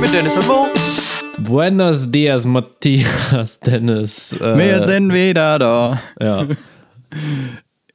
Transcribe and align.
mit 0.00 0.12
Dennis 0.12 0.36
und 0.36 0.46
Mo. 0.46 0.66
Buenos 1.38 2.10
dias, 2.10 2.44
Matthias, 2.44 3.58
Dennis. 3.66 4.32
Äh, 4.40 4.56
Wir 4.56 4.84
sind 4.84 5.12
wieder 5.12 5.58
da. 5.58 6.00
Ja. 6.20 6.46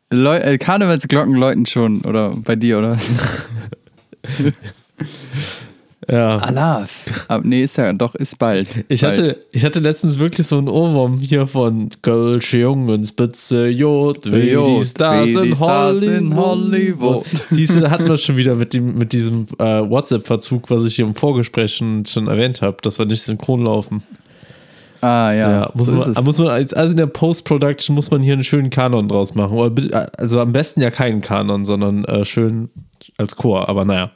Leu 0.10 0.38
äh, 0.38 0.58
Karnevalsglocken 0.58 1.36
läuten 1.36 1.66
schon, 1.66 2.02
oder 2.06 2.36
bei 2.36 2.56
dir, 2.56 2.80
oder? 2.80 2.98
ja. 6.10 6.38
Alaf. 6.40 7.26
Aber 7.28 7.44
nee, 7.46 7.64
ist 7.64 7.78
ja 7.78 7.94
doch, 7.94 8.16
ist 8.16 8.38
bald. 8.40 8.68
Ich 8.90 9.02
bald. 9.02 9.18
hatte, 9.18 9.38
ich 9.52 9.64
hatte 9.64 9.80
letztens 9.80 10.20
wirklich 10.20 10.46
so 10.48 10.58
einen 10.58 10.68
Ohrwurm 10.68 11.20
hier 11.20 11.48
von 11.48 11.90
Kölsche 12.02 12.60
Jungen, 12.60 13.06
Spitze 13.06 13.68
Jod, 13.68 14.26
wie 14.32 14.56
die 14.80 14.86
Stars, 14.86 15.36
in, 15.36 15.56
Stars 15.56 16.02
in 16.02 16.36
Hollywood. 16.36 17.26
Siehst 17.48 17.76
du, 17.76 17.80
da 17.82 17.90
hatten 17.92 18.08
wir 18.08 18.18
schon 18.18 18.38
wieder 18.38 18.56
mit, 18.56 18.74
dem, 18.74 18.98
mit 18.98 19.14
diesem 19.14 19.46
äh, 19.60 19.64
WhatsApp-Verzug, 19.90 20.70
was 20.70 20.86
ich 20.86 20.96
hier 20.96 21.06
im 21.06 21.16
Vorgespräch 21.16 21.76
schon, 21.76 22.06
schon 22.06 22.28
erwähnt 22.28 22.62
habe, 22.62 22.78
dass 22.82 23.00
wir 23.00 23.06
nicht 23.06 23.22
synchron 23.22 23.64
laufen. 23.64 24.04
Ah, 25.02 25.34
ja. 25.34 25.52
Ja, 25.52 25.72
muss, 25.74 25.88
so 25.88 25.92
man, 25.94 26.24
muss 26.24 26.38
man, 26.40 26.48
als- 26.48 26.74
also 26.74 26.92
in 26.92 26.98
der 26.98 27.08
Post-Production 27.08 27.94
muss 27.94 28.10
man 28.10 28.22
hier 28.22 28.34
einen 28.34 28.46
schönen 28.46 28.70
Kanon 28.70 29.10
draus 29.10 29.36
machen. 29.36 29.76
Bi- 29.76 29.92
also 29.94 30.40
am 30.40 30.54
besten 30.54 30.80
ja 30.82 30.92
keinen 30.92 31.20
Kanon, 31.20 31.66
sondern 31.66 32.06
äh, 32.06 32.24
schön 32.24 32.70
als 33.18 33.36
Chor, 33.36 33.68
aber 33.68 33.84
naja. 33.84 34.12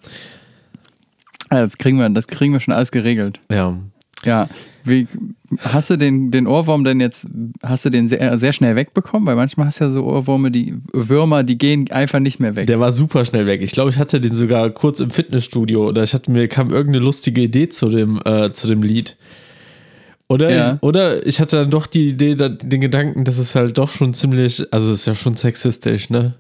Das, 1.50 1.78
kriegen 1.78 1.98
wir, 1.98 2.10
das 2.10 2.28
kriegen 2.28 2.54
wir 2.54 2.60
schon 2.60 2.74
alles 2.74 2.92
geregelt. 2.92 3.40
Ja. 3.52 3.80
Ja. 4.24 4.50
Wie, 4.84 5.08
hast 5.60 5.90
du 5.90 5.98
den, 5.98 6.32
den 6.32 6.48
Ohrwurm 6.48 6.84
denn 6.84 7.00
jetzt, 7.00 7.28
hast 7.62 7.86
du 7.86 7.90
den 7.90 8.08
sehr, 8.08 8.38
sehr 8.38 8.54
schnell 8.54 8.76
wegbekommen? 8.76 9.28
Weil 9.28 9.36
manchmal 9.36 9.68
hast 9.68 9.80
du 9.80 9.84
ja 9.86 9.90
so 9.90 10.04
Ohrwürme, 10.06 10.50
die 10.50 10.76
Würmer, 10.94 11.44
die 11.44 11.58
gehen 11.58 11.92
einfach 11.92 12.20
nicht 12.20 12.40
mehr 12.40 12.56
weg. 12.56 12.68
Der 12.68 12.80
war 12.80 12.92
super 12.92 13.26
schnell 13.26 13.46
weg. 13.46 13.62
Ich 13.62 13.72
glaube, 13.72 13.90
ich 13.92 13.98
hatte 14.00 14.20
den 14.20 14.34
sogar 14.34 14.70
kurz 14.72 15.00
im 15.02 15.10
Fitnessstudio 15.12 15.88
oder 15.90 16.04
ich 16.04 16.14
hatte 16.14 16.32
mir 16.32 16.48
kam 16.48 16.72
irgendeine 16.72 17.04
lustige 17.06 17.42
Idee 17.42 17.70
zu 17.70 17.90
dem, 17.90 18.20
äh, 18.26 18.52
zu 18.54 18.68
dem 18.68 18.82
Lied. 18.82 19.18
Oder, 20.30 20.50
Ja. 20.50 20.74
ich, 20.74 20.84
oder 20.84 21.26
ich 21.28 21.40
hatte 21.40 21.58
dann 21.58 21.70
doch 21.70 21.86
die 21.86 22.10
Idee, 22.10 22.36
den 22.36 22.82
Gedanken, 22.82 23.24
dass 23.24 23.38
es 23.38 23.56
halt 23.56 23.78
doch 23.78 23.92
schon 23.92 24.14
ziemlich, 24.14 24.62
also 24.74 24.92
es 24.92 25.02
ist 25.02 25.06
ja 25.06 25.16
schon 25.16 25.36
sexistisch, 25.36 26.10
ne? 26.10 26.34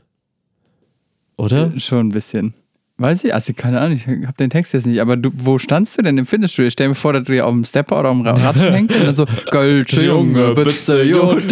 Oder? 1.37 1.77
Schon 1.79 2.07
ein 2.07 2.09
bisschen. 2.09 2.53
Weiß 2.99 3.23
ich, 3.25 3.31
also 3.31 3.53
keine 3.53 3.79
Ahnung, 3.79 3.95
ich 3.95 4.07
habe 4.07 4.37
den 4.39 4.49
Text 4.49 4.73
jetzt 4.73 4.87
nicht, 4.87 4.99
aber 5.01 5.17
du, 5.17 5.29
wo 5.35 5.59
standst 5.59 5.99
du 5.99 6.01
denn 6.01 6.17
im 6.17 6.25
Fitnessstudio? 6.25 6.71
Stell 6.71 6.87
mir 6.89 6.95
vor, 6.95 7.13
dass 7.13 7.25
du 7.27 7.33
hier 7.33 7.45
auf 7.45 7.51
dem 7.51 7.63
Stepper 7.63 7.99
oder 7.99 8.09
auf 8.09 8.17
dem 8.17 8.25
Ra- 8.25 8.33
Rad 8.33 8.55
hängst 8.71 8.97
und 8.99 9.05
dann 9.05 9.15
so, 9.15 9.25
Gölsche 9.51 10.03
Junge, 10.03 10.53
bitte 10.55 11.03
Jod. 11.03 11.43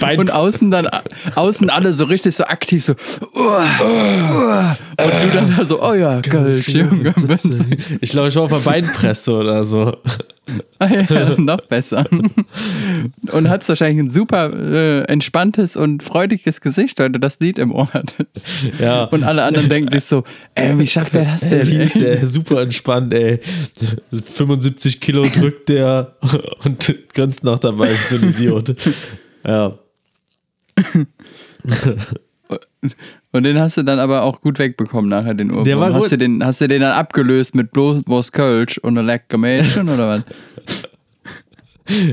Bein- 0.00 0.18
Und 0.18 0.32
außen 0.32 0.70
dann, 0.70 0.88
außen 1.34 1.68
alle 1.68 1.92
so 1.92 2.04
richtig 2.06 2.34
so 2.34 2.44
aktiv 2.44 2.82
so, 2.82 2.94
uah, 3.34 3.66
uah. 3.82 4.76
und 5.02 5.22
du 5.22 5.28
dann 5.34 5.54
da 5.54 5.64
so, 5.66 5.82
oh 5.82 5.92
ja, 5.92 6.20
Gölsche 6.22 6.78
Junge, 6.78 7.12
bitte. 7.16 7.66
Ich 8.00 8.10
glaube, 8.10 8.28
ich 8.28 8.36
war 8.36 8.44
auf 8.44 8.50
der 8.50 8.58
Beinpresse 8.60 9.32
oder 9.34 9.64
so. 9.64 9.96
Ah 10.78 10.88
ja, 10.88 11.34
noch 11.38 11.60
besser. 11.62 12.04
Und 13.32 13.48
hast 13.48 13.68
wahrscheinlich 13.68 14.04
ein 14.04 14.10
super 14.10 14.52
äh, 14.52 15.04
entspanntes 15.04 15.76
und 15.76 16.02
freudiges 16.02 16.60
Gesicht, 16.60 16.98
weil 16.98 17.10
du 17.10 17.18
das 17.18 17.40
Lied 17.40 17.58
im 17.58 17.72
Ohr 17.72 17.88
hattest. 17.92 18.48
Ja. 18.78 19.04
Und 19.04 19.24
alle 19.24 19.44
anderen 19.44 19.68
denken 19.68 19.90
sich 19.90 20.04
so, 20.04 20.24
ey, 20.54 20.78
wie 20.78 20.86
schafft 20.86 21.14
der 21.14 21.24
das 21.24 21.48
denn? 21.48 21.66
Wie 21.66 21.76
ist 21.76 21.98
der 21.98 22.26
super 22.26 22.60
entspannt, 22.60 23.14
ey. 23.14 23.40
75 24.12 25.00
Kilo 25.00 25.26
drückt 25.26 25.68
der 25.68 26.16
und 26.64 26.94
grinst 27.12 27.44
noch 27.44 27.58
dabei 27.58 27.90
wie 27.90 28.02
so 28.02 28.16
ein 28.16 28.30
Idiot. 28.30 28.74
Ja. 29.46 29.70
Und 33.34 33.42
den 33.42 33.58
hast 33.58 33.76
du 33.76 33.82
dann 33.82 33.98
aber 33.98 34.22
auch 34.22 34.40
gut 34.40 34.60
wegbekommen 34.60 35.10
nachher, 35.10 35.34
den 35.34 35.50
Ohrwurm. 35.50 35.64
Der 35.64 35.80
war 35.80 35.92
hast, 35.92 36.02
gut. 36.02 36.12
du 36.12 36.18
den, 36.18 36.44
hast 36.46 36.60
du 36.60 36.68
den 36.68 36.82
dann 36.82 36.92
abgelöst 36.92 37.56
mit 37.56 37.72
bloß 37.72 38.04
was 38.06 38.30
Kölsch 38.30 38.78
und 38.78 38.96
ein 38.96 39.04
lecker 39.04 39.38
Mädchen 39.38 39.88
oder 39.88 40.08
was? 40.08 40.22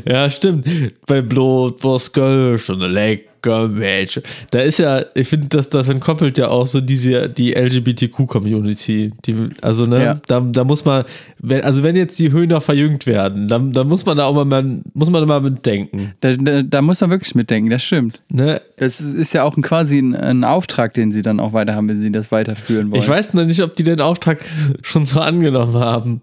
Ja, 0.08 0.30
stimmt. 0.30 0.68
Bei 1.08 1.22
Blut, 1.22 1.84
was 1.84 2.12
ein 2.16 2.80
lecker 2.92 3.68
Mädchen. 3.70 4.22
Da 4.52 4.59
ist 4.59 4.80
ja, 4.80 5.02
ich 5.16 5.28
finde, 5.30 5.48
dass 5.48 5.70
das 5.70 5.88
entkoppelt 5.90 6.38
ja 6.38 6.50
auch 6.50 6.66
so 6.66 6.82
diese, 6.82 7.30
die 7.30 7.54
LGBTQ-Community. 7.56 9.12
Die, 9.26 9.36
also, 9.62 9.86
ne, 9.86 10.04
Ja. 10.04 10.18
da, 10.28 10.40
da 10.42 10.64
muss 10.64 10.86
man, 10.86 11.06
wenn, 11.40 11.62
also 11.62 11.84
wenn 11.84 11.96
jetzt 11.96 12.20
die 12.20 12.32
Höhner 12.32 12.62
verjüngt 12.62 13.06
werden, 13.08 13.48
dann, 13.48 13.72
dann 13.72 13.88
muss 13.88 14.06
man 14.06 14.18
da 14.18 14.26
auch 14.26 14.34
mal, 14.34 14.46
mal- 14.46 14.82
muss 14.94 15.09
man 15.09 15.22
da 15.22 15.28
mal 15.28 15.42
mitdenken. 15.42 16.14
Da, 16.22 16.34
da, 16.36 16.62
da 16.64 16.82
muss 16.82 17.02
man 17.02 17.09
wirklich 17.09 17.34
mitdenken, 17.36 17.70
das 17.70 17.84
stimmt. 17.84 18.22
Ne? 18.30 18.62
Das 18.78 19.02
ist 19.02 19.34
ja 19.34 19.44
auch 19.44 19.56
ein, 19.58 19.64
quasi 19.64 20.00
ein, 20.00 20.16
ein 20.16 20.44
Auftrag, 20.44 20.94
den 20.94 21.12
sie 21.12 21.22
dann 21.22 21.40
auch 21.40 21.53
weiter 21.53 21.76
haben, 21.76 21.90
wenn 21.90 22.00
sie 22.00 22.12
das 22.12 22.32
weiterführen 22.32 22.92
wollen. 22.92 23.02
Ich 23.02 23.09
weiß 23.09 23.34
noch 23.34 23.46
nicht, 23.46 23.62
ob 23.62 23.76
die 23.76 23.84
den 23.84 24.02
Auftrag 24.02 24.40
schon 24.82 25.06
so 25.06 25.20
angenommen 25.20 25.76
haben. 25.76 26.22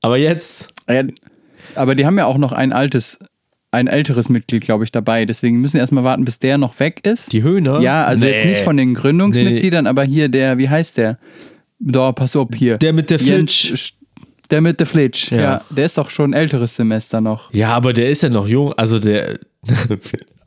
Aber 0.00 0.18
jetzt. 0.18 0.72
Ja, 0.88 1.02
aber 1.74 1.94
die 1.94 2.06
haben 2.06 2.18
ja 2.18 2.26
auch 2.26 2.38
noch 2.38 2.52
ein 2.52 2.72
altes, 2.72 3.18
ein 3.70 3.86
älteres 3.86 4.28
Mitglied, 4.28 4.62
glaube 4.64 4.84
ich, 4.84 4.92
dabei. 4.92 5.24
Deswegen 5.26 5.60
müssen 5.60 5.74
wir 5.74 5.80
erstmal 5.80 6.04
warten, 6.04 6.24
bis 6.24 6.38
der 6.38 6.58
noch 6.58 6.78
weg 6.80 7.00
ist. 7.04 7.32
Die 7.32 7.42
Höhner? 7.42 7.80
ja, 7.80 8.04
also 8.04 8.24
Nee. 8.24 8.32
jetzt 8.32 8.44
nicht 8.46 8.60
von 8.62 8.76
den 8.76 8.94
Gründungsmitgliedern, 8.94 9.86
aber 9.86 10.04
hier 10.04 10.28
der, 10.28 10.58
wie 10.58 10.68
heißt 10.68 10.96
der? 10.96 11.18
Da, 11.78 12.12
pass 12.12 12.34
auf 12.34 12.48
hier. 12.56 12.78
Der 12.78 12.92
mit 12.92 13.10
der 13.10 13.18
Flitsch. 13.18 13.72
Sch- 13.72 13.92
Der 14.50 14.60
mit 14.62 14.80
der 14.80 14.86
Flitsch, 14.86 15.30
Ja. 15.30 15.38
ja. 15.40 15.60
Der 15.70 15.84
ist 15.84 15.98
doch 15.98 16.08
schon 16.10 16.30
ein 16.30 16.32
älteres 16.34 16.74
Semester 16.74 17.20
noch. 17.20 17.52
Ja, 17.52 17.74
aber 17.74 17.92
der 17.92 18.08
ist 18.08 18.22
ja 18.22 18.30
noch 18.30 18.48
jung. 18.48 18.72
Also 18.74 18.98
der. 18.98 19.38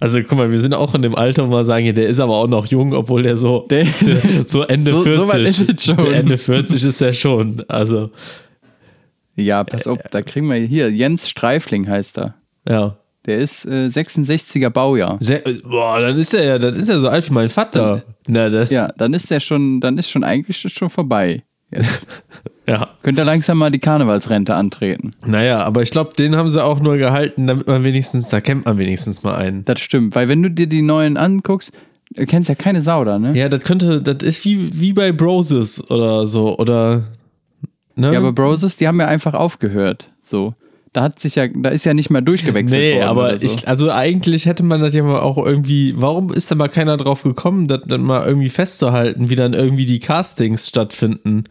Also 0.03 0.19
guck 0.23 0.35
mal, 0.35 0.51
wir 0.51 0.57
sind 0.57 0.73
auch 0.73 0.95
in 0.95 1.03
dem 1.03 1.13
Alter, 1.13 1.47
wo 1.47 1.51
wir 1.51 1.63
sagen, 1.63 1.85
ja, 1.85 1.91
der 1.91 2.07
ist 2.07 2.19
aber 2.19 2.33
auch 2.35 2.47
noch 2.47 2.65
jung, 2.65 2.91
obwohl 2.93 3.21
der 3.21 3.37
so, 3.37 3.67
Der- 3.69 3.85
so 4.47 4.63
Ende 4.63 4.89
So- 4.93 5.03
40. 5.03 5.15
so 5.15 5.31
weit 5.31 5.47
ist 5.47 5.85
schon. 5.85 6.11
Ende 6.11 6.37
40 6.37 6.83
ist 6.85 7.01
er 7.01 7.13
schon. 7.13 7.63
Also, 7.67 8.09
Ja, 9.35 9.63
pass 9.63 9.87
auf, 9.87 9.99
da 10.11 10.21
kriegen 10.21 10.49
wir 10.49 10.55
hier. 10.57 10.91
Jens 10.91 11.29
Streifling 11.29 11.87
heißt 11.87 12.17
er. 12.17 12.35
ja. 12.67 12.97
Der 13.27 13.37
ist 13.37 13.65
äh, 13.67 13.85
66er 13.85 14.71
Baujahr. 14.71 15.17
Sehr, 15.19 15.43
boah, 15.63 15.99
dann 15.99 16.17
ist 16.17 16.33
er 16.33 16.43
ja, 16.43 16.57
dann 16.57 16.73
ist 16.73 16.89
er 16.89 16.99
so 16.99 17.07
alt 17.07 17.29
wie 17.29 17.33
mein 17.35 17.49
Vater. 17.49 18.01
Na, 18.27 18.49
das, 18.49 18.71
Ja, 18.71 18.91
dann 18.97 19.13
ist 19.13 19.29
der 19.29 19.39
schon, 19.39 19.79
dann 19.79 19.99
ist 19.99 20.09
schon 20.09 20.23
eigentlich 20.23 20.57
schon 20.59 20.89
vorbei. 20.89 21.43
Ja. 22.67 22.89
könnt 23.03 23.17
ihr 23.19 23.25
langsam 23.25 23.57
mal 23.57 23.69
die 23.69 23.79
Karnevalsrente 23.79 24.55
antreten. 24.55 25.11
Naja, 25.25 25.59
aber 25.63 25.81
ich 25.81 25.91
glaube, 25.91 26.13
den 26.17 26.35
haben 26.35 26.47
sie 26.47 26.63
auch 26.63 26.79
nur 26.79 26.97
gehalten, 26.97 27.47
damit 27.47 27.67
man 27.67 27.83
wenigstens, 27.83 28.29
da 28.29 28.39
kennt 28.39 28.65
man 28.65 28.77
wenigstens 28.77 29.23
mal 29.23 29.35
einen. 29.35 29.65
Das 29.65 29.79
stimmt, 29.81 30.15
weil 30.15 30.29
wenn 30.29 30.41
du 30.41 30.49
dir 30.49 30.67
die 30.67 30.81
neuen 30.81 31.17
anguckst, 31.17 31.73
du 32.15 32.25
kennst 32.25 32.49
ja 32.49 32.55
keine 32.55 32.81
Sau 32.81 33.03
da, 33.03 33.19
ne? 33.19 33.33
Ja, 33.37 33.49
das 33.49 33.61
könnte, 33.61 34.01
das 34.01 34.23
ist 34.23 34.45
wie, 34.45 34.79
wie 34.79 34.93
bei 34.93 35.11
Broses 35.11 35.89
oder 35.91 36.25
so, 36.27 36.57
oder. 36.57 37.03
Ne? 37.95 38.13
Ja, 38.13 38.19
aber 38.19 38.33
Broses, 38.33 38.77
die 38.77 38.87
haben 38.87 38.99
ja 38.99 39.07
einfach 39.07 39.33
aufgehört. 39.33 40.11
So. 40.23 40.53
Da 40.93 41.03
hat 41.03 41.19
sich 41.19 41.35
ja, 41.35 41.47
da 41.47 41.69
ist 41.69 41.85
ja 41.85 41.93
nicht 41.93 42.09
mehr 42.09 42.21
durchgewechselt 42.21 42.81
Nee, 42.81 42.95
worden. 42.95 43.07
aber 43.07 43.39
so. 43.39 43.45
ich, 43.45 43.65
also 43.67 43.89
eigentlich 43.91 44.45
hätte 44.45 44.63
man 44.63 44.81
das 44.81 44.93
ja 44.93 45.03
mal 45.03 45.21
auch 45.21 45.37
irgendwie, 45.37 45.93
warum 45.95 46.33
ist 46.33 46.51
da 46.51 46.55
mal 46.55 46.67
keiner 46.67 46.97
drauf 46.97 47.23
gekommen, 47.23 47.67
das 47.67 47.81
dann 47.87 48.01
mal 48.01 48.25
irgendwie 48.27 48.49
festzuhalten, 48.49 49.29
wie 49.29 49.35
dann 49.35 49.53
irgendwie 49.53 49.85
die 49.85 49.99
Castings 49.99 50.67
stattfinden? 50.67 51.45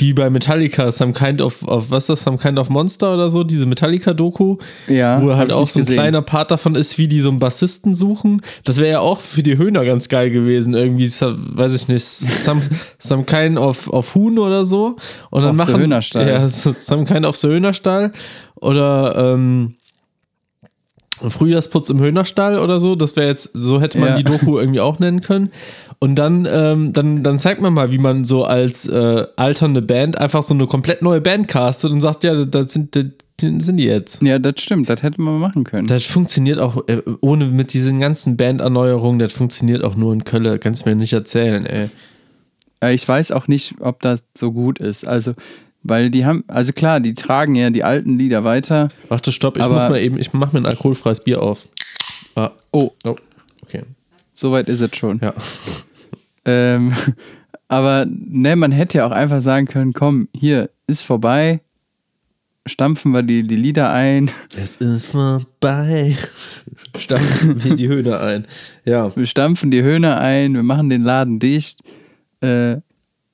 Wie 0.00 0.12
bei 0.12 0.30
Metallica, 0.30 0.92
Some 0.92 1.12
Kind 1.12 1.42
of, 1.42 1.62
of 1.64 1.90
was 1.90 2.04
ist 2.04 2.10
das, 2.10 2.22
Some 2.22 2.38
Kind 2.38 2.58
of 2.58 2.70
Monster 2.70 3.14
oder 3.14 3.30
so, 3.30 3.42
diese 3.44 3.66
Metallica-Doku, 3.66 4.56
Ja, 4.86 5.20
wo 5.20 5.34
halt 5.34 5.50
auch 5.52 5.66
so 5.66 5.78
ein 5.78 5.82
gesehen. 5.82 5.96
kleiner 5.96 6.22
Part 6.22 6.50
davon 6.50 6.74
ist, 6.76 6.98
wie 6.98 7.08
die 7.08 7.20
so 7.20 7.30
einen 7.30 7.38
Bassisten 7.40 7.94
suchen. 7.94 8.40
Das 8.64 8.76
wäre 8.76 8.90
ja 8.90 9.00
auch 9.00 9.20
für 9.20 9.42
die 9.42 9.58
Höhner 9.58 9.84
ganz 9.84 10.08
geil 10.08 10.30
gewesen, 10.30 10.74
irgendwie, 10.74 11.08
weiß 11.10 11.74
ich 11.74 11.88
nicht, 11.88 12.04
Some, 12.04 12.62
some 12.98 13.24
Kind 13.24 13.58
of, 13.58 13.88
of 13.88 14.14
Huhn 14.14 14.38
oder 14.38 14.64
so. 14.64 14.96
Und 15.30 15.42
dann 15.42 15.52
the 15.52 15.56
machen, 15.56 15.80
Höhnerstall. 15.80 16.28
Ja, 16.28 16.48
so- 16.48 16.74
Some 16.78 17.04
Kind 17.04 17.26
of 17.26 17.36
the 17.36 17.48
Höhnerstall 17.48 18.12
oder 18.54 19.14
ähm, 19.34 19.74
Frühjahrsputz 21.20 21.90
im 21.90 21.98
Höhnerstall 21.98 22.58
oder 22.60 22.78
so. 22.78 22.94
Das 22.94 23.16
wäre 23.16 23.26
jetzt, 23.26 23.50
so 23.52 23.80
hätte 23.80 23.98
man 23.98 24.10
Ja. 24.10 24.16
die 24.18 24.24
Doku 24.24 24.58
irgendwie 24.60 24.80
auch 24.80 25.00
nennen 25.00 25.20
können. 25.20 25.50
Und 26.00 26.14
dann, 26.16 26.46
ähm, 26.50 26.92
dann, 26.92 27.22
dann 27.24 27.38
zeigt 27.38 27.60
man 27.60 27.74
mal, 27.74 27.90
wie 27.90 27.98
man 27.98 28.24
so 28.24 28.44
als 28.44 28.86
äh, 28.88 29.26
alternde 29.36 29.82
Band 29.82 30.16
einfach 30.18 30.42
so 30.44 30.54
eine 30.54 30.66
komplett 30.66 31.02
neue 31.02 31.20
Band 31.20 31.48
castet 31.48 31.90
und 31.90 32.00
sagt, 32.00 32.22
ja, 32.22 32.44
das 32.44 32.72
sind, 32.72 32.94
das 32.94 33.04
sind 33.40 33.76
die 33.78 33.84
jetzt. 33.84 34.22
ja, 34.22 34.38
das 34.38 34.60
stimmt, 34.60 34.88
das 34.88 35.02
hätte 35.02 35.20
man 35.20 35.38
machen 35.40 35.64
können. 35.64 35.88
Das 35.88 36.04
funktioniert 36.04 36.60
auch 36.60 36.86
äh, 36.88 37.02
ohne 37.20 37.46
mit 37.46 37.72
diesen 37.72 37.98
ganzen 37.98 38.36
Banderneuerungen, 38.36 39.18
das 39.18 39.32
funktioniert 39.32 39.82
auch 39.82 39.96
nur 39.96 40.12
in 40.12 40.22
Köln. 40.22 40.60
Kannst 40.60 40.86
mir 40.86 40.94
nicht 40.94 41.12
erzählen, 41.12 41.66
ey. 41.66 41.88
Äh, 42.80 42.94
Ich 42.94 43.08
weiß 43.08 43.32
auch 43.32 43.48
nicht, 43.48 43.74
ob 43.80 44.00
das 44.00 44.22
so 44.36 44.52
gut 44.52 44.78
ist. 44.78 45.04
Also, 45.04 45.34
weil 45.82 46.10
die 46.10 46.24
haben, 46.24 46.44
also 46.46 46.72
klar, 46.72 47.00
die 47.00 47.14
tragen 47.14 47.56
ja 47.56 47.70
die 47.70 47.82
alten 47.82 48.18
Lieder 48.18 48.44
weiter. 48.44 48.88
Warte, 49.08 49.32
stopp, 49.32 49.56
ich 49.56 49.64
muss 49.68 49.82
mal 49.88 49.98
eben, 50.00 50.16
ich 50.18 50.32
mach 50.32 50.52
mir 50.52 50.60
ein 50.60 50.66
alkoholfreies 50.66 51.24
Bier 51.24 51.42
auf. 51.42 51.66
Ah, 52.36 52.50
Oh, 52.70 52.92
oh, 53.04 53.16
okay. 53.62 53.82
soweit 54.32 54.68
ist 54.68 54.80
es 54.80 54.94
schon. 54.96 55.18
Ja. 55.20 55.34
Ähm, 56.48 56.92
aber 57.68 58.06
ne, 58.08 58.56
man 58.56 58.72
hätte 58.72 58.98
ja 58.98 59.06
auch 59.06 59.12
einfach 59.12 59.42
sagen 59.42 59.66
können, 59.66 59.92
komm, 59.92 60.28
hier 60.34 60.70
ist 60.86 61.02
vorbei, 61.02 61.60
stampfen 62.64 63.12
wir 63.12 63.22
die, 63.22 63.46
die 63.46 63.56
Lieder 63.56 63.90
ein, 63.90 64.30
Es 64.56 64.76
ist 64.76 65.06
vorbei. 65.06 66.16
Stampfen 66.96 67.62
wir 67.62 67.76
die 67.76 67.88
Höhne 67.88 68.18
ein. 68.20 68.46
Ja. 68.84 69.14
wir 69.14 69.26
stampfen 69.26 69.70
die 69.70 69.82
Höhne 69.82 70.16
ein, 70.16 70.54
wir 70.54 70.62
machen 70.62 70.88
den 70.88 71.02
Laden 71.02 71.38
dicht. 71.38 71.80
Äh, 72.40 72.78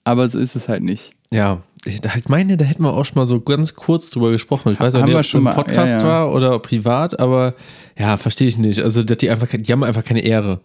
aber 0.02 0.28
so 0.28 0.38
ist 0.38 0.56
es 0.56 0.68
halt 0.68 0.82
nicht. 0.82 1.14
Ja. 1.30 1.62
ich 1.86 2.00
meine, 2.28 2.56
da 2.56 2.64
hätten 2.64 2.82
wir 2.82 2.92
auch 2.92 3.04
schon 3.04 3.16
mal 3.16 3.26
so 3.26 3.40
ganz 3.40 3.74
kurz 3.74 4.10
drüber 4.10 4.30
gesprochen. 4.30 4.72
Ich 4.72 4.80
weiß 4.80 4.96
auch 4.96 5.02
nicht, 5.02 5.10
wir 5.10 5.18
ob 5.18 5.24
es 5.24 5.34
mal, 5.34 5.54
Podcast 5.54 5.94
ja, 5.94 6.00
ja. 6.00 6.06
war 6.06 6.32
oder 6.32 6.58
privat, 6.58 7.18
aber 7.20 7.54
ja, 7.98 8.16
verstehe 8.16 8.48
ich 8.48 8.58
nicht. 8.58 8.80
Also, 8.80 9.02
die 9.02 9.30
einfach, 9.30 9.48
die 9.50 9.72
haben 9.72 9.84
einfach 9.84 10.04
keine 10.04 10.20
Ehre. 10.20 10.60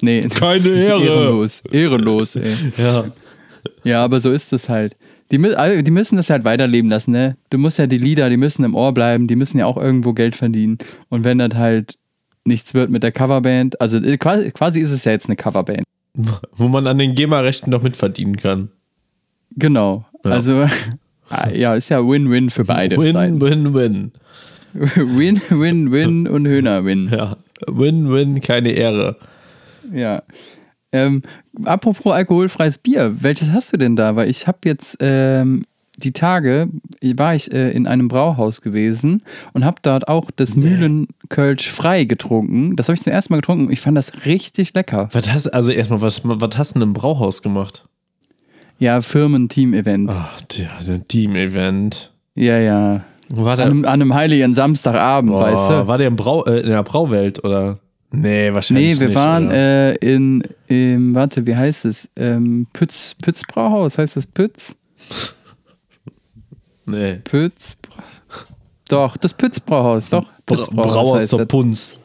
Nee. 0.00 0.20
Keine 0.22 0.68
Ehre. 0.68 1.02
Ehrenlos. 1.04 1.60
Ehrenlos, 1.70 2.36
ey. 2.36 2.54
Ja. 2.76 3.04
Ja, 3.84 4.04
aber 4.04 4.20
so 4.20 4.30
ist 4.32 4.52
es 4.52 4.68
halt. 4.68 4.96
Die, 5.30 5.38
alle- 5.54 5.82
die 5.82 5.90
müssen 5.90 6.16
das 6.16 6.30
halt 6.30 6.44
weiterleben 6.44 6.90
lassen, 6.90 7.12
ne? 7.12 7.36
Du 7.50 7.58
musst 7.58 7.78
ja 7.78 7.86
die 7.86 7.98
Lieder, 7.98 8.28
die 8.28 8.36
müssen 8.36 8.64
im 8.64 8.74
Ohr 8.74 8.92
bleiben, 8.92 9.26
die 9.28 9.36
müssen 9.36 9.58
ja 9.58 9.66
auch 9.66 9.76
irgendwo 9.78 10.12
Geld 10.12 10.34
verdienen. 10.36 10.78
Und 11.08 11.24
wenn 11.24 11.38
das 11.38 11.54
halt 11.54 11.96
nichts 12.44 12.74
wird 12.74 12.90
mit 12.90 13.02
der 13.02 13.12
Coverband, 13.12 13.80
also 13.80 13.98
äh, 13.98 14.16
quasi, 14.18 14.50
quasi 14.50 14.80
ist 14.80 14.90
es 14.90 15.04
ja 15.04 15.12
jetzt 15.12 15.26
eine 15.28 15.36
Coverband. 15.36 15.84
Wo 16.56 16.68
man 16.68 16.86
an 16.86 16.98
den 16.98 17.14
GEMA-Rechten 17.14 17.70
noch 17.70 17.82
mitverdienen 17.82 18.36
kann. 18.36 18.68
Genau. 19.56 20.04
Ja. 20.24 20.30
Also, 20.32 20.66
ah, 21.30 21.48
ja, 21.50 21.74
ist 21.76 21.88
ja 21.88 22.06
Win-Win 22.06 22.50
für 22.50 22.64
beide 22.64 22.96
Win, 22.98 23.12
Seiten. 23.12 23.40
win, 23.40 23.74
win. 23.74 24.12
Win, 24.74 25.40
Win, 25.50 25.92
Win 25.92 26.28
und 26.28 26.46
Höhner-Win. 26.46 27.10
Ja. 27.12 27.36
Win, 27.68 28.10
win, 28.10 28.40
keine 28.40 28.70
Ehre. 28.72 29.16
Ja. 29.92 30.22
Ähm, 30.92 31.22
apropos 31.64 32.12
alkoholfreies 32.12 32.78
Bier, 32.78 33.16
welches 33.20 33.50
hast 33.50 33.72
du 33.72 33.78
denn 33.78 33.96
da? 33.96 34.14
Weil 34.14 34.28
ich 34.28 34.46
habe 34.46 34.58
jetzt 34.66 34.98
ähm, 35.00 35.64
die 35.96 36.12
Tage, 36.12 36.68
war 37.16 37.34
ich 37.34 37.52
äh, 37.52 37.70
in 37.70 37.86
einem 37.86 38.08
Brauhaus 38.08 38.60
gewesen 38.60 39.22
und 39.52 39.64
habe 39.64 39.76
dort 39.82 40.08
auch 40.08 40.30
das 40.30 40.56
Mühlenkölsch 40.56 41.70
frei 41.70 42.04
getrunken. 42.04 42.76
Das 42.76 42.88
habe 42.88 42.96
ich 42.96 43.02
zum 43.02 43.12
ersten 43.12 43.32
Mal 43.32 43.38
getrunken. 43.38 43.72
Ich 43.72 43.80
fand 43.80 43.96
das 43.96 44.24
richtig 44.24 44.74
lecker. 44.74 45.08
Was 45.12 45.32
hast 45.32 45.48
also 45.48 45.72
erstmal, 45.72 46.00
was, 46.02 46.22
was 46.24 46.58
hast 46.58 46.74
du 46.74 46.80
denn 46.80 46.88
im 46.88 46.94
Brauhaus 46.94 47.42
gemacht? 47.42 47.84
Ja, 48.78 49.00
Firmen-Team-Event. 49.00 50.10
Ach, 50.12 50.40
der, 50.42 51.04
Team-Event. 51.06 52.10
Ja, 52.34 52.58
ja. 52.58 53.04
War 53.28 53.52
An 53.52 53.56
der, 53.56 53.66
einem, 53.66 53.84
an 53.84 53.92
einem 53.92 54.14
heiligen 54.14 54.54
Samstagabend, 54.54 55.32
boah, 55.32 55.40
weißt 55.42 55.70
du? 55.70 55.86
war 55.86 55.98
der 55.98 56.08
im 56.08 56.16
Brau, 56.16 56.44
äh, 56.44 56.60
in 56.60 56.70
der 56.70 56.82
Brauwelt 56.82 57.44
oder? 57.44 57.78
Nee, 58.12 58.52
wahrscheinlich 58.52 58.94
Nee, 58.94 59.00
wir 59.00 59.06
nicht. 59.08 59.16
waren 59.16 59.50
äh, 59.50 59.94
in, 59.94 60.42
im, 60.68 61.14
warte, 61.14 61.46
wie 61.46 61.56
heißt 61.56 61.86
es? 61.86 62.08
Ähm, 62.16 62.66
Pütz, 62.72 63.16
Pütz 63.22 63.42
Brauhaus, 63.42 63.96
heißt 63.98 64.16
das 64.16 64.26
Pütz? 64.26 64.76
nee. 66.86 67.14
Pütz. 67.24 67.78
Doch, 68.88 69.16
das 69.16 69.32
Pütz 69.32 69.58
Brauhaus, 69.60 70.10
doch. 70.10 70.26
Pütz 70.44 70.66
Bra 70.68 70.82
Brauhaus 70.82 71.22
heißt 71.22 71.28
zur. 71.30 71.44
Punz. 71.46 71.96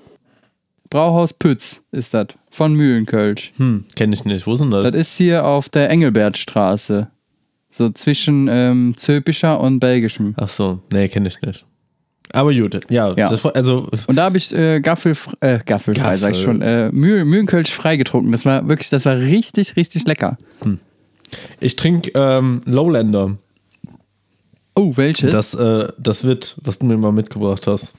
Brauhaus 0.90 1.34
Pütz 1.34 1.84
ist 1.92 2.14
das. 2.14 2.28
Von 2.50 2.74
Mühlenkölsch. 2.74 3.52
Hm, 3.58 3.84
kenne 3.96 4.14
ich 4.16 4.24
nicht. 4.24 4.48
Wo 4.48 4.56
sind 4.56 4.72
das? 4.72 4.84
Das 4.86 4.96
ist 4.96 5.18
hier 5.18 5.46
auf 5.46 5.68
der 5.70 5.90
Engelbertstraße. 5.90 7.08
So 7.70 7.90
zwischen 7.90 8.48
ähm, 8.50 8.96
Zöpischer 8.98 9.60
und 9.60 9.80
Belgischem. 9.80 10.34
Ach 10.38 10.48
so, 10.48 10.80
nee, 10.94 11.10
kenne 11.10 11.28
ich 11.28 11.42
nicht. 11.42 11.66
Aber 12.34 12.54
gut, 12.54 12.80
ja, 12.90 13.14
Ja. 13.16 13.30
Das 13.30 13.46
also 13.46 13.88
Und 14.08 14.16
da 14.16 14.26
habe 14.26 14.38
ich 14.38 14.54
äh, 14.54 14.80
Gaffel, 14.82 15.16
äh, 15.40 15.60
Gaffelfrei, 15.66 16.18
sag 16.18 16.32
ich 16.32 16.38
Gaffel. 16.38 16.54
schon, 16.54 16.62
äh, 16.62 16.92
Mühl, 16.92 17.26
Mühlenkölsch 17.26 17.72
frei 17.72 17.98
getrunken. 17.98 18.32
Das 18.32 18.46
war 18.46 18.68
wirklich, 18.68 18.90
das 18.90 19.06
war 19.06 19.18
richtig, 19.18 19.76
richtig 19.76 20.06
lecker. 20.06 20.38
ich 21.60 21.76
trinke 21.76 22.12
ähm, 22.16 22.62
Lowlander. 22.66 23.38
Oh, 24.76 24.94
welches? 24.96 25.32
Das, 25.32 25.54
äh, 25.54 25.88
das 25.98 26.24
wird, 26.24 26.56
was 26.64 26.80
du 26.80 26.86
mir 26.86 26.98
mal 26.98 27.12
mitgebracht 27.12 27.66
hast. 27.68 27.94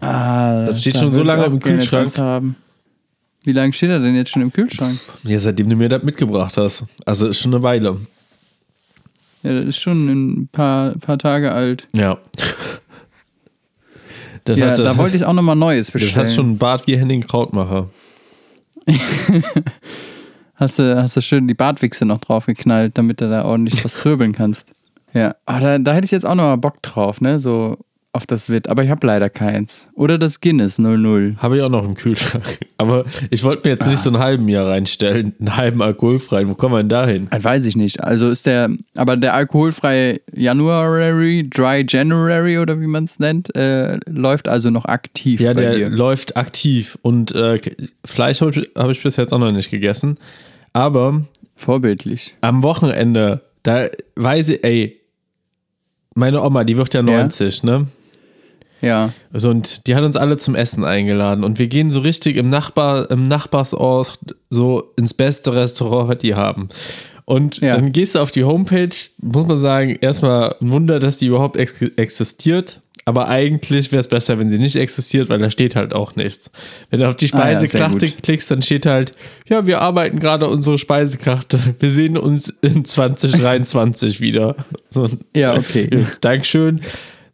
ah, 0.00 0.64
das 0.64 0.80
steht 0.80 0.96
schon 0.96 1.12
so 1.12 1.22
lange 1.22 1.44
im 1.44 1.60
Kühlschrank. 1.60 2.16
Haben. 2.16 2.56
Wie 3.42 3.52
lange 3.52 3.74
steht 3.74 3.90
er 3.90 3.98
denn 3.98 4.16
jetzt 4.16 4.30
schon 4.30 4.40
im 4.40 4.52
Kühlschrank? 4.52 4.98
Ja, 5.24 5.38
seitdem 5.38 5.68
du 5.68 5.76
mir 5.76 5.90
das 5.90 6.02
mitgebracht 6.02 6.56
hast. 6.56 6.84
Also 7.04 7.28
ist 7.28 7.40
schon 7.40 7.52
eine 7.52 7.62
Weile. 7.62 7.96
Ja, 9.42 9.52
das 9.52 9.66
ist 9.66 9.78
schon 9.78 10.08
ein 10.08 10.48
paar, 10.48 10.92
paar 10.92 11.18
Tage 11.18 11.52
alt. 11.52 11.86
Ja. 11.94 12.16
Das 14.44 14.58
ja, 14.58 14.70
hatte- 14.70 14.82
da 14.82 14.96
wollte 14.98 15.16
ich 15.16 15.24
auch 15.24 15.32
nochmal 15.32 15.56
Neues 15.56 15.90
bestellen. 15.90 16.26
hat 16.26 16.32
schon 16.34 16.46
einen 16.46 16.58
Bart 16.58 16.86
wie 16.86 16.96
Henning 16.98 17.22
Krautmacher. 17.22 17.88
Hast 20.56 20.78
du, 20.78 20.96
hast 21.02 21.16
du 21.16 21.20
schön 21.20 21.48
die 21.48 21.54
Bartwichse 21.54 22.04
noch 22.06 22.20
drauf 22.20 22.46
geknallt, 22.46 22.96
damit 22.96 23.20
du 23.20 23.28
da 23.28 23.44
ordentlich 23.44 23.84
was 23.84 23.94
tröbeln 23.94 24.32
kannst. 24.32 24.70
Ja, 25.12 25.34
aber 25.46 25.60
da, 25.60 25.78
da 25.78 25.94
hätte 25.94 26.04
ich 26.04 26.12
jetzt 26.12 26.24
auch 26.24 26.36
noch 26.36 26.44
mal 26.44 26.56
Bock 26.56 26.80
drauf, 26.80 27.20
ne? 27.20 27.40
So 27.40 27.76
auf 28.14 28.26
das 28.26 28.48
Wit. 28.48 28.68
Aber 28.68 28.84
ich 28.84 28.90
habe 28.90 29.06
leider 29.06 29.28
keins. 29.28 29.88
Oder 29.94 30.18
das 30.18 30.40
Guinness 30.40 30.78
00. 30.78 31.36
Habe 31.38 31.56
ich 31.56 31.62
auch 31.62 31.68
noch 31.68 31.84
im 31.84 31.94
Kühlschrank. 31.94 32.60
Aber 32.78 33.04
ich 33.30 33.42
wollte 33.44 33.66
mir 33.68 33.74
jetzt 33.74 33.86
nicht 33.86 33.98
so 33.98 34.10
einen 34.10 34.18
halben 34.18 34.48
Jahr 34.48 34.68
reinstellen, 34.68 35.34
einen 35.38 35.56
halben 35.56 35.82
alkoholfreien. 35.82 36.48
Wo 36.48 36.54
kommen 36.54 36.74
wir 36.74 36.78
denn 36.78 36.88
da 36.88 37.06
hin? 37.06 37.28
Weiß 37.30 37.66
ich 37.66 37.76
nicht. 37.76 38.02
Also 38.02 38.28
ist 38.28 38.46
der, 38.46 38.70
aber 38.96 39.16
der 39.16 39.34
alkoholfreie 39.34 40.20
January, 40.32 41.48
Dry 41.48 41.84
January 41.88 42.58
oder 42.58 42.80
wie 42.80 42.86
man 42.86 43.04
es 43.04 43.18
nennt, 43.18 43.54
äh, 43.56 43.98
läuft 44.06 44.48
also 44.48 44.70
noch 44.70 44.84
aktiv 44.84 45.40
Ja, 45.40 45.54
der 45.54 45.74
dir. 45.74 45.88
läuft 45.88 46.36
aktiv 46.36 46.98
und 47.02 47.34
äh, 47.34 47.58
Fleisch 48.04 48.40
habe 48.40 48.50
ich, 48.52 48.70
hab 48.76 48.90
ich 48.90 49.02
bis 49.02 49.16
jetzt 49.16 49.32
auch 49.32 49.38
noch 49.38 49.52
nicht 49.52 49.70
gegessen. 49.70 50.18
Aber 50.72 51.20
Vorbildlich. 51.56 52.36
am 52.40 52.62
Wochenende, 52.62 53.42
da 53.62 53.86
weiß 54.16 54.48
ich, 54.50 54.64
ey, 54.64 55.00
meine 56.14 56.42
Oma, 56.42 56.64
die 56.64 56.76
wird 56.76 56.94
ja 56.94 57.02
90, 57.02 57.62
ne? 57.64 57.86
Ja. 58.84 59.12
So, 59.32 59.50
und 59.50 59.86
die 59.86 59.94
hat 59.96 60.04
uns 60.04 60.16
alle 60.16 60.36
zum 60.36 60.54
Essen 60.54 60.84
eingeladen 60.84 61.44
und 61.44 61.58
wir 61.58 61.66
gehen 61.68 61.90
so 61.90 62.00
richtig 62.00 62.36
im, 62.36 62.48
Nachbar, 62.50 63.10
im 63.10 63.26
Nachbarsort 63.28 64.18
so 64.50 64.92
ins 64.96 65.14
beste 65.14 65.54
Restaurant, 65.54 66.08
was 66.08 66.18
die 66.18 66.34
haben. 66.34 66.68
Und 67.24 67.58
Ja. 67.62 67.74
dann 67.76 67.92
gehst 67.92 68.14
du 68.14 68.18
auf 68.20 68.30
die 68.30 68.44
Homepage, 68.44 68.90
muss 69.22 69.46
man 69.46 69.58
sagen, 69.58 69.96
erstmal 70.00 70.54
ein 70.60 70.70
Wunder, 70.70 70.98
dass 70.98 71.16
die 71.18 71.26
überhaupt 71.26 71.56
ex 71.56 71.80
existiert. 71.80 72.80
Aber 73.06 73.28
eigentlich 73.28 73.92
wäre 73.92 74.00
es 74.00 74.08
besser, 74.08 74.38
wenn 74.38 74.48
sie 74.48 74.56
nicht 74.56 74.76
existiert, 74.76 75.28
weil 75.28 75.38
da 75.38 75.50
steht 75.50 75.76
halt 75.76 75.92
auch 75.94 76.16
nichts. 76.16 76.50
Wenn 76.88 77.00
du 77.00 77.08
auf 77.08 77.14
die 77.16 77.26
Ah 77.34 77.50
ja, 77.50 77.56
Speisekarte 77.58 78.10
klickst, 78.10 78.50
dann 78.50 78.62
steht 78.62 78.86
halt, 78.86 79.12
ja, 79.46 79.66
wir 79.66 79.82
arbeiten 79.82 80.18
gerade 80.18 80.48
unsere 80.48 80.78
Speisekarte. 80.78 81.58
Wir 81.80 81.90
sehen 81.90 82.16
uns 82.16 82.48
in 82.48 82.84
2023 82.86 84.20
wieder. 84.22 84.56
So, 84.88 85.06
Ja, 85.34 85.54
okay. 85.54 85.90
Dankeschön. 86.22 86.80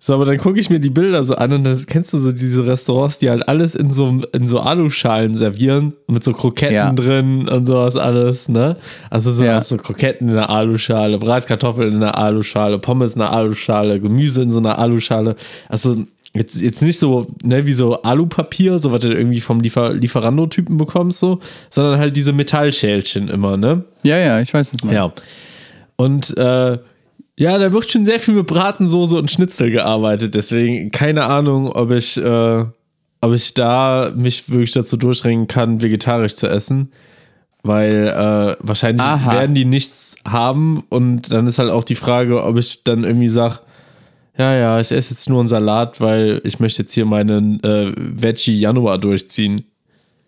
So, 0.03 0.15
aber 0.15 0.25
dann 0.25 0.39
gucke 0.39 0.59
ich 0.59 0.71
mir 0.71 0.81
die 0.81 0.89
Bilder 0.89 1.23
so 1.25 1.35
an 1.35 1.53
und 1.53 1.65
dann 1.65 1.79
kennst 1.87 2.15
du 2.15 2.19
so 2.19 2.33
diese 2.33 2.67
Restaurants, 2.67 3.19
die 3.19 3.29
halt 3.29 3.47
alles 3.49 3.75
in 3.75 3.91
so, 3.91 4.23
in 4.33 4.47
so 4.47 4.59
Aluschalen 4.61 5.37
servieren, 5.37 5.93
mit 6.07 6.25
so 6.25 6.33
Kroketten 6.33 6.75
Ja. 6.75 6.91
drin 6.93 7.47
und 7.49 7.67
sowas 7.67 7.97
alles, 7.99 8.49
ne? 8.49 8.77
Also 9.11 9.31
so, 9.31 9.45
Ja. 9.45 9.61
du 9.61 9.77
Kroketten 9.77 10.31
in 10.31 10.37
einer 10.39 10.49
Aluschale, 10.49 11.19
Bratkartoffeln 11.19 11.93
in 11.93 12.03
einer 12.03 12.17
Aluschale, 12.17 12.79
Pommes 12.79 13.15
in 13.15 13.21
einer 13.21 13.31
Aluschale, 13.33 14.01
Gemüse 14.01 14.41
in 14.43 14.51
so 14.51 14.59
einer 14.59 14.79
Aluschale. 14.79 15.37
Also 15.69 15.97
jetzt, 16.33 16.63
jetzt 16.63 16.81
nicht 16.81 16.99
so, 16.99 17.27
ne, 17.43 17.67
wie 17.67 17.75
so 17.75 18.01
Alupapier, 18.01 18.79
so 18.79 18.93
was 18.93 19.01
du 19.01 19.13
irgendwie 19.13 19.41
vom 19.43 19.61
Liefer 19.61 19.93
Lieferando-Typen 19.93 20.79
bekommst, 20.79 21.21
so, 21.21 21.41
sondern 21.69 21.99
halt 21.99 22.17
diese 22.17 22.33
Metallschälchen 22.33 23.29
immer, 23.29 23.59
ne? 23.59 23.85
Ja, 24.03 24.17
ja, 24.17 24.41
ich 24.41 24.55
weiß 24.55 24.73
es 24.73 24.83
mal. 24.83 24.95
Ja. 24.95 25.13
Und 25.97 26.39
äh, 26.39 26.79
ja, 27.41 27.57
da 27.57 27.73
wird 27.73 27.91
schon 27.91 28.05
sehr 28.05 28.21
viel 28.21 28.35
mit 28.35 28.47
Bratensoße 28.47 29.17
und 29.17 29.31
Schnitzel 29.31 29.71
gearbeitet. 29.71 30.35
Deswegen 30.35 30.91
keine 30.91 31.25
Ahnung, 31.25 31.69
ob 31.69 31.91
ich, 31.91 32.19
äh, 32.19 32.65
ob 33.23 33.33
ich 33.33 33.55
da 33.55 34.13
mich 34.15 34.51
wirklich 34.51 34.73
dazu 34.73 34.99
durchringen 34.99 35.47
kann, 35.47 35.81
vegetarisch 35.81 36.37
zu 36.37 36.49
essen. 36.49 36.93
Weil 37.63 38.09
äh, 38.09 38.57
wahrscheinlich 38.61 39.07
Aha. 39.07 39.33
werden 39.33 39.55
die 39.55 39.65
nichts 39.65 40.17
haben. 40.29 40.85
Und 40.91 41.33
dann 41.33 41.47
ist 41.47 41.59
halt 41.59 41.71
auch 41.71 41.85
die 41.85 41.95
Frage, 41.95 42.45
ob 42.45 42.59
ich 42.59 42.85
dann 42.85 43.05
irgendwie 43.05 43.31
sage, 43.31 43.61
ja, 44.37 44.55
ja, 44.55 44.79
ich 44.79 44.93
esse 44.93 45.15
jetzt 45.15 45.31
nur 45.31 45.39
einen 45.39 45.49
Salat, 45.49 45.99
weil 45.99 46.43
ich 46.45 46.61
möchte 46.61 46.83
jetzt 46.83 46.93
hier 46.93 47.07
meinen 47.07 47.65
äh, 47.65 47.91
Veggie 47.97 48.55
Januar 48.55 48.99
durchziehen. 48.99 49.65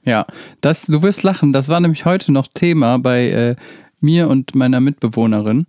Ja, 0.06 0.24
das, 0.62 0.86
du 0.86 1.02
wirst 1.02 1.24
lachen. 1.24 1.52
Das 1.52 1.68
war 1.68 1.78
nämlich 1.78 2.06
heute 2.06 2.32
noch 2.32 2.46
Thema 2.46 2.98
bei 2.98 3.28
äh, 3.28 3.56
mir 4.00 4.28
und 4.28 4.54
meiner 4.54 4.80
Mitbewohnerin. 4.80 5.66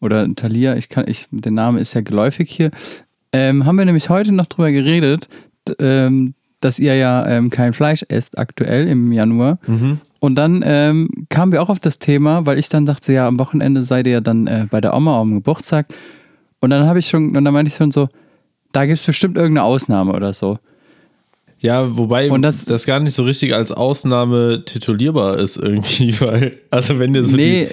Oder 0.00 0.26
Thalia, 0.34 0.76
ich 0.76 0.88
kann, 0.88 1.06
ich, 1.08 1.26
der 1.30 1.52
Name 1.52 1.80
ist 1.80 1.94
ja 1.94 2.00
geläufig 2.02 2.50
hier. 2.50 2.70
Ähm, 3.32 3.64
haben 3.64 3.76
wir 3.76 3.84
nämlich 3.84 4.08
heute 4.08 4.32
noch 4.32 4.46
drüber 4.46 4.70
geredet, 4.70 5.28
ähm, 5.78 6.34
dass 6.60 6.78
ihr 6.78 6.96
ja 6.96 7.26
ähm, 7.26 7.50
kein 7.50 7.72
Fleisch 7.72 8.04
esst 8.08 8.38
aktuell 8.38 8.88
im 8.88 9.12
Januar. 9.12 9.58
Und 10.20 10.34
dann 10.36 10.62
ähm, 10.64 11.08
kamen 11.28 11.52
wir 11.52 11.62
auch 11.62 11.68
auf 11.68 11.80
das 11.80 11.98
Thema, 11.98 12.46
weil 12.46 12.58
ich 12.58 12.68
dann 12.68 12.86
dachte, 12.86 13.12
ja, 13.12 13.26
am 13.26 13.38
Wochenende 13.38 13.82
seid 13.82 14.06
ihr 14.06 14.14
ja 14.14 14.20
dann 14.20 14.46
äh, 14.46 14.66
bei 14.70 14.80
der 14.80 14.94
Oma 14.94 15.20
am 15.20 15.34
Geburtstag. 15.34 15.86
Und 16.60 16.70
dann 16.70 16.86
habe 16.86 16.98
ich 16.98 17.06
schon, 17.08 17.36
und 17.36 17.44
dann 17.44 17.54
meinte 17.54 17.68
ich 17.68 17.76
schon 17.76 17.90
so, 17.90 18.08
da 18.72 18.86
gibt 18.86 18.98
es 18.98 19.04
bestimmt 19.04 19.36
irgendeine 19.36 19.64
Ausnahme 19.64 20.12
oder 20.12 20.32
so. 20.32 20.58
Ja, 21.58 21.96
wobei 21.96 22.30
Und 22.30 22.42
das, 22.42 22.64
das- 22.66 22.84
gar 22.84 23.00
nicht 23.00 23.14
so 23.14 23.24
richtig 23.24 23.54
als 23.54 23.72
Ausnahme 23.72 24.64
titulierbar 24.64 25.38
ist 25.38 25.56
irgendwie, 25.56 26.14
weil, 26.20 26.58
also 26.70 26.98
wenn 26.98 27.14
dir 27.14 27.24
so 27.24 27.34
Nee, 27.36 27.68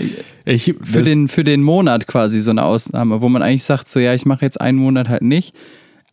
die, 0.46 0.52
ich, 0.54 0.75
für 0.82 1.02
den, 1.04 1.28
für 1.28 1.44
den 1.44 1.62
Monat 1.62 2.08
quasi 2.08 2.40
so 2.42 2.50
eine 2.52 2.63
Ausnahme, 2.63 3.22
wo 3.22 3.30
man 3.30 3.42
eigentlich 3.42 3.63
sagt, 3.63 3.90
so 3.90 4.00
ja, 4.00 4.13
ich 4.13 4.25
mache 4.25 4.44
jetzt 4.46 4.60
einen 4.62 4.78
Monat 4.78 5.10
halt 5.10 5.22
nicht. 5.22 5.54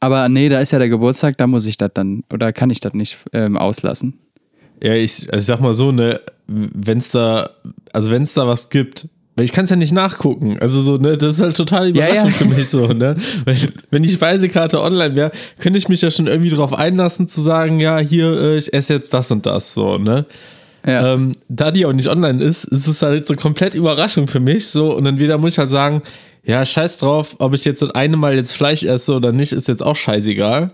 Aber 0.01 0.29
nee, 0.29 0.49
da 0.49 0.61
ist 0.61 0.73
ja 0.73 0.79
der 0.79 0.89
Geburtstag, 0.89 1.37
da 1.39 1.47
muss 1.47 1.67
ich 1.67 1.77
das 1.77 1.91
dann, 1.95 2.25
oder 2.33 2.53
kann 2.53 2.71
ich 2.71 2.81
das 2.81 2.95
nicht 2.95 3.19
ähm, 3.33 3.57
auslassen. 3.57 4.15
ja, 4.83 4.95
ich, 4.95 5.33
also 5.33 5.37
ich 5.39 5.45
sag 5.45 5.61
mal 5.61 5.73
so, 5.75 5.93
ne, 5.93 6.21
wenn's 6.49 7.11
da, 7.11 7.51
also 7.93 8.11
wenn's 8.11 8.35
da 8.35 8.47
was 8.49 8.71
gibt, 8.71 9.09
Weil 9.41 9.47
ich 9.47 9.53
kann 9.53 9.65
es 9.65 9.71
ja 9.71 9.77
nicht 9.77 9.95
nachgucken. 9.95 10.59
Also 10.61 10.83
so, 10.83 10.99
ne, 10.99 11.17
das 11.17 11.37
ist 11.37 11.41
halt 11.41 11.57
total 11.57 11.97
Ja, 11.97 12.09
Überraschung 12.09 12.29
ja. 12.29 12.37
für 12.37 12.45
mich 12.45 12.69
so, 12.69 12.89
ne? 12.89 13.17
Weil, 13.47 13.57
wenn 13.91 14.03
die 14.03 14.11
Speisekarte 14.11 14.83
online 14.83 15.17
wäre, 15.17 15.31
könnte 15.59 15.79
ich 15.79 15.89
mich 15.89 16.03
ja 16.03 16.11
schon 16.11 16.27
irgendwie 16.27 16.51
drauf 16.51 16.75
einlassen 16.75 17.27
zu 17.27 17.41
sagen, 17.41 17.81
ja, 17.81 17.99
hier, 18.01 18.39
äh, 18.39 18.57
ich 18.59 18.75
esse 18.75 18.93
jetzt 18.93 19.15
das 19.15 19.31
und 19.31 19.47
das, 19.47 19.73
so, 19.73 19.97
ne? 19.97 20.27
Ja. 20.87 21.15
Ähm, 21.15 21.33
da 21.49 21.71
die 21.71 21.87
auch 21.87 21.95
nicht 21.95 22.09
online 22.09 22.45
ist, 22.45 22.65
ist 22.65 22.87
es 22.87 23.01
halt 23.01 23.27
so 23.27 23.35
komplett 23.35 23.75
Überraschung 23.75 24.29
für 24.29 24.41
mich, 24.41 24.67
so, 24.67 24.95
und 24.95 25.05
dann 25.05 25.19
wieder 25.19 25.39
muss 25.39 25.53
ich 25.53 25.59
halt 25.59 25.71
sagen, 25.71 26.03
ja, 26.45 26.63
scheiß 26.63 26.99
drauf, 26.99 27.37
ob 27.39 27.55
ich 27.55 27.65
jetzt 27.65 27.81
das 27.81 27.93
eine 27.93 28.19
Mal 28.19 28.35
jetzt 28.35 28.53
Fleisch 28.53 28.83
esse 28.83 29.15
oder 29.15 29.33
nicht, 29.33 29.55
ist 29.55 29.69
jetzt 29.69 29.83
auch 29.83 29.97
scheißegal. 29.97 30.71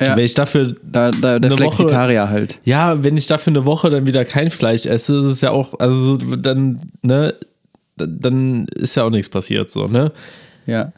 Ja. 0.00 0.16
Wenn 0.16 0.24
ich 0.24 0.34
dafür 0.34 0.74
da, 0.82 1.10
da, 1.10 1.38
der 1.38 1.50
eine 1.50 1.50
Woche- 1.50 1.56
Flexitarier 1.58 2.28
halt. 2.28 2.60
ja, 2.64 3.02
wenn 3.02 3.16
ich 3.16 3.26
dafür 3.26 3.52
eine 3.52 3.64
Woche 3.64 3.90
dann 3.90 4.06
wieder 4.06 4.24
kein 4.24 4.50
Fleisch 4.50 4.86
esse, 4.86 5.16
ist 5.18 5.24
es 5.24 5.40
ja 5.40 5.50
auch, 5.50 5.78
also 5.80 6.14
so, 6.16 6.36
dann, 6.36 6.80
ne, 7.02 7.34
dann 7.96 8.66
ist 8.76 8.94
ja 8.96 9.04
auch 9.04 9.10
nichts 9.10 9.28
passiert, 9.28 9.70
so, 9.72 9.86
ne? 9.86 10.12
Ja. 10.66 10.92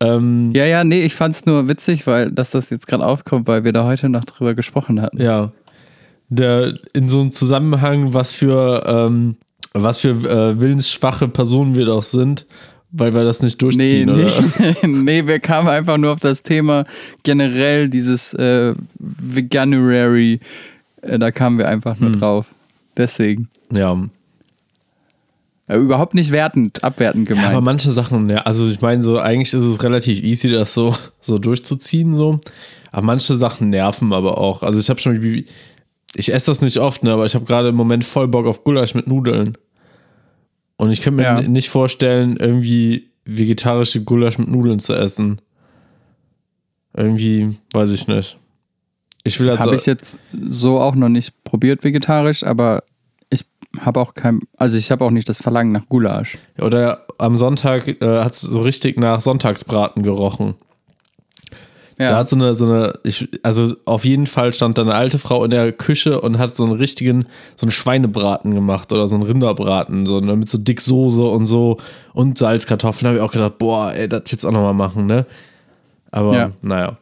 Ähm, 0.00 0.52
Ja, 0.54 0.66
ja, 0.66 0.84
nee, 0.84 1.02
ich 1.02 1.14
fand's 1.14 1.46
nur 1.46 1.68
witzig, 1.68 2.06
weil 2.06 2.30
dass 2.30 2.50
das 2.50 2.68
jetzt 2.70 2.86
gerade 2.86 3.04
aufkommt, 3.06 3.46
weil 3.46 3.64
wir 3.64 3.72
da 3.72 3.84
heute 3.84 4.08
noch 4.08 4.24
drüber 4.24 4.54
gesprochen 4.54 5.00
hatten. 5.00 5.20
ja. 5.22 5.50
Der, 6.28 6.74
in 6.94 7.10
so 7.10 7.20
einem 7.20 7.30
Zusammenhang, 7.30 8.14
was 8.14 8.32
für, 8.32 8.84
ähm, 8.86 9.36
was 9.74 9.98
für 9.98 10.10
äh, 10.10 10.58
willensschwache 10.58 11.28
Personen 11.28 11.74
wir 11.74 11.84
doch 11.84 12.02
sind, 12.02 12.46
weil 12.92 13.12
wir 13.14 13.24
das 13.24 13.42
nicht 13.42 13.60
Nee, 13.60 13.68
durchziehen, 14.04 14.10
oder? 14.10 14.30
nee, 14.58 14.74
nee, 14.86 15.26
wir 15.26 15.40
kamen 15.40 15.68
einfach 15.68 15.96
nur 15.96 16.12
auf 16.12 16.20
das 16.20 16.42
Thema 16.42 16.84
generell, 17.22 17.88
dieses 17.88 18.34
äh, 18.34 18.74
Veganuary, 18.98 20.40
äh, 21.02 21.18
da 21.18 21.30
kamen 21.30 21.58
wir 21.58 21.68
einfach 21.68 21.98
Hm. 21.98 22.10
nur 22.12 22.20
drauf. 22.20 22.46
Deswegen. 22.96 23.48
Ja. 23.72 23.96
Äh, 25.68 25.76
überhaupt 25.78 26.14
nicht 26.14 26.32
wertend, 26.32 26.82
abwertend 26.84 27.28
Ja, 27.30 27.36
aber 27.36 27.46
gemeint. 27.48 27.64
manche 27.64 27.92
Sachen, 27.92 28.28
ja, 28.28 28.38
also 28.42 28.66
ich 28.68 28.80
meine, 28.80 29.02
so 29.02 29.18
eigentlich 29.18 29.52
ist 29.54 29.64
es 29.64 29.82
relativ 29.82 30.22
easy, 30.22 30.50
das 30.50 30.74
so, 30.74 30.94
so 31.20 31.38
durchzuziehen, 31.38 32.12
so. 32.14 32.40
Aber 32.90 33.06
manche 33.06 33.34
Sachen 33.36 33.70
nerven 33.70 34.12
aber 34.12 34.36
auch. 34.38 34.62
Also 34.62 34.78
ich 34.78 34.90
habe 34.90 35.00
schon, 35.00 35.22
ich 36.14 36.32
esse 36.32 36.50
das 36.50 36.60
nicht 36.60 36.76
oft, 36.78 37.04
ne, 37.04 37.12
aber 37.12 37.24
ich 37.24 37.34
habe 37.34 37.46
gerade 37.46 37.68
im 37.70 37.74
Moment 37.74 38.04
voll 38.04 38.28
Bock 38.28 38.46
auf 38.46 38.64
Gulasch 38.64 38.94
mit 38.94 39.06
Nudeln. 39.06 39.56
Und 40.82 40.90
ich 40.90 41.00
könnte 41.00 41.18
mir 41.18 41.22
Ja. 41.22 41.40
nicht 41.42 41.70
vorstellen, 41.70 42.36
irgendwie 42.38 43.08
vegetarische 43.24 44.02
Gulasch 44.02 44.36
mit 44.38 44.48
Nudeln 44.48 44.80
zu 44.80 44.94
essen. 44.94 45.40
Irgendwie, 46.92 47.56
weiß 47.72 47.92
ich 47.92 48.08
nicht. 48.08 48.36
Ich 49.22 49.38
will 49.38 49.48
halt 49.48 49.60
Habe 49.60 49.70
so, 49.70 49.76
ich 49.76 49.86
jetzt 49.86 50.16
so 50.32 50.80
auch 50.80 50.96
noch 50.96 51.08
nicht 51.08 51.44
probiert 51.44 51.84
vegetarisch, 51.84 52.42
aber 52.42 52.82
ich 53.30 53.44
habe 53.78 54.00
auch 54.00 54.14
kein, 54.14 54.40
also 54.56 54.76
ich 54.76 54.90
habe 54.90 55.04
auch 55.04 55.12
nicht 55.12 55.28
das 55.28 55.40
Verlangen 55.40 55.70
nach 55.70 55.88
Gulasch. 55.88 56.36
oder 56.60 57.06
am 57.18 57.36
Sonntag 57.36 57.86
äh, 57.86 58.18
hat 58.24 58.32
es 58.32 58.40
so 58.40 58.60
richtig 58.60 58.98
nach 58.98 59.20
Sonntagsbraten 59.20 60.02
gerochen. 60.02 60.54
Da 61.98 62.04
Ja, 62.04 62.16
hat 62.16 62.28
so 62.28 62.36
eine, 62.36 62.54
so 62.54 62.64
eine, 62.64 62.94
ich, 63.04 63.28
also 63.42 63.74
auf 63.84 64.04
jeden 64.04 64.26
Fall 64.26 64.52
stand 64.52 64.78
da 64.78 64.82
eine 64.82 64.94
alte 64.94 65.18
Frau 65.18 65.44
in 65.44 65.50
der 65.50 65.72
Küche 65.72 66.20
und 66.20 66.38
hat 66.38 66.56
so 66.56 66.64
einen 66.64 66.72
richtigen, 66.72 67.26
so 67.56 67.64
einen 67.64 67.70
Schweinebraten 67.70 68.54
gemacht 68.54 68.92
oder 68.92 69.06
so 69.08 69.14
einen 69.14 69.24
Rinderbraten, 69.24 70.06
so 70.06 70.20
ne, 70.20 70.34
mit 70.36 70.48
so 70.48 70.58
dick 70.58 70.80
Soße 70.80 71.22
und 71.22 71.46
so 71.46 71.76
und 72.14 72.38
Salzkartoffeln. 72.38 73.04
Da 73.04 73.08
habe 73.10 73.18
ich 73.18 73.22
auch 73.22 73.32
gedacht, 73.32 73.58
boah, 73.58 73.92
ey, 73.92 74.08
das 74.08 74.22
jetzt 74.30 74.44
auch 74.46 74.52
nochmal 74.52 74.74
machen, 74.74 75.06
ne? 75.06 75.26
Aber 76.10 76.34
Ja. 76.34 76.50
naja. 76.62 76.94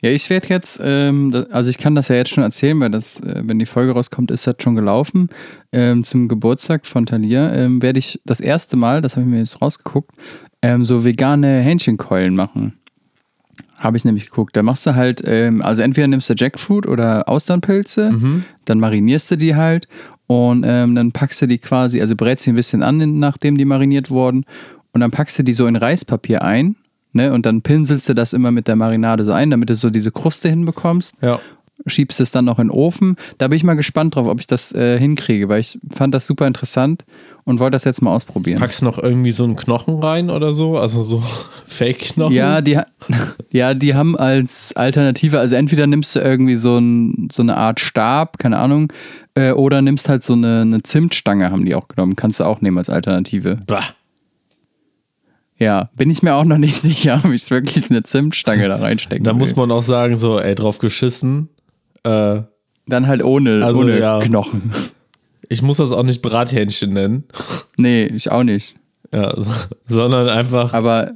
ja 0.00 0.10
ich 0.10 0.28
werde 0.30 0.48
jetzt, 0.48 0.80
ähm, 0.82 1.30
da- 1.32 1.46
also 1.50 1.70
ich 1.70 1.78
kann 1.78 1.94
das 1.94 2.08
ja 2.08 2.16
jetzt 2.16 2.30
schon 2.30 2.44
erzählen, 2.44 2.78
weil 2.80 2.90
das, 2.90 3.20
äh, 3.20 3.42
wenn 3.44 3.58
die 3.58 3.66
Folge 3.66 3.92
rauskommt, 3.92 4.30
ist 4.30 4.46
das 4.46 4.56
schon 4.60 4.76
gelaufen. 4.76 5.28
Ähm, 5.72 6.04
zum 6.04 6.28
Geburtstag 6.28 6.86
von 6.86 7.06
Talia 7.06 7.52
ähm, 7.52 7.82
werde 7.82 7.98
ich 7.98 8.20
das 8.24 8.40
erste 8.40 8.76
Mal, 8.76 9.00
das 9.00 9.16
habe 9.16 9.22
ich 9.26 9.30
mir 9.30 9.38
jetzt 9.38 9.60
rausgeguckt, 9.60 10.12
ähm, 10.62 10.84
so 10.84 11.04
vegane 11.04 11.60
Hähnchenkeulen 11.60 12.34
machen. 12.34 12.74
Habe 13.76 13.96
ich 13.96 14.04
nämlich 14.04 14.26
geguckt. 14.26 14.56
Da 14.56 14.62
machst 14.62 14.86
du 14.86 14.94
halt, 14.94 15.22
ähm, 15.24 15.62
also 15.62 15.82
entweder 15.82 16.06
nimmst 16.06 16.30
du 16.30 16.34
Jackfruit 16.34 16.86
oder 16.86 17.28
Austernpilze, 17.28 18.10
dann 18.64 18.80
marinierst 18.80 19.30
du 19.30 19.36
die 19.36 19.54
halt 19.54 19.86
und 20.26 20.64
ähm, 20.66 20.94
dann 20.94 21.12
packst 21.12 21.42
du 21.42 21.46
die 21.46 21.58
quasi, 21.58 22.00
also 22.00 22.16
brätst 22.16 22.44
sie 22.44 22.52
ein 22.52 22.56
bisschen 22.56 22.82
an, 22.82 23.18
nachdem 23.18 23.56
die 23.58 23.64
mariniert 23.64 24.10
wurden 24.10 24.44
und 24.92 25.00
dann 25.00 25.10
packst 25.10 25.38
du 25.38 25.42
die 25.42 25.52
so 25.52 25.66
in 25.66 25.76
Reispapier 25.76 26.42
ein 26.42 26.76
ne, 27.12 27.32
und 27.32 27.46
dann 27.46 27.62
pinselst 27.62 28.08
du 28.08 28.14
das 28.14 28.32
immer 28.32 28.50
mit 28.50 28.68
der 28.68 28.76
Marinade 28.76 29.24
so 29.24 29.32
ein, 29.32 29.50
damit 29.50 29.70
du 29.70 29.74
so 29.74 29.90
diese 29.90 30.10
Kruste 30.12 30.48
hinbekommst 30.48 31.14
Ja. 31.20 31.40
Schiebst 31.86 32.20
es 32.20 32.30
dann 32.30 32.44
noch 32.44 32.58
in 32.58 32.68
den 32.68 32.70
Ofen. 32.70 33.16
Da 33.38 33.48
bin 33.48 33.56
ich 33.56 33.64
mal 33.64 33.74
gespannt 33.74 34.14
drauf, 34.14 34.26
ob 34.26 34.40
ich 34.40 34.46
das 34.46 34.72
äh, 34.72 34.98
hinkriege, 34.98 35.48
weil 35.48 35.60
ich 35.60 35.78
fand 35.92 36.14
das 36.14 36.26
super 36.26 36.46
interessant 36.46 37.04
und 37.44 37.60
wollte 37.60 37.72
das 37.72 37.84
jetzt 37.84 38.02
mal 38.02 38.12
ausprobieren. 38.12 38.58
Packst 38.58 38.82
noch 38.82 38.98
irgendwie 38.98 39.32
so 39.32 39.44
einen 39.44 39.56
Knochen 39.56 40.02
rein 40.02 40.30
oder 40.30 40.52
so? 40.52 40.78
Also 40.78 41.02
so 41.02 41.20
Fake-Knochen? 41.66 42.34
Ja, 42.34 42.60
die, 42.60 42.78
ja, 43.50 43.74
die 43.74 43.94
haben 43.94 44.16
als 44.16 44.74
Alternative, 44.74 45.38
also 45.38 45.54
entweder 45.56 45.86
nimmst 45.86 46.16
du 46.16 46.20
irgendwie 46.20 46.56
so, 46.56 46.78
ein, 46.78 47.28
so 47.30 47.42
eine 47.42 47.56
Art 47.56 47.80
Stab, 47.80 48.38
keine 48.38 48.58
Ahnung, 48.58 48.92
äh, 49.34 49.52
oder 49.52 49.82
nimmst 49.82 50.08
halt 50.08 50.24
so 50.24 50.32
eine, 50.32 50.62
eine 50.62 50.82
Zimtstange, 50.82 51.50
haben 51.50 51.64
die 51.64 51.74
auch 51.74 51.88
genommen. 51.88 52.16
Kannst 52.16 52.40
du 52.40 52.44
auch 52.44 52.60
nehmen 52.60 52.78
als 52.78 52.90
Alternative. 52.90 53.58
Bah. 53.66 53.84
Ja, 55.58 55.90
bin 55.96 56.10
ich 56.10 56.22
mir 56.22 56.34
auch 56.34 56.44
noch 56.44 56.58
nicht 56.58 56.76
sicher, 56.80 57.20
ob 57.24 57.30
ich 57.30 57.48
wirklich 57.50 57.90
eine 57.90 58.02
Zimtstange 58.02 58.68
da 58.68 58.76
reinstecken 58.76 59.24
Da 59.24 59.32
muss 59.32 59.56
man 59.56 59.70
auch 59.70 59.82
sagen, 59.82 60.16
so, 60.16 60.40
ey, 60.40 60.54
drauf 60.54 60.78
geschissen. 60.78 61.48
Äh, 62.06 62.42
Dann 62.86 63.06
halt 63.06 63.22
ohne, 63.24 63.64
Also, 63.64 63.80
ohne 63.80 63.98
ja. 63.98 64.20
Knochen. 64.20 64.70
ich 65.48 65.62
muss 65.62 65.78
das 65.78 65.92
auch 65.92 66.02
nicht 66.04 66.22
Brathähnchen 66.22 66.92
nennen. 66.92 67.24
Nee, 67.78 68.06
ich 68.06 68.30
auch 68.30 68.44
nicht. 68.44 68.76
Ja, 69.12 69.32
so, 69.36 69.50
sondern 69.86 70.28
einfach, 70.28 70.72
Aber 70.74 71.12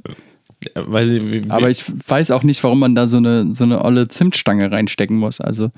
weiß 0.75 1.09
ich, 1.09 1.31
wie, 1.31 1.49
Aber 1.49 1.69
ich 1.69 1.83
weiß 2.07 2.31
auch 2.31 2.43
nicht, 2.43 2.63
warum 2.63 2.79
man 2.79 2.95
da 2.95 3.07
so 3.07 3.17
eine, 3.17 3.53
so 3.53 3.63
eine 3.63 3.83
olle 3.83 4.07
Zimtstange 4.07 4.71
reinstecken 4.71 5.17
muss. 5.17 5.41
Also. 5.41 5.71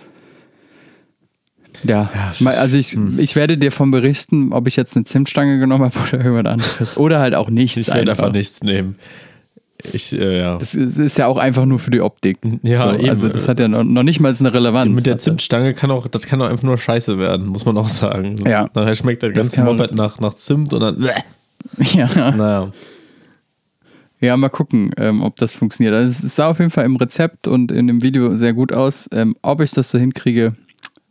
Ja, 1.84 2.10
mal- 2.40 2.56
also 2.56 2.78
ich, 2.78 2.92
hm. 2.94 3.20
ich 3.20 3.36
werde 3.36 3.58
dir 3.58 3.72
von 3.72 3.92
berichten, 3.92 4.54
ob 4.54 4.68
ich 4.68 4.76
jetzt 4.76 4.96
eine 4.96 5.06
Zimtstange 5.06 5.60
genommen 5.60 5.84
habe 5.84 6.00
oder 6.00 6.24
irgendwas 6.24 6.52
anderes. 6.52 6.98
Oder 6.98 7.20
halt 7.20 7.36
auch 7.36 7.50
nichts 7.50 7.78
ich 7.78 7.88
werde 7.94 8.12
einfach 8.12 8.32
nichts 8.32 8.64
nehmen. 8.64 8.96
Ich, 9.92 10.18
äh, 10.18 10.40
ja. 10.40 10.58
Das 10.58 10.76
ist, 10.76 10.98
ist 10.98 11.18
ja 11.18 11.28
auch 11.28 11.38
einfach 11.38 11.66
nur 11.66 11.80
für 11.80 11.92
die 11.92 12.02
Optik. 12.02 12.38
Ja, 12.62 12.90
so, 12.90 12.96
eben. 12.96 13.10
Also 13.10 13.28
das 13.28 13.48
hat 13.48 13.60
ja 13.60 13.68
noch, 13.68 13.84
noch 13.84 14.04
nicht 14.04 14.20
mal 14.20 14.34
eine 14.38 14.54
Relevanz. 14.54 14.94
Mit 14.94 15.06
der 15.06 15.18
Zimtstange 15.18 15.74
kann 15.74 15.92
auch, 15.92 16.08
das 16.08 16.22
kann 16.22 16.42
auch 16.42 16.48
einfach 16.48 16.64
nur 16.64 16.78
scheiße 16.78 17.20
werden, 17.20 17.48
muss 17.48 17.66
man 17.66 17.78
auch 17.78 17.88
sagen. 17.88 18.38
So. 18.38 18.46
Ja. 18.46 18.70
Nachher 18.74 18.96
schmeckt 18.96 19.24
der 19.24 19.32
ganze 19.32 19.64
Moped 19.64 19.94
nach, 19.94 20.20
nach 20.20 20.36
Zimt 20.36 20.74
und 20.74 20.80
dann, 20.80 20.98
bleh. 20.98 21.12
Ja, 21.94 22.08
naja. 22.32 22.72
ja, 24.20 24.38
mal 24.38 24.50
gucken, 24.50 24.94
ähm, 24.98 25.22
ob 25.22 25.36
das 25.38 25.54
funktioniert. 25.54 25.96
Also 25.96 26.26
es 26.26 26.36
sah 26.36 26.48
auf 26.50 26.60
jeden 26.60 26.72
Fall 26.72 26.86
im 26.86 26.96
Rezept 26.98 27.48
und 27.48 27.72
in 27.72 27.88
dem 27.88 28.02
Video 28.02 28.38
sehr 28.38 28.54
gut 28.54 28.74
aus. 28.74 29.10
Ähm, 29.12 29.36
ob 29.42 29.62
ich 29.62 29.72
das 29.72 29.92
so 29.92 29.98
hinkriege, 29.98 30.56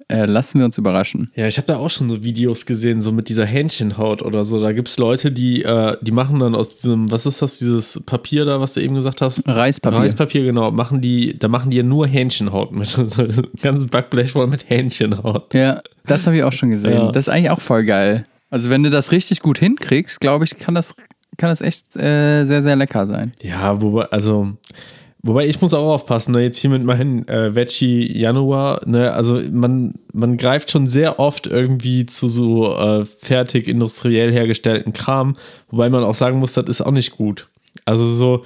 äh, 0.08 0.26
lassen 0.26 0.58
wir 0.58 0.64
uns 0.64 0.78
überraschen. 0.78 1.30
Ja, 1.34 1.46
ich 1.46 1.56
habe 1.56 1.66
da 1.66 1.76
auch 1.76 1.90
schon 1.90 2.08
so 2.10 2.22
Videos 2.22 2.66
gesehen, 2.66 3.02
so 3.02 3.12
mit 3.12 3.28
dieser 3.28 3.46
Hähnchenhaut 3.46 4.22
oder 4.22 4.44
so. 4.44 4.60
Da 4.60 4.72
gibt 4.72 4.88
es 4.88 4.98
Leute, 4.98 5.32
die, 5.32 5.62
äh, 5.62 5.96
die 6.00 6.12
machen 6.12 6.40
dann 6.40 6.54
aus 6.54 6.78
diesem, 6.78 7.10
was 7.10 7.26
ist 7.26 7.42
das, 7.42 7.58
dieses 7.58 8.02
Papier 8.04 8.44
da, 8.44 8.60
was 8.60 8.74
du 8.74 8.80
eben 8.80 8.94
gesagt 8.94 9.20
hast? 9.20 9.48
Reispapier. 9.48 9.98
Reispapier, 9.98 10.44
genau. 10.44 10.70
Machen 10.70 11.00
die, 11.00 11.38
da 11.38 11.48
machen 11.48 11.70
die 11.70 11.78
ja 11.78 11.82
nur 11.82 12.06
Hähnchenhaut 12.06 12.72
mit. 12.72 12.82
So 13.12 13.22
ein 13.22 13.48
ganzes 13.60 13.88
Backblech 13.88 14.32
voll 14.32 14.46
mit 14.46 14.70
Hähnchenhaut. 14.70 15.52
Ja, 15.54 15.82
das 16.06 16.26
habe 16.26 16.36
ich 16.36 16.42
auch 16.44 16.52
schon 16.52 16.70
gesehen. 16.70 16.92
Ja. 16.92 17.12
Das 17.12 17.26
ist 17.26 17.32
eigentlich 17.32 17.50
auch 17.50 17.60
voll 17.60 17.84
geil. 17.84 18.24
Also 18.50 18.70
wenn 18.70 18.82
du 18.82 18.90
das 18.90 19.12
richtig 19.12 19.40
gut 19.40 19.58
hinkriegst, 19.58 20.20
glaube 20.20 20.44
ich, 20.44 20.58
kann 20.58 20.74
das, 20.74 20.94
kann 21.38 21.48
das 21.48 21.62
echt 21.62 21.96
äh, 21.96 22.44
sehr, 22.44 22.62
sehr 22.62 22.76
lecker 22.76 23.06
sein. 23.06 23.32
Ja, 23.40 23.80
wobei, 23.80 24.04
also, 24.04 24.52
wobei 25.22 25.46
ich 25.46 25.60
muss 25.60 25.74
auch 25.74 25.92
aufpassen, 25.94 26.32
ne, 26.32 26.42
jetzt 26.42 26.58
hier 26.58 26.70
mit 26.70 26.82
meinem 26.84 27.24
äh, 27.28 27.54
Veggie 27.54 28.16
Januar, 28.18 28.82
ne, 28.86 29.12
also 29.12 29.40
man, 29.50 29.94
man 30.12 30.36
greift 30.36 30.70
schon 30.70 30.86
sehr 30.86 31.18
oft 31.18 31.46
irgendwie 31.46 32.06
zu 32.06 32.28
so 32.28 32.76
äh, 32.76 33.04
fertig 33.04 33.68
industriell 33.68 34.32
hergestellten 34.32 34.92
Kram, 34.92 35.36
wobei 35.70 35.88
man 35.90 36.04
auch 36.04 36.14
sagen 36.14 36.38
muss, 36.38 36.52
das 36.54 36.68
ist 36.68 36.80
auch 36.82 36.90
nicht 36.92 37.12
gut. 37.16 37.48
Also 37.84 38.06
so, 38.12 38.44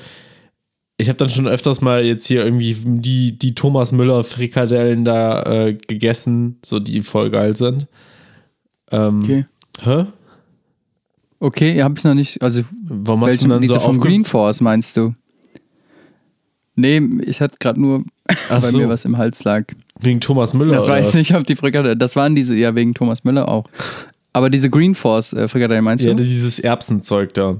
ich 0.98 1.08
habe 1.08 1.18
dann 1.18 1.28
schon 1.28 1.46
öfters 1.46 1.80
mal 1.82 2.04
jetzt 2.04 2.26
hier 2.26 2.42
irgendwie 2.44 2.74
die, 2.84 3.38
die 3.38 3.54
Thomas 3.54 3.92
Müller 3.92 4.24
Frikadellen 4.24 5.04
da 5.04 5.42
äh, 5.42 5.74
gegessen, 5.74 6.58
so 6.64 6.78
die 6.80 7.02
voll 7.02 7.30
geil 7.30 7.54
sind. 7.56 7.86
Ähm, 8.90 9.22
Okay. 9.24 9.44
Hä? 9.82 10.04
Okay, 11.38 11.82
habe 11.82 11.94
ich 11.98 12.04
noch 12.04 12.14
nicht. 12.14 12.40
Also 12.42 12.62
Warum 12.88 13.24
hast 13.26 13.42
du 13.42 13.48
dann 13.48 13.66
so 13.66 13.74
aufge- 13.76 14.00
Green 14.00 14.24
Force 14.24 14.62
meinst 14.62 14.96
du? 14.96 15.14
Nee, 16.76 17.00
ich 17.24 17.40
hatte 17.40 17.56
gerade 17.58 17.80
nur, 17.80 18.04
Ach 18.50 18.62
weil 18.62 18.70
so. 18.70 18.78
mir 18.78 18.88
was 18.88 19.04
im 19.04 19.16
Hals 19.18 19.42
lag. 19.44 19.64
Wegen 19.98 20.20
Thomas 20.20 20.52
Müller? 20.54 20.74
Das 20.74 20.88
weiß 20.88 21.14
nicht, 21.14 21.34
ob 21.34 21.46
die 21.46 21.56
Frikadelle, 21.56 21.96
das 21.96 22.16
waren 22.16 22.34
diese, 22.34 22.54
ja 22.54 22.74
wegen 22.74 22.92
Thomas 22.94 23.24
Müller 23.24 23.48
auch. 23.48 23.64
Aber 24.34 24.50
diese 24.50 24.68
Green 24.68 24.94
Force 24.94 25.32
äh, 25.32 25.48
Frikadelle 25.48 25.80
meinst 25.80 26.04
Ja, 26.04 26.12
du? 26.12 26.22
dieses 26.22 26.58
Erbsenzeug 26.60 27.32
da. 27.34 27.56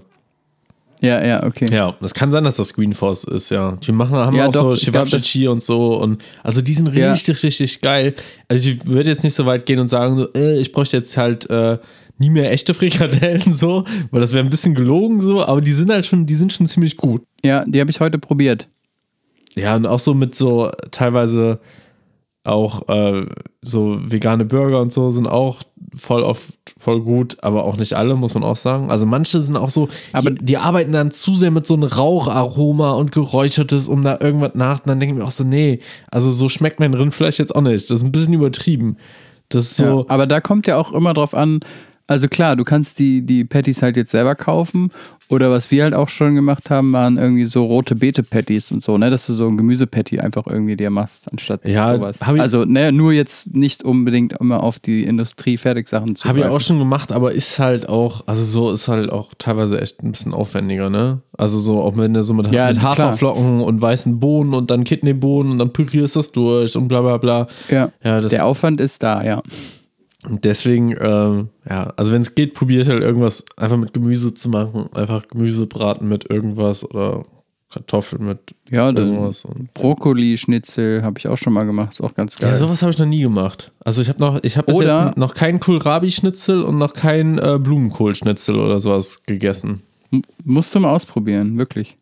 Ja, 1.00 1.25
ja, 1.25 1.42
okay. 1.44 1.66
Ja, 1.70 1.94
das 2.00 2.14
kann 2.14 2.30
sein, 2.32 2.44
dass 2.44 2.56
das 2.56 2.73
Green 2.75 2.94
Force 2.94 3.25
ist, 3.25 3.50
ja. 3.50 3.76
Die 3.87 3.92
machen, 3.92 4.16
haben 4.16 4.37
Ja, 4.37 4.46
auch 4.49 4.52
doch, 4.52 4.75
so 4.75 4.85
Chivapchichi 4.85 5.46
und 5.49 5.62
so. 5.62 5.96
Und, 6.00 6.23
also 6.42 6.62
die 6.62 6.73
sind 6.75 6.94
Ja. 6.94 7.12
richtig, 7.12 7.42
richtig 7.42 7.80
geil. 7.82 8.14
Also 8.49 8.70
ich 8.70 8.87
würde 8.87 9.11
jetzt 9.11 9.23
nicht 9.25 9.35
so 9.35 9.44
weit 9.46 9.66
gehen 9.66 9.78
und 9.78 9.88
sagen, 9.88 10.16
so, 10.16 10.28
äh, 10.35 10.58
ich 10.58 10.73
bräuchte 10.73 10.96
jetzt 10.96 11.16
halt 11.16 11.49
äh, 11.50 11.78
nie 12.18 12.30
mehr 12.30 12.50
echte 12.50 12.73
Frikadellen 12.75 13.40
so, 13.52 13.85
weil 14.11 14.20
das 14.23 14.32
wäre 14.32 14.42
ein 14.44 14.50
bisschen 14.50 14.75
gelogen 14.75 15.20
so, 15.20 15.44
aber 15.44 15.61
die 15.61 15.73
sind 15.75 15.90
halt 15.90 16.06
schon, 16.06 16.25
die 16.26 16.35
sind 16.35 16.52
schon 16.52 16.66
ziemlich 16.66 16.96
gut. 16.96 17.23
Ja, 17.42 17.64
die 17.66 17.80
habe 17.80 17.90
ich 17.90 18.00
heute 18.00 18.18
probiert. 18.18 18.66
Ja, 19.56 19.75
und 19.76 19.86
auch 19.86 19.98
so 19.98 20.14
mit 20.14 20.34
so 20.34 20.70
teilweise 20.90 21.60
auch 22.44 22.88
äh, 22.88 23.26
so 23.60 23.98
vegane 24.04 24.44
Burger 24.44 24.80
und 24.80 24.92
so 24.92 25.10
sind 25.10 25.26
auch 25.26 25.62
voll 25.96 26.22
oft 26.22 26.54
voll 26.78 27.00
gut, 27.00 27.38
aber 27.42 27.64
auch 27.64 27.76
nicht 27.76 27.94
alle, 27.94 28.14
muss 28.14 28.34
man 28.34 28.44
auch 28.44 28.54
sagen. 28.54 28.90
Also 28.90 29.04
manche 29.06 29.40
sind 29.40 29.56
auch 29.56 29.70
so, 29.70 29.88
Aber- 30.12 30.30
die, 30.30 30.44
die 30.44 30.56
arbeiten 30.58 30.92
dann 30.92 31.10
zu 31.10 31.34
sehr 31.34 31.50
mit 31.50 31.66
so 31.66 31.75
einem 31.75 31.84
Raucharoma 31.84 32.92
und 32.92 33.10
Geräuchertes, 33.10 33.88
um 33.88 34.04
da 34.04 34.18
irgendwas 34.20 34.52
nach. 34.54 34.78
Und 34.78 34.86
dann 34.88 35.00
denke 35.00 35.14
ich 35.14 35.18
mir 35.18 35.25
auch 35.26 35.32
so, 35.32 35.42
nee, 35.42 35.80
also 36.10 36.30
so 36.30 36.48
schmeckt 36.48 36.78
mein 36.78 36.94
Rindfleisch 36.94 37.38
jetzt 37.38 37.54
auch 37.56 37.62
nicht. 37.62 37.90
Das 37.90 38.00
ist 38.00 38.06
ein 38.06 38.12
bisschen 38.12 38.34
übertrieben. 38.34 38.96
Das 39.48 39.64
ist 39.64 39.76
so, 39.76 39.84
Ja, 39.84 40.04
aber 40.08 40.26
da 40.28 40.40
kommt 40.40 40.66
ja 40.68 40.76
auch 40.76 40.92
immer 40.92 41.14
drauf 41.14 41.34
an, 41.34 41.60
also 42.06 42.28
klar, 42.28 42.56
du 42.56 42.64
kannst 42.64 42.98
die, 42.98 43.22
die 43.22 43.44
Patties 43.44 43.82
halt 43.82 43.96
jetzt 43.96 44.10
selber 44.12 44.34
kaufen. 44.34 44.90
Oder 45.28 45.50
was 45.50 45.72
wir 45.72 45.82
halt 45.82 45.92
auch 45.94 46.08
schon 46.08 46.36
gemacht 46.36 46.70
haben, 46.70 46.92
waren 46.92 47.18
irgendwie 47.18 47.46
so 47.46 47.64
rote 47.64 47.96
Beete-Patties 47.96 48.70
und 48.70 48.84
so, 48.84 48.96
ne? 48.96 49.10
Dass 49.10 49.26
du 49.26 49.32
so 49.32 49.48
ein 49.48 49.56
Gemüsepatty 49.56 50.20
einfach 50.20 50.46
irgendwie 50.46 50.76
dir 50.76 50.90
machst, 50.90 51.26
anstatt 51.32 51.66
Ja, 51.66 51.96
sowas. 51.96 52.20
also, 52.22 52.64
ne, 52.64 52.92
nur 52.92 53.12
jetzt 53.12 53.52
nicht 53.52 53.82
unbedingt 53.82 54.34
immer 54.34 54.62
auf 54.62 54.78
die 54.78 55.02
Industrie-Fertigsachen 55.02 56.14
zu 56.14 56.28
Habe 56.28 56.38
ich 56.38 56.44
auch 56.44 56.60
schon 56.60 56.78
gemacht, 56.78 57.10
aber 57.10 57.32
ist 57.32 57.58
halt 57.58 57.88
auch, 57.88 58.22
also 58.28 58.44
so 58.44 58.70
ist 58.70 58.86
halt 58.86 59.10
auch 59.10 59.32
teilweise 59.36 59.80
echt 59.80 60.04
ein 60.04 60.12
bisschen 60.12 60.32
aufwendiger, 60.32 60.90
ne? 60.90 61.22
Also 61.36 61.58
so, 61.58 61.80
auch 61.80 61.96
wenn 61.96 62.14
du 62.14 62.22
so 62.22 62.32
mit, 62.32 62.52
Ja, 62.52 62.68
mit 62.68 62.78
klar. 62.78 62.92
Haferflocken 62.96 63.60
und 63.62 63.82
weißen 63.82 64.20
Bohnen 64.20 64.54
und 64.54 64.70
dann 64.70 64.84
Kidneybohnen 64.84 65.50
und 65.50 65.58
dann 65.58 65.72
pürierst 65.72 66.14
das 66.14 66.30
durch 66.30 66.76
und 66.76 66.86
bla 66.86 67.00
bla 67.00 67.16
bla. 67.16 67.48
Ja, 67.68 67.90
Ja, 68.04 68.20
der 68.20 68.46
Aufwand 68.46 68.80
ist 68.80 69.02
da, 69.02 69.25
ja. 69.25 69.42
Deswegen, 70.28 70.95
ähm, 71.00 71.49
ja, 71.68 71.92
also 71.97 72.12
wenn 72.12 72.21
es 72.21 72.35
geht, 72.35 72.54
probiert 72.54 72.88
halt 72.88 73.02
irgendwas 73.02 73.45
einfach 73.56 73.76
mit 73.76 73.92
Gemüse 73.92 74.35
zu 74.35 74.49
machen. 74.49 74.87
Einfach 74.95 75.28
Gemüse 75.28 75.66
braten 75.66 76.09
mit 76.09 76.28
irgendwas 76.30 76.88
oder 76.90 77.25
Kartoffeln 77.73 78.26
mit 78.26 78.40
Ja, 78.71 78.88
irgendwas. 78.90 79.45
Und 79.45 79.73
Brokkoli-Schnitzel 79.75 81.02
habe 81.02 81.18
ich 81.18 81.28
auch 81.28 81.37
schon 81.37 81.52
mal 81.52 81.64
gemacht, 81.64 81.92
ist 81.95 82.00
auch 82.00 82.14
ganz 82.14 82.37
geil. 82.37 82.50
ja, 82.50 82.56
sowas 82.56 82.83
habe 82.83 82.92
ich 82.92 82.99
noch 82.99 83.06
nie 83.06 83.21
gemacht. 83.23 83.73
Also 83.85 84.02
ich 84.02 84.09
habe 84.09 84.21
noch, 84.21 84.38
ich 84.42 84.56
habe 84.56 84.66
bis 84.66 84.76
Oder- 84.76 85.06
jetzt 85.09 85.16
noch 85.18 85.35
keinen 85.35 85.61
Kohlrabi-Schnitzel 85.61 86.62
und 86.62 86.78
noch 86.78 86.95
keinen 86.95 87.38
äh, 87.38 87.59
Blumenkohl-Schnitzel 87.61 88.59
oder 88.59 88.80
sowas 88.80 89.25
gegessen. 89.26 89.83
Musst 90.45 90.75
du 90.75 90.80
mal 90.80 90.92
ausprobieren, 90.95 91.59
wirklich. 91.59 91.97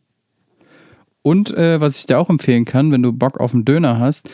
Und 1.23 1.51
äh, 1.57 1.81
was 1.81 1.97
ich 1.97 2.07
dir 2.07 2.19
auch 2.19 2.29
empfehlen 2.29 2.65
kann, 2.67 2.93
wenn 2.93 3.03
du 3.03 3.13
Bock 3.13 3.41
auf 3.41 3.55
einen 3.55 3.65
Döner 3.65 3.99
hast, 3.99 4.29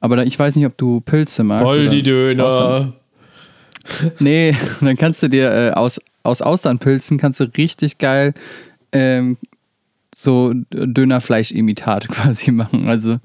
aber 0.00 0.16
da, 0.16 0.22
ich 0.24 0.38
weiß 0.38 0.56
nicht, 0.56 0.66
ob 0.66 0.76
du 0.76 1.00
Pilze 1.00 1.42
magst. 1.44 1.64
Voll 1.64 1.88
die 1.88 2.02
Döner. 2.02 2.44
Austern- 2.44 2.92
Nee, 4.18 4.56
dann 4.80 4.96
kannst 4.96 5.22
du 5.22 5.28
dir 5.28 5.50
äh, 5.50 5.70
aus, 5.72 6.00
aus 6.22 6.40
Austernpilzen 6.42 7.18
kannst 7.18 7.40
du 7.40 7.44
richtig 7.56 7.98
geil 7.98 8.34
ähm, 8.92 9.36
so 10.14 10.52
Dönerfleischimitat 10.70 12.08
quasi 12.08 12.50
machen. 12.50 12.88
Also 12.88 13.18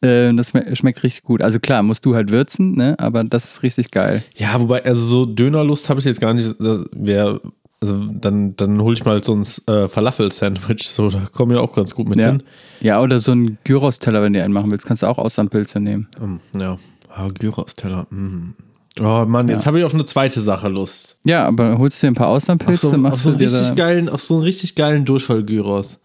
äh, 0.00 0.32
das 0.34 0.52
schme- 0.54 0.74
schmeckt 0.76 1.02
richtig 1.02 1.24
gut. 1.24 1.42
Also 1.42 1.58
klar, 1.60 1.82
musst 1.82 2.04
du 2.06 2.14
halt 2.14 2.30
würzen, 2.30 2.74
ne? 2.76 2.94
aber 2.98 3.24
das 3.24 3.44
ist 3.44 3.62
richtig 3.62 3.90
geil. 3.90 4.22
Ja, 4.36 4.58
wobei, 4.60 4.84
also 4.84 5.04
so 5.04 5.26
Dönerlust 5.26 5.88
habe 5.90 6.00
ich 6.00 6.06
jetzt 6.06 6.20
gar 6.20 6.32
nicht. 6.34 6.54
Wär, 6.60 7.40
also 7.80 8.02
dann, 8.20 8.56
dann 8.56 8.80
hole 8.80 8.94
ich 8.94 9.04
mal 9.04 9.22
so 9.22 9.34
ein 9.34 9.42
äh, 9.66 9.88
Falafel-Sandwich, 9.88 10.88
so, 10.88 11.10
da 11.10 11.20
kommen 11.32 11.50
wir 11.52 11.60
auch 11.60 11.74
ganz 11.74 11.94
gut 11.94 12.08
mit 12.08 12.18
Ja. 12.20 12.28
hin. 12.28 12.42
ja, 12.80 13.00
oder 13.02 13.20
so 13.20 13.32
ein 13.32 13.58
Gyros-Teller, 13.64 14.22
wenn 14.22 14.32
du 14.32 14.42
einen 14.42 14.54
machen 14.54 14.70
willst, 14.70 14.86
kannst 14.86 15.02
du 15.02 15.06
auch 15.08 15.18
Austernpilze 15.18 15.80
nehmen. 15.80 16.08
Ähm, 16.22 16.40
ja, 16.58 16.76
ah, 17.14 17.28
Gyros-Teller. 17.28 18.06
mm. 18.10 18.54
Oh 19.00 19.24
Mann, 19.26 19.48
jetzt 19.48 19.60
Ja. 19.62 19.66
habe 19.66 19.78
ich 19.78 19.84
auf 19.84 19.92
eine 19.94 20.04
zweite 20.06 20.40
Sache 20.40 20.68
Lust. 20.68 21.20
Ja, 21.24 21.44
aber 21.44 21.78
holst 21.78 22.02
dir 22.02 22.06
ein 22.08 22.14
paar 22.14 22.28
Auf 22.28 22.36
Austernpilze, 22.36 22.88
so, 22.88 22.92
auf 22.92 22.96
machst 22.96 23.22
so, 23.24 23.32
du 23.32 23.38
richtig 23.38 23.74
geilen, 23.76 24.08
auf 24.08 24.22
so 24.22 24.34
einen 24.34 24.42
richtig 24.44 24.74
geilen 24.74 25.04
Durchfall-Gyros. 25.04 26.00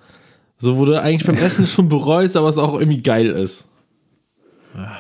So, 0.58 0.78
wo 0.78 0.86
du 0.86 1.02
eigentlich 1.02 1.26
beim 1.26 1.38
Essen 1.38 1.66
schon 1.68 1.88
bereust, 1.90 2.36
aber 2.38 2.50
es 2.50 2.58
auch 2.58 2.74
irgendwie 2.80 3.02
geil 3.02 3.28
ist. 3.28 3.68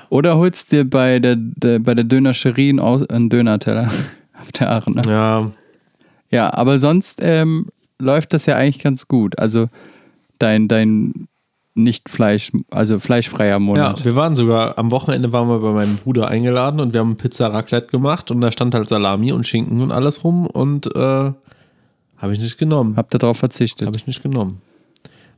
Oder 0.10 0.38
holst 0.38 0.71
dir 0.71 0.89
bei 0.89 1.19
der, 1.19 1.36
der 1.38 1.80
bei 1.80 1.93
der 1.93 2.04
Dönercherie 2.04 2.69
einen, 2.71 3.30
Döner-Teller 3.30 3.89
auf 4.41 4.51
der 4.51 4.69
Aachener. 4.69 5.01
Ja, 5.08 5.51
Ja, 6.30 6.54
aber 6.54 6.80
sonst 6.80 7.19
ähm, 7.21 7.67
läuft 7.99 8.34
das 8.34 8.45
ja 8.47 8.56
eigentlich 8.56 8.84
ganz 8.84 9.08
gut. 9.08 9.38
Also 9.39 9.67
dein, 10.39 10.67
dein 10.67 11.27
nicht 11.73 12.10
Fleisch, 12.10 12.51
also 12.69 12.99
fleischfreier 12.99 13.51
Ja, 13.51 13.60
Monat. 13.60 14.03
wir 14.03 14.15
waren 14.15 14.36
sogar, 14.36 14.77
am 14.77 14.91
Wochenende 14.91 15.31
waren 15.31 15.47
wir 15.47 15.60
bei 15.60 15.71
meinem 15.71 15.95
Bruder 15.97 16.27
eingeladen 16.27 16.79
und 16.79 16.93
wir 16.93 16.99
haben 17.01 17.15
Pizza 17.15 17.47
Raclette 17.47 17.88
gemacht 17.88 18.29
und 18.31 18.41
da 18.41 18.51
stand 18.51 18.73
halt 18.73 18.89
Salami 18.89 19.31
und 19.31 19.47
Schinken 19.47 19.81
und 19.81 19.91
alles 19.91 20.23
rum 20.23 20.45
und 20.47 20.93
äh, 20.95 20.99
habe 22.17 22.34
ich 22.34 22.39
nicht 22.39 22.57
genommen. 22.57 22.97
Habt 22.97 23.15
ihr 23.15 23.19
darauf 23.19 23.38
verzichtet? 23.38 23.88
Habe 23.88 23.97
ich 23.97 24.05
nicht 24.05 24.21
genommen. 24.21 24.62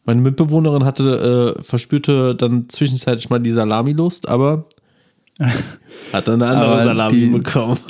Meine 0.05 0.21
Mitbewohnerin 0.21 0.83
hatte, 0.83 1.55
äh, 1.59 1.63
verspürte 1.63 2.35
dann 2.35 2.67
zwischenzeitlich 2.67 3.29
mal 3.29 3.39
die 3.39 3.51
Salami-Lust, 3.51 4.27
aber 4.27 4.65
hat 6.13 6.27
dann 6.27 6.41
eine 6.41 6.51
andere 6.51 6.71
Aber 6.71 6.83
Salami 6.83 7.19
die- 7.19 7.27
bekommen. 7.27 7.77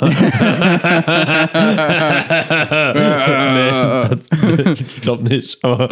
nee, 4.64 4.72
ich 4.72 5.00
glaube 5.02 5.24
nicht, 5.24 5.62
aber. 5.64 5.88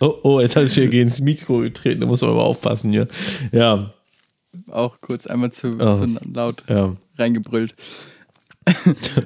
oh, 0.00 0.14
oh, 0.22 0.40
jetzt 0.40 0.56
habe 0.56 0.66
ich 0.66 0.74
hier 0.74 0.88
gegen 0.88 1.08
das 1.08 1.20
Mikro 1.20 1.58
getreten, 1.58 2.00
da 2.00 2.06
muss 2.06 2.22
man 2.22 2.30
aber 2.30 2.44
aufpassen 2.44 2.90
hier. 2.90 3.08
Ja, 3.52 3.92
Auch 4.70 5.00
kurz 5.00 5.26
einmal 5.26 5.50
zu, 5.52 5.76
Oh. 5.80 5.94
zu 5.94 6.18
laut 6.32 6.62
ja. 6.68 6.94
reingebrüllt. 7.18 7.74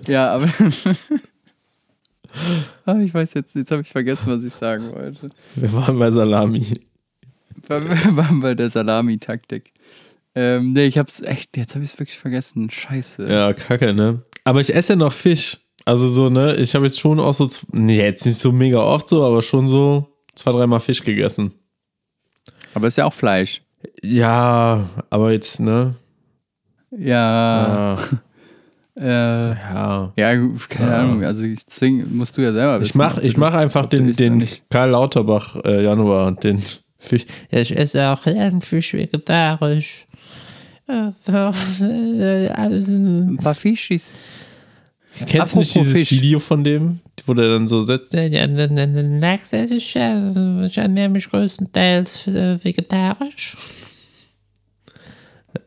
ja, 0.07 0.31
aber. 0.33 0.49
Ah, 2.85 2.99
ich 2.99 3.13
weiß 3.13 3.35
jetzt, 3.35 3.55
jetzt 3.55 3.71
habe 3.71 3.83
ich 3.83 3.89
vergessen, 3.89 4.25
was 4.27 4.45
ich 4.45 4.53
sagen 4.53 4.93
wollte. 4.93 5.31
Wir 5.55 5.73
waren 5.73 5.99
bei 5.99 6.11
Salami. 6.11 6.67
Wir 7.69 8.17
waren 8.17 8.41
bei 8.41 8.55
der 8.55 8.71
Salami-Taktik. 8.71 9.73
Ähm, 10.35 10.73
nee, 10.73 10.87
ich 10.87 10.99
hab's 10.99 11.23
echt, 11.23 11.57
jetzt 11.57 11.75
habe 11.75 11.85
ich 11.85 11.93
es 11.93 11.99
wirklich 11.99 12.19
vergessen. 12.19 12.69
Scheiße. 12.71 13.27
Ja, 13.31 13.53
kacke, 13.53 13.95
ne? 13.95 14.23
Aber 14.45 14.61
ich 14.61 14.75
esse 14.75 14.93
ja 14.93 14.97
noch 14.97 15.13
Fisch. 15.13 15.59
Also 15.85 16.09
so, 16.09 16.29
ne? 16.29 16.57
Ich 16.57 16.75
habe 16.75 16.85
jetzt 16.87 17.01
schon 17.01 17.21
auch 17.21 17.33
so, 17.33 17.49
nee, 17.73 18.03
jetzt 18.03 18.27
nicht 18.27 18.39
so 18.39 18.53
mega 18.53 18.81
oft 18.81 19.09
so, 19.09 19.25
aber 19.25 19.41
schon 19.41 19.67
so 19.67 20.09
zwei, 20.35 20.53
dreimal 20.53 20.81
Fisch 20.81 21.03
gegessen. 21.03 21.55
Aber 22.75 22.89
ist 22.89 22.97
ja 22.97 23.07
auch 23.07 23.13
Fleisch. 23.13 23.63
Ja, 24.03 24.89
aber 25.11 25.33
jetzt, 25.33 25.61
ne? 25.61 25.95
Ja. 26.91 27.95
Ja, 27.95 27.99
Äh, 28.99 29.05
ja. 29.51 30.13
ja, 30.17 30.35
keine 30.69 30.91
Ja. 30.91 31.01
Ahnung. 31.01 31.23
Also 31.25 31.45
ich 31.45 31.67
zwing, 31.67 32.17
musst 32.17 32.39
du 32.39 32.43
ja 32.43 32.53
selber 32.53 32.81
wissen. 32.81 32.91
Ich 32.91 32.95
mach, 32.95 33.19
ich 33.19 33.37
mach 33.37 33.53
einfach 33.55 33.87
den, 33.87 34.13
den. 34.13 34.47
Karl 34.71 34.91
Lauterbach 34.91 35.57
äh, 35.65 35.85
Januar, 35.85 36.33
den 36.33 36.63
Fisch. 36.99 37.27
Ja, 37.51 37.61
ich 37.61 37.77
esse 37.77 38.09
auch 38.09 38.25
gern 38.25 38.63
Fisch 38.63 38.95
vegetarisch. 38.95 40.07
Ein 40.87 41.15
paar 41.27 41.53
Fischis. 43.55 44.15
Kennst 45.27 45.55
du 45.55 45.59
nicht 45.61 45.75
dieses 45.75 45.93
Fisch. 45.93 46.11
Video 46.13 46.39
von 46.39 46.63
dem, 46.63 47.01
wo 47.25 47.35
der 47.35 47.49
dann 47.49 47.67
so 47.67 47.81
setzt? 47.81 48.13
Ja, 48.15 48.29
den 48.29 49.21
Lachs 49.21 49.53
esse 49.53 49.77
ich, 49.77 49.97
ich 49.97 50.79
ernähre 50.79 51.09
mich 51.09 51.29
größtenteils 51.29 52.29
äh, 52.29 52.63
vegetarisch. 52.65 53.57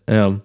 Ja, 0.09 0.39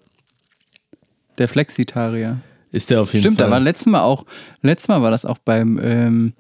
Der 1.39 1.49
Flexitarier. 1.49 2.41
Ist 2.75 2.91
der 2.91 3.01
auf 3.01 3.13
jeden 3.13 3.23
Stimmt, 3.23 3.39
Fall. 3.39 3.47
da 3.47 3.53
war 3.53 3.61
letztes 3.61 3.87
Mal 3.87 4.03
auch, 4.03 4.25
letztes 4.63 4.89
Mal 4.89 5.01
war 5.01 5.11
das 5.11 5.25
auch 5.25 5.39
beim, 5.39 5.79
ähm, 5.83 6.33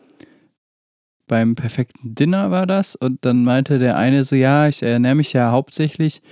beim 1.26 1.54
perfekten 1.54 2.14
Dinner 2.14 2.50
war 2.50 2.66
das 2.66 2.96
und 2.96 3.24
dann 3.24 3.44
meinte 3.44 3.78
der 3.78 3.96
eine 3.96 4.24
so, 4.24 4.36
ja, 4.36 4.68
ich 4.68 4.82
ernähre 4.82 5.14
mich 5.14 5.32
ja 5.32 5.50
hauptsächlich 5.50 6.22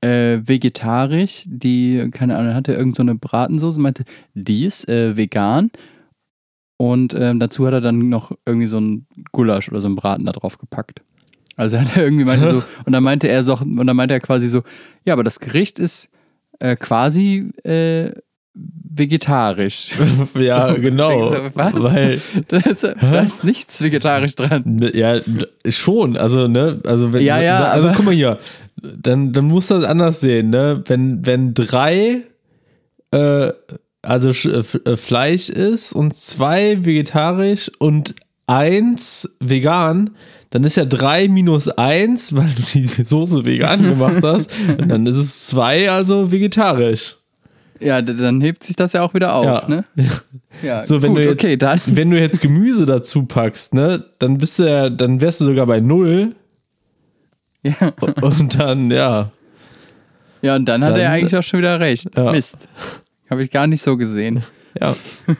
äh, 0.00 0.38
vegetarisch, 0.44 1.44
die, 1.46 2.08
keine 2.10 2.36
Ahnung, 2.36 2.54
hatte 2.54 2.72
irgend 2.72 2.96
so 2.96 3.02
eine 3.02 3.16
Bratensoße, 3.16 3.80
meinte, 3.80 4.04
die 4.34 4.64
ist 4.64 4.88
äh, 4.88 5.16
vegan 5.16 5.70
und 6.78 7.12
ähm, 7.14 7.40
dazu 7.40 7.66
hat 7.66 7.74
er 7.74 7.80
dann 7.80 8.08
noch 8.08 8.32
irgendwie 8.46 8.68
so 8.68 8.80
ein 8.80 9.06
Gulasch 9.32 9.68
oder 9.68 9.80
so 9.80 9.88
einen 9.88 9.96
Braten 9.96 10.24
da 10.24 10.32
drauf 10.32 10.58
gepackt. 10.58 11.02
Also 11.56 11.76
er 11.76 11.84
hat 11.84 11.96
irgendwie 11.96 12.24
meinte 12.24 12.48
so, 12.48 12.62
und 12.86 12.92
dann 12.92 13.02
meinte 13.02 13.28
er 13.28 13.42
so, 13.42 13.54
und 13.54 13.84
dann 13.84 13.96
meinte 13.96 14.14
er 14.14 14.20
quasi 14.20 14.46
so, 14.46 14.62
ja, 15.04 15.12
aber 15.12 15.24
das 15.24 15.40
Gericht 15.40 15.80
ist 15.80 16.08
äh, 16.60 16.76
quasi 16.76 17.50
äh, 17.64 18.12
vegetarisch. 18.90 19.88
ja, 20.38 20.68
So, 20.74 20.80
genau. 20.80 21.22
so, 21.28 21.36
was? 21.54 21.74
Weil, 21.74 22.20
Da 22.48 22.56
ist, 22.58 22.82
da 22.82 23.20
ist 23.20 23.44
nichts 23.44 23.80
vegetarisch 23.82 24.34
dran. 24.34 24.62
Ne, 24.66 24.96
Ja, 24.96 25.20
schon. 25.68 26.16
Also, 26.16 26.48
ne, 26.48 26.80
also 26.86 27.12
wenn 27.12 27.22
Ja, 27.24 27.40
ja, 27.40 27.64
also 27.64 27.88
aber- 27.88 27.96
guck 27.96 28.06
mal 28.06 28.14
hier, 28.14 28.38
dann, 28.82 29.32
dann 29.32 29.46
musst 29.46 29.70
du 29.70 29.74
das 29.74 29.84
anders 29.84 30.20
sehen, 30.20 30.50
ne? 30.50 30.82
Wenn, 30.86 31.26
wenn 31.26 31.52
drei 31.54 32.22
äh, 33.10 33.52
also 34.02 34.30
äh, 34.48 34.62
äh, 34.84 34.96
Fleisch 34.96 35.48
ist 35.48 35.92
und 35.92 36.14
zwei 36.14 36.84
vegetarisch 36.84 37.70
und 37.78 38.14
eins 38.46 39.36
vegan, 39.40 40.10
dann 40.50 40.64
ist 40.64 40.76
ja 40.76 40.84
3 40.86 41.28
minus 41.28 41.68
1, 41.68 42.34
weil 42.34 42.48
du 42.56 42.62
die 42.72 42.86
Soße 42.86 43.44
vegan 43.44 43.82
gemacht 43.82 44.22
hast. 44.22 44.50
Und 44.78 44.88
dann 44.88 45.06
ist 45.06 45.18
es 45.18 45.46
2, 45.48 45.90
also 45.90 46.32
vegetarisch. 46.32 47.16
Ja, 47.80 48.02
dann 48.02 48.40
hebt 48.40 48.64
sich 48.64 48.74
das 48.76 48.92
ja 48.92 49.02
auch 49.02 49.14
wieder 49.14 49.34
auf, 49.34 49.44
Ja. 49.44 49.68
ne? 49.68 49.84
Ja, 50.62 50.82
So, 50.84 51.00
wenn 51.02 51.14
gut, 51.14 51.24
du 51.24 51.28
jetzt, 51.28 51.44
okay, 51.44 51.56
dann. 51.56 51.80
wenn 51.86 52.10
du 52.10 52.18
jetzt 52.20 52.40
Gemüse 52.40 52.84
dazu 52.86 53.24
packst, 53.26 53.74
ne, 53.74 54.04
dann 54.18 54.38
bist 54.38 54.58
du 54.58 54.64
ja, 54.68 54.90
dann 54.90 55.20
wärst 55.20 55.40
du 55.40 55.44
sogar 55.44 55.66
bei 55.66 55.78
0. 55.80 56.34
Ja, 57.62 57.92
Und 58.20 58.58
dann, 58.58 58.90
ja. 58.90 59.30
ja 60.42 60.56
und 60.56 60.64
dann 60.66 60.82
hat 60.84 60.92
Dann- 60.92 61.00
er 61.00 61.10
eigentlich 61.10 61.36
auch 61.36 61.42
schon 61.42 61.58
wieder 61.60 61.78
recht. 61.78 62.08
Ja. 62.16 62.32
Mist. 62.32 62.68
Habe 63.30 63.42
ich 63.44 63.50
gar 63.50 63.66
nicht 63.66 63.82
so 63.82 63.96
gesehen. 63.96 64.42
Ja. 64.80 64.96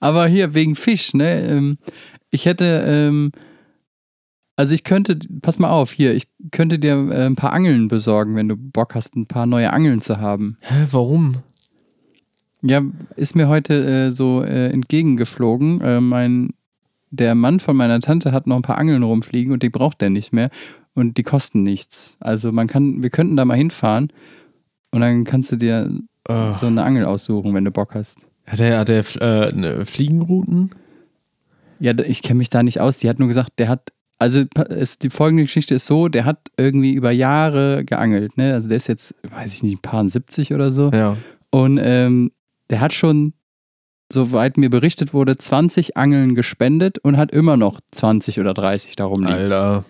Aber 0.00 0.26
hier 0.26 0.54
wegen 0.54 0.74
Fisch, 0.76 1.14
ne? 1.14 1.40
ähm, 1.42 1.78
Ich 2.30 2.46
hätte, 2.46 2.64
ähm, 2.86 3.32
also 4.58 4.74
ich 4.74 4.82
könnte, 4.84 5.18
pass 5.40 5.58
mal 5.58 5.70
auf, 5.70 5.92
hier, 5.92 6.14
ich 6.14 6.28
könnte 6.50 6.78
dir 6.78 6.94
äh, 7.10 7.26
ein 7.26 7.36
paar 7.36 7.52
Angeln 7.52 7.88
besorgen, 7.88 8.34
wenn 8.36 8.48
du 8.48 8.56
Bock 8.56 8.94
hast, 8.94 9.14
ein 9.16 9.26
paar 9.26 9.46
neue 9.46 9.72
Angeln 9.72 10.00
zu 10.00 10.18
haben. 10.18 10.58
Hä, 10.60 10.86
warum? 10.90 11.36
Ja, 12.60 12.82
ist 13.14 13.36
mir 13.36 13.48
heute 13.48 14.08
äh, 14.08 14.10
so 14.10 14.42
äh, 14.42 14.70
entgegengeflogen. 14.70 15.80
Äh, 15.80 16.00
mein, 16.00 16.50
der 17.10 17.34
Mann 17.36 17.60
von 17.60 17.76
meiner 17.76 18.00
Tante 18.00 18.32
hat 18.32 18.48
noch 18.48 18.56
ein 18.56 18.62
paar 18.62 18.78
Angeln 18.78 19.04
rumfliegen 19.04 19.52
und 19.52 19.62
die 19.62 19.70
braucht 19.70 20.02
er 20.02 20.10
nicht 20.10 20.32
mehr. 20.32 20.50
Und 20.94 21.16
die 21.16 21.22
kosten 21.22 21.62
nichts. 21.62 22.16
Also 22.18 22.50
man 22.50 22.66
kann, 22.66 23.02
wir 23.02 23.10
könnten 23.10 23.36
da 23.36 23.44
mal 23.44 23.56
hinfahren 23.56 24.12
und 24.90 25.00
dann 25.00 25.22
kannst 25.22 25.52
du 25.52 25.56
dir 25.56 25.90
Ah. 26.28 26.52
so 26.52 26.66
eine 26.66 26.82
Angel 26.82 27.06
aussuchen, 27.06 27.54
wenn 27.54 27.64
du 27.64 27.70
Bock 27.70 27.94
hast. 27.94 28.18
Hat 28.46 28.60
er, 28.60 28.80
hat 28.80 28.90
er 28.90 29.02
äh, 29.22 29.52
ne, 29.52 29.86
Fliegenrouten? 29.86 30.74
Ja, 31.80 31.98
ich 31.98 32.22
kenne 32.22 32.38
mich 32.38 32.50
da 32.50 32.62
nicht 32.62 32.80
aus. 32.80 32.98
Die 32.98 33.08
hat 33.08 33.18
nur 33.18 33.28
gesagt, 33.28 33.52
der 33.58 33.68
hat, 33.68 33.92
also 34.18 34.44
es, 34.68 34.98
die 34.98 35.10
folgende 35.10 35.44
Geschichte 35.44 35.76
ist 35.76 35.86
so, 35.86 36.08
der 36.08 36.24
hat 36.24 36.50
irgendwie 36.56 36.92
über 36.92 37.10
Jahre 37.10 37.84
geangelt. 37.84 38.36
Ne? 38.36 38.52
Also 38.52 38.68
der 38.68 38.76
ist 38.76 38.88
jetzt, 38.88 39.14
weiß 39.22 39.54
ich 39.54 39.62
nicht, 39.62 39.78
ein 39.78 39.82
paar 39.82 40.06
70 40.06 40.52
oder 40.52 40.72
so. 40.72 40.90
Ja. 40.92 41.16
Und 41.50 41.78
ähm, 41.80 42.32
der 42.68 42.80
hat 42.80 42.92
schon, 42.92 43.34
soweit 44.12 44.56
mir 44.56 44.70
berichtet 44.70 45.14
wurde, 45.14 45.36
20 45.36 45.96
Angeln 45.96 46.34
gespendet 46.34 46.98
und 46.98 47.16
hat 47.16 47.30
immer 47.30 47.56
noch 47.56 47.80
20 47.92 48.40
oder 48.40 48.54
30 48.54 48.96
darum 48.96 49.22
liegen. 49.22 49.34
Alter. 49.34 49.84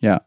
Ja. 0.00 0.22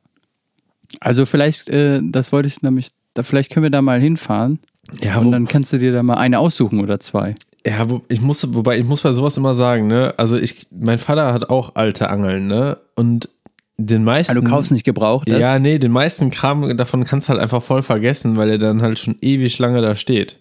Also 0.99 1.25
vielleicht, 1.25 1.69
äh, 1.69 2.01
das 2.03 2.31
wollte 2.31 2.47
ich 2.47 2.61
nämlich, 2.63 2.91
da, 3.13 3.23
vielleicht 3.23 3.51
können 3.51 3.63
wir 3.63 3.71
da 3.71 3.81
mal 3.81 3.99
hinfahren 3.99 4.59
Ja, 5.01 5.19
und 5.19 5.31
dann 5.31 5.47
kannst 5.47 5.73
du 5.73 5.77
dir 5.77 5.93
da 5.93 6.01
mal 6.01 6.15
eine 6.15 6.39
aussuchen 6.39 6.79
oder 6.79 6.99
zwei. 6.99 7.35
Ja 7.65 7.89
wo, 7.89 8.01
ich 8.09 8.21
muss, 8.21 8.53
wobei 8.53 8.77
ich 8.77 8.85
muss 8.85 9.01
bei 9.01 9.13
sowas 9.13 9.37
immer 9.37 9.53
sagen, 9.53 9.87
ne? 9.87 10.13
Also 10.17 10.37
ich, 10.37 10.67
mein 10.71 10.97
Vater 10.97 11.33
hat 11.33 11.49
auch 11.49 11.75
alte 11.75 12.09
Angeln, 12.09 12.47
ne? 12.47 12.77
Und 12.95 13.29
den 13.77 14.03
meisten. 14.03 14.37
Ah, 14.37 14.41
du 14.41 14.47
kaufst 14.47 14.71
nicht 14.71 14.83
gebraucht, 14.83 15.27
das? 15.29 15.39
Ja, 15.39 15.57
nee, 15.59 15.79
den 15.79 15.91
meisten 15.91 16.29
Kram 16.29 16.77
davon 16.77 17.05
kannst 17.05 17.27
du 17.27 17.33
halt 17.33 17.41
einfach 17.41 17.63
voll 17.63 17.81
vergessen, 17.81 18.37
weil 18.37 18.49
er 18.49 18.57
dann 18.57 18.81
halt 18.81 18.99
schon 18.99 19.15
ewig 19.21 19.57
lange 19.59 19.81
da 19.81 19.95
steht. 19.95 20.39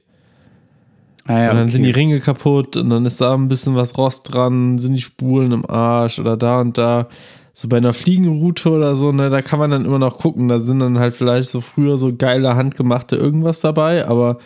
ah, 1.27 1.39
ja 1.39 1.51
und 1.51 1.57
dann 1.57 1.65
okay. 1.65 1.73
sind 1.73 1.83
die 1.85 1.91
Ringe 1.91 2.21
kaputt 2.21 2.77
und 2.77 2.91
dann 2.91 3.07
ist 3.07 3.21
da 3.21 3.35
ein 3.35 3.49
bisschen 3.49 3.75
was 3.75 3.97
Rost 3.97 4.33
dran, 4.33 4.79
sind 4.79 4.95
die 4.95 5.01
Spulen 5.01 5.53
im 5.53 5.69
Arsch 5.69 6.19
oder 6.19 6.37
da 6.37 6.61
und 6.61 6.77
da. 6.77 7.09
So 7.55 7.69
bei 7.69 7.77
einer 7.77 7.93
Fliegenroute 7.93 8.71
oder 8.71 8.97
so, 8.97 9.13
ne, 9.13 9.29
da 9.29 9.43
kann 9.43 9.59
man 9.59 9.71
dann 9.71 9.85
immer 9.85 9.99
noch 9.99 10.19
gucken. 10.19 10.49
Da 10.49 10.59
sind 10.59 10.79
dann 10.79 10.99
halt 10.99 11.15
vielleicht 11.15 11.51
so 11.51 11.61
früher 11.61 11.99
so 11.99 12.15
geile 12.17 12.57
handgemachte 12.57 13.17
irgendwas 13.17 13.61
dabei, 13.61 14.07
aber 14.07 14.39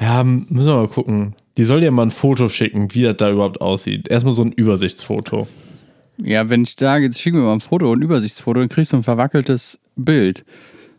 ja, 0.00 0.22
müssen 0.24 0.66
wir 0.66 0.76
mal 0.76 0.88
gucken. 0.88 1.34
Die 1.56 1.64
soll 1.64 1.80
dir 1.80 1.90
mal 1.90 2.02
ein 2.02 2.10
Foto 2.10 2.48
schicken, 2.48 2.94
wie 2.94 3.02
das 3.02 3.16
da 3.16 3.30
überhaupt 3.30 3.60
aussieht. 3.60 4.08
Erstmal 4.08 4.34
so 4.34 4.42
ein 4.42 4.52
Übersichtsfoto. 4.52 5.48
Ja, 6.18 6.48
wenn 6.48 6.62
ich 6.62 6.76
sage, 6.78 7.04
jetzt 7.04 7.20
schick 7.20 7.34
mir 7.34 7.40
mal 7.40 7.54
ein 7.54 7.60
Foto, 7.60 7.92
ein 7.92 8.02
Übersichtsfoto, 8.02 8.60
dann 8.60 8.68
kriegst 8.68 8.92
du 8.92 8.98
ein 8.98 9.02
verwackeltes 9.02 9.80
Bild. 9.96 10.44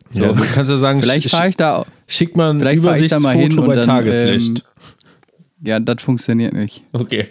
So. 0.09 0.23
Ja, 0.23 0.33
du 0.33 0.43
kannst 0.53 0.69
ja 0.71 0.77
sagen, 0.77 1.01
Vielleicht 1.03 1.29
fahre 1.29 1.49
ich 1.49 1.55
da, 1.55 1.85
schick 2.07 2.35
mal 2.35 2.49
ein 2.49 2.59
vielleicht 2.59 2.83
fahr 2.83 2.99
ich 2.99 3.09
da 3.09 3.19
mal 3.19 3.35
hin 3.35 3.51
Übersichtsfoto 3.51 3.67
bei 3.67 3.75
dann, 3.75 3.85
Tageslicht. 3.85 4.65
ja, 5.63 5.79
das 5.79 6.03
funktioniert 6.03 6.53
nicht. 6.53 6.83
okay. 6.93 7.27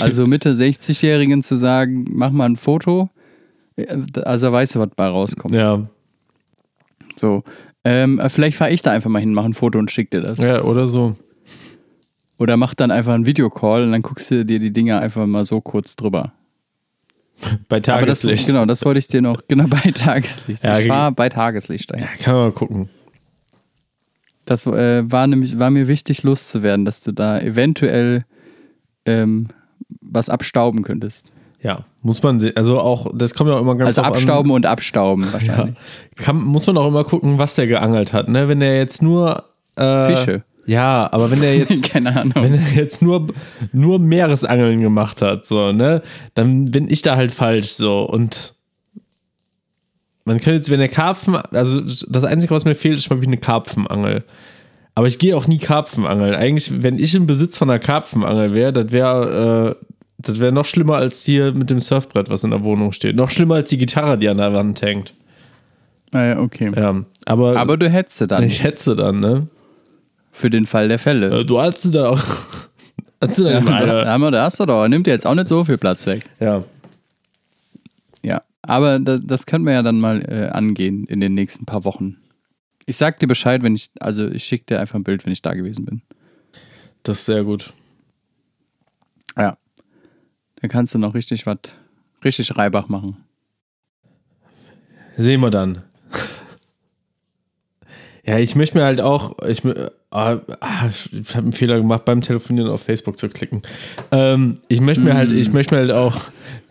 Also 0.00 0.26
Mitte 0.26 0.54
60-Jährigen 0.54 1.42
zu 1.42 1.56
sagen, 1.56 2.04
mach 2.08 2.30
mal 2.32 2.46
ein 2.46 2.56
Foto, 2.56 3.10
äh, 3.76 3.86
also 4.22 4.50
weißt 4.50 4.74
du, 4.74 4.80
was 4.80 4.88
bei 4.96 5.06
rauskommt. 5.06 5.54
Ja. 5.54 5.88
So. 7.16 7.44
Ähm, 7.84 8.18
äh, 8.18 8.28
vielleicht 8.28 8.56
fahre 8.56 8.72
ich 8.72 8.82
da 8.82 8.90
einfach 8.92 9.10
mal 9.10 9.20
hin, 9.20 9.34
mach 9.34 9.44
ein 9.44 9.54
Foto 9.54 9.78
und 9.78 9.90
schick 9.90 10.10
dir 10.10 10.20
das. 10.20 10.38
ja, 10.38 10.62
oder 10.62 10.86
so. 10.86 11.16
Oder 12.38 12.56
mach 12.56 12.74
dann 12.74 12.90
einfach 12.90 13.12
einen 13.12 13.26
Videocall 13.26 13.84
und 13.84 13.92
dann 13.92 14.02
guckst 14.02 14.30
du 14.30 14.44
dir 14.44 14.58
die 14.58 14.72
Dinger 14.72 15.00
einfach 15.00 15.26
mal 15.26 15.44
so 15.44 15.60
kurz 15.60 15.96
drüber. 15.96 16.32
Bei 17.68 17.76
Aber 17.76 18.06
das, 18.06 18.20
Tageslicht. 18.20 18.46
genau, 18.46 18.66
das 18.66 18.84
wollte 18.84 18.98
ich 18.98 19.08
dir 19.08 19.22
noch, 19.22 19.42
genau, 19.48 19.66
bei 19.68 19.90
Tageslicht. 19.90 20.64
Ja, 20.64 20.78
ich 20.78 20.86
fahre 20.86 21.12
bei 21.12 21.28
Tageslicht 21.28 21.90
dahin. 21.90 22.06
Kann 22.20 22.34
man 22.34 22.42
mal 22.44 22.52
gucken. 22.52 22.88
Das 24.44 24.66
äh, 24.66 25.10
war 25.10 25.26
nämlich, 25.26 25.58
war 25.58 25.70
mir 25.70 25.88
wichtig 25.88 26.24
loszuwerden, 26.24 26.84
dass 26.84 27.00
du 27.00 27.12
da 27.12 27.40
eventuell 27.40 28.24
ähm, 29.06 29.46
was 30.00 30.28
abstauben 30.28 30.82
könntest. 30.82 31.32
Ja, 31.60 31.84
muss 32.02 32.22
man 32.22 32.40
sehen. 32.40 32.56
Also 32.56 32.80
auch, 32.80 33.12
das 33.14 33.34
kommt 33.34 33.48
ja 33.50 33.56
auch 33.56 33.60
immer 33.60 33.76
ganz 33.76 33.86
Also 33.98 34.02
abstauben 34.02 34.50
und 34.50 34.66
abstauben 34.66 35.24
An, 35.24 35.32
wahrscheinlich. 35.32 35.76
ja, 35.76 36.24
kann, 36.24 36.42
muss 36.42 36.66
man 36.66 36.76
auch 36.76 36.88
immer 36.88 37.04
gucken, 37.04 37.38
was 37.38 37.54
der 37.54 37.68
geangelt 37.68 38.12
hat. 38.12 38.28
Ne? 38.28 38.48
Wenn 38.48 38.60
der 38.60 38.76
jetzt 38.76 39.00
nur. 39.00 39.44
Äh, 39.76 40.06
Fische. 40.06 40.42
Ja, 40.66 41.12
aber 41.12 41.30
wenn 41.30 41.40
der 41.40 41.56
jetzt. 41.56 41.82
Keine 41.90 42.14
Ahnung. 42.16 42.34
Wenn 42.34 42.54
er 42.54 42.74
jetzt 42.74 43.02
nur, 43.02 43.26
nur 43.72 43.98
Meeresangeln 43.98 44.80
gemacht 44.80 45.22
hat, 45.22 45.44
so, 45.46 45.72
ne, 45.72 46.02
dann 46.34 46.70
bin 46.70 46.90
ich 46.90 47.02
da 47.02 47.16
halt 47.16 47.32
falsch, 47.32 47.68
so. 47.68 48.02
Und 48.02 48.54
man 50.24 50.38
könnte 50.38 50.52
jetzt, 50.54 50.70
wenn 50.70 50.78
der 50.78 50.88
Karpfen, 50.88 51.36
also 51.36 51.80
das 51.80 52.24
Einzige, 52.24 52.54
was 52.54 52.64
mir 52.64 52.74
fehlt, 52.74 52.96
ist, 52.98 53.08
glaube 53.08 53.22
ich, 53.22 53.28
eine 53.28 53.38
Karpfenangel. 53.38 54.24
Aber 54.94 55.06
ich 55.06 55.18
gehe 55.18 55.36
auch 55.36 55.46
nie 55.46 55.58
Karpfenangeln. 55.58 56.34
Eigentlich, 56.34 56.82
wenn 56.82 56.98
ich 56.98 57.14
im 57.14 57.26
Besitz 57.26 57.56
von 57.56 57.70
einer 57.70 57.78
Karpfenangel 57.78 58.54
wäre, 58.54 58.72
das 58.72 58.92
wäre, 58.92 59.76
äh, 59.80 59.86
das 60.18 60.38
wäre 60.38 60.52
noch 60.52 60.66
schlimmer 60.66 60.96
als 60.96 61.24
hier 61.24 61.52
mit 61.52 61.70
dem 61.70 61.80
Surfbrett, 61.80 62.30
was 62.30 62.44
in 62.44 62.50
der 62.50 62.62
Wohnung 62.62 62.92
steht. 62.92 63.16
Noch 63.16 63.30
schlimmer 63.30 63.56
als 63.56 63.70
die 63.70 63.78
Gitarre, 63.78 64.18
die 64.18 64.28
an 64.28 64.36
der 64.36 64.52
Wand 64.52 64.82
hängt. 64.82 65.14
Ah 66.12 66.24
ja, 66.24 66.38
okay. 66.38 66.70
Ja, 66.76 67.04
aber, 67.24 67.56
Aber 67.56 67.76
du 67.78 67.88
hättest 67.88 68.18
sie 68.18 68.26
dann 68.26 68.44
ich 68.44 68.62
hetze 68.62 68.94
dann, 68.94 69.20
ne? 69.20 69.48
Für 70.32 70.50
den 70.50 70.66
Fall 70.66 70.88
der 70.88 70.98
Fälle. 70.98 71.40
Äh, 71.40 71.44
Du 71.44 71.60
hast 71.60 71.94
da 71.94 72.08
auch. 72.10 72.20
Hast 73.20 73.38
du 73.38 73.44
da 73.44 73.50
Ja, 73.52 73.58
eine- 73.60 73.86
da, 73.86 74.06
haben 74.06 74.20
wir, 74.22 74.32
da 74.32 74.42
hast 74.44 74.58
du 74.58 74.66
doch. 74.66 74.88
Nimmt 74.88 75.06
dir 75.06 75.12
jetzt 75.12 75.26
auch 75.28 75.34
nicht 75.36 75.46
so 75.46 75.64
viel 75.64 75.78
Platz 75.78 76.06
weg. 76.06 76.28
ja. 76.40 76.64
Ja, 78.24 78.42
aber 78.62 78.98
das, 78.98 79.20
das 79.24 79.46
können 79.46 79.64
wir 79.66 79.72
ja 79.74 79.82
dann 79.82 80.00
mal 80.00 80.20
äh, 80.28 80.48
angehen 80.48 81.04
in 81.06 81.20
den 81.20 81.34
nächsten 81.34 81.64
paar 81.66 81.84
Wochen. 81.84 82.16
Ich 82.86 82.96
sag 82.96 83.18
dir 83.20 83.26
Bescheid, 83.28 83.62
wenn 83.62 83.74
ich, 83.76 83.90
also 84.00 84.26
ich 84.28 84.42
schicke 84.44 84.64
dir 84.66 84.80
einfach 84.80 84.96
ein 84.96 85.04
Bild, 85.04 85.24
wenn 85.24 85.32
ich 85.32 85.42
da 85.42 85.54
gewesen 85.54 85.84
bin. 85.84 86.02
Das 87.04 87.18
ist 87.20 87.26
sehr 87.26 87.44
gut. 87.44 87.72
Ja. 89.36 89.56
Dann 90.60 90.70
kannst 90.70 90.94
du 90.94 90.98
noch 90.98 91.14
richtig 91.14 91.46
was, 91.46 91.58
richtig 92.24 92.56
Reibach 92.56 92.88
machen. 92.88 93.16
Sehen 95.16 95.40
wir 95.40 95.50
dann. 95.50 95.82
ja, 98.24 98.38
ich 98.38 98.54
möchte 98.56 98.78
mir 98.78 98.84
halt 98.84 99.00
auch, 99.00 99.38
ich, 99.46 99.62
ah, 100.12 100.40
ah, 100.60 100.88
ich 100.88 101.34
habe 101.34 101.44
einen 101.44 101.52
Fehler 101.52 101.78
gemacht, 101.78 102.04
beim 102.04 102.20
Telefonieren 102.20 102.70
auf 102.70 102.82
Facebook 102.82 103.18
zu 103.18 103.28
klicken. 103.28 103.62
Ähm, 104.10 104.54
ich 104.68 104.80
möchte 104.80 105.02
mir 105.02 105.14
halt, 105.14 105.32
ich 105.32 105.52
möchte 105.52 105.74
mir 105.74 105.80
halt 105.80 105.92
auch 105.92 106.16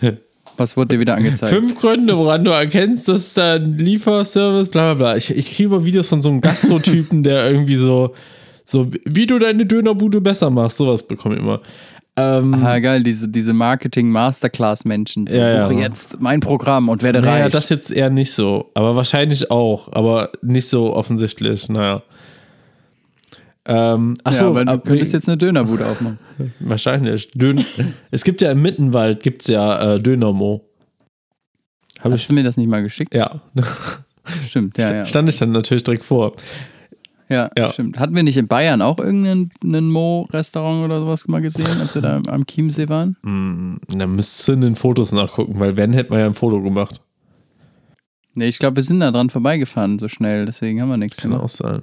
Was 0.57 0.77
wurde 0.77 0.95
dir 0.95 0.99
wieder 0.99 1.15
angezeigt? 1.15 1.51
fünf 1.53 1.75
Gründe, 1.79 2.17
woran 2.17 2.43
du 2.43 2.51
erkennst, 2.51 3.07
dass 3.07 3.33
da 3.33 3.55
ein 3.55 3.77
Lieferservice, 3.77 4.69
bla 4.69 4.93
bla 4.93 4.93
bla. 4.93 5.15
Ich, 5.17 5.35
ich 5.35 5.47
kriege 5.55 5.69
immer 5.69 5.85
Videos 5.85 6.07
von 6.07 6.21
so 6.21 6.29
einem 6.29 6.41
Gastrotypen, 6.41 7.23
der 7.23 7.49
irgendwie 7.49 7.75
so, 7.75 8.13
so, 8.63 8.87
wie 9.05 9.25
du 9.25 9.39
deine 9.39 9.65
Dönerbude 9.65 10.21
besser 10.21 10.49
machst, 10.49 10.77
sowas 10.77 11.03
bekomme 11.03 11.35
ich 11.35 11.41
immer. 11.41 11.61
Ähm, 12.17 12.53
Ah, 12.63 12.77
geil, 12.79 13.01
diese, 13.03 13.29
diese 13.29 13.53
Marketing-Masterclass-Menschen. 13.53 15.27
So, 15.27 15.37
Ja, 15.37 15.71
ja. 15.71 15.79
jetzt 15.79 16.19
mein 16.19 16.41
Programm 16.41 16.89
und 16.89 17.01
werde 17.01 17.21
naja, 17.21 17.45
reich. 17.45 17.53
das 17.53 17.69
jetzt 17.69 17.89
eher 17.89 18.09
nicht 18.09 18.33
so, 18.33 18.69
aber 18.73 18.95
wahrscheinlich 18.95 19.49
auch, 19.49 19.91
aber 19.93 20.29
nicht 20.41 20.67
so 20.67 20.93
offensichtlich, 20.93 21.69
naja. 21.69 22.03
Ähm, 23.65 24.15
ja, 24.17 24.25
achso, 24.25 24.47
aber 24.47 24.65
du 24.65 24.71
ab- 24.73 24.85
könntest 24.85 25.13
jetzt 25.13 25.27
eine 25.29 25.37
Dönerbude 25.37 25.85
aufmachen. 25.85 26.17
wahrscheinlich. 26.59 27.29
Dön 27.31 27.63
es 28.11 28.23
gibt 28.23 28.41
ja 28.41 28.51
im 28.51 28.61
Mittenwald 28.61 29.21
gibt's 29.21 29.47
ja 29.47 29.95
äh, 29.95 30.01
Dönermo. 30.01 30.65
Ich 31.97 32.03
Hast 32.03 32.29
du 32.29 32.33
mir 32.33 32.43
das 32.43 32.57
nicht 32.57 32.67
mal 32.67 32.81
geschickt? 32.81 33.13
ja, 33.13 33.41
Stimmt, 34.43 34.77
ja, 34.77 34.93
ja. 34.93 35.05
stand 35.05 35.29
ich 35.29 35.37
dann 35.37 35.51
natürlich 35.51 35.83
direkt 35.83 36.03
vor. 36.05 36.31
Ja, 37.29 37.49
Ja. 37.57 37.69
stimmt. 37.71 37.97
Hatten 37.99 38.15
wir 38.15 38.23
nicht 38.23 38.37
in 38.37 38.47
Bayern 38.47 38.81
auch 38.81 38.99
irgendeinen 38.99 39.51
einen 39.63 39.89
Mo-Restaurant 39.91 40.83
oder 40.83 40.99
sowas 40.99 41.27
mal 41.27 41.41
gesehen, 41.41 41.79
als 41.79 41.95
wir 41.95 42.01
da 42.01 42.19
am 42.27 42.45
Chiemsee 42.45 42.89
waren? 42.89 43.15
Hm, 43.23 43.79
da 43.87 44.05
müsstest 44.07 44.47
du 44.47 44.51
in 44.53 44.61
den 44.61 44.75
Fotos 44.75 45.11
nachgucken, 45.11 45.59
weil 45.59 45.77
wenn 45.77 45.93
hätte 45.93 46.09
man 46.09 46.19
ja 46.19 46.25
ein 46.25 46.33
Foto 46.33 46.61
gemacht. 46.61 47.01
Nee, 48.33 48.47
ich 48.47 48.59
glaube, 48.59 48.77
wir 48.77 48.83
sind 48.83 48.99
da 49.01 49.11
dran 49.11 49.29
vorbeigefahren 49.29 49.97
so 49.99 50.07
schnell, 50.07 50.45
deswegen 50.45 50.81
haben 50.81 50.89
wir 50.89 50.97
nichts 50.97 51.17
Kann 51.21 51.31
gemacht. 51.31 51.45
auch 51.45 51.49
sein. 51.49 51.81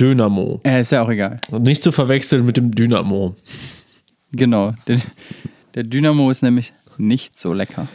Dynamo. 0.00 0.60
Äh, 0.64 0.80
ist 0.80 0.92
ja 0.92 1.02
auch 1.02 1.08
egal. 1.10 1.38
Und 1.50 1.62
nicht 1.62 1.82
zu 1.82 1.92
verwechseln 1.92 2.44
mit 2.44 2.56
dem 2.56 2.74
Dynamo. 2.74 3.34
Genau. 4.32 4.74
Der, 4.86 4.98
der 5.74 5.82
Dynamo 5.84 6.30
ist 6.30 6.42
nämlich 6.42 6.72
nicht 6.98 7.40
so 7.40 7.52
lecker. 7.52 7.88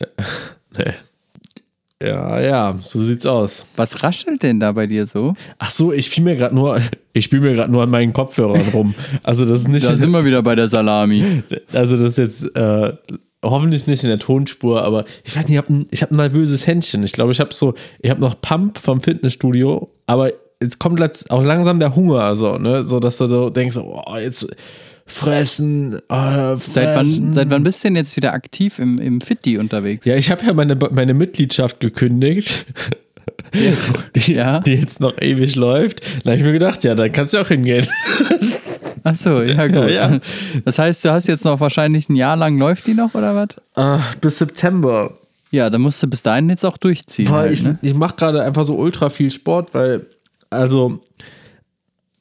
Nee. 0.76 0.92
Ja, 2.02 2.40
ja, 2.40 2.74
so 2.82 3.00
sieht's 3.00 3.24
aus. 3.24 3.64
Was 3.76 4.02
raschelt 4.02 4.42
denn 4.42 4.58
da 4.58 4.72
bei 4.72 4.88
dir 4.88 5.06
so? 5.06 5.34
Ach 5.58 5.70
so, 5.70 5.92
ich 5.92 6.06
spiele 6.06 6.24
mir 6.32 6.36
gerade 6.36 6.52
nur, 6.54 6.80
ich 7.12 7.24
spiele 7.24 7.42
mir 7.42 7.54
gerade 7.54 7.70
nur 7.70 7.84
an 7.84 7.90
meinen 7.90 8.12
Kopfhörern 8.12 8.68
rum. 8.74 8.94
Also 9.22 9.44
das 9.44 9.60
ist 9.60 9.68
nicht, 9.68 9.88
Da 9.88 9.94
sind 9.94 10.10
wir 10.10 10.24
wieder 10.24 10.42
bei 10.42 10.56
der 10.56 10.66
Salami. 10.66 11.44
also 11.72 11.94
das 11.96 12.18
ist 12.18 12.18
jetzt 12.18 12.56
äh, 12.56 12.92
hoffentlich 13.44 13.86
nicht 13.86 14.02
in 14.02 14.10
der 14.10 14.18
Tonspur, 14.18 14.82
aber 14.82 15.04
ich 15.22 15.36
weiß 15.36 15.46
nicht, 15.48 15.52
ich 15.52 15.58
habe 15.58 15.72
ein, 15.72 15.86
ich 15.92 16.02
hab 16.02 16.10
ein 16.10 16.16
nervöses 16.16 16.66
Händchen. 16.66 17.04
Ich 17.04 17.12
glaube, 17.12 17.30
ich 17.30 17.38
habe 17.40 17.54
so, 17.54 17.74
ich 18.02 18.10
habe 18.10 18.20
noch 18.20 18.40
Pump 18.40 18.78
vom 18.78 19.00
Fitnessstudio, 19.00 19.88
aber 20.06 20.32
jetzt 20.64 20.78
kommt 20.78 21.00
auch 21.30 21.44
langsam 21.44 21.78
der 21.78 21.94
Hunger, 21.94 22.34
so, 22.34 22.58
ne, 22.58 22.82
so 22.82 22.98
dass 23.00 23.18
du 23.18 23.26
so 23.26 23.50
denkst, 23.50 23.76
oh, 23.76 24.02
jetzt 24.18 24.48
fressen, 25.06 26.00
äh, 26.08 26.56
fressen. 26.56 26.70
Seit 26.70 26.96
wann, 26.96 27.32
seit 27.34 27.50
wann 27.50 27.62
bist 27.62 27.84
du 27.84 27.88
denn 27.88 27.96
jetzt 27.96 28.16
wieder 28.16 28.32
aktiv 28.32 28.78
im, 28.78 28.98
im 28.98 29.20
Fitti 29.20 29.58
unterwegs? 29.58 30.06
Ja, 30.06 30.16
ich 30.16 30.30
habe 30.30 30.44
ja 30.46 30.52
meine, 30.52 30.76
meine 30.76 31.14
Mitgliedschaft 31.14 31.80
gekündigt. 31.80 32.66
Die, 34.16 34.34
Ja. 34.34 34.60
die 34.60 34.74
jetzt 34.74 35.00
noch 35.00 35.16
ewig 35.20 35.54
läuft. 35.54 36.02
Da 36.24 36.30
habe 36.30 36.38
ich 36.38 36.44
mir 36.44 36.52
gedacht, 36.52 36.82
ja, 36.82 36.94
dann 36.94 37.12
kannst 37.12 37.34
du 37.34 37.38
auch 37.38 37.48
hingehen. 37.48 37.86
Ach 39.04 39.14
so, 39.14 39.42
ja 39.42 39.66
gut. 39.66 39.90
Ja, 39.90 40.10
ja. 40.12 40.20
Das 40.64 40.78
heißt, 40.78 41.04
du 41.04 41.12
hast 41.12 41.28
jetzt 41.28 41.44
noch 41.44 41.60
wahrscheinlich 41.60 42.08
ein 42.08 42.16
Jahr 42.16 42.36
lang 42.36 42.58
läuft 42.58 42.86
die 42.86 42.94
noch 42.94 43.14
oder 43.14 43.34
was? 43.36 43.48
Ah, 43.76 44.00
bis 44.20 44.38
September. 44.38 45.16
Ja, 45.50 45.70
dann 45.70 45.82
musst 45.82 46.02
du 46.02 46.08
bis 46.08 46.22
dahin 46.22 46.48
jetzt 46.48 46.64
auch 46.64 46.76
durchziehen. 46.76 47.28
Weil 47.28 47.36
halt, 47.42 47.52
ich, 47.52 47.62
ne? 47.62 47.78
ich 47.80 47.94
mache 47.94 48.16
gerade 48.16 48.42
einfach 48.42 48.64
so 48.64 48.74
ultra 48.76 49.08
viel 49.08 49.30
Sport, 49.30 49.72
weil, 49.72 50.06
also, 50.54 51.00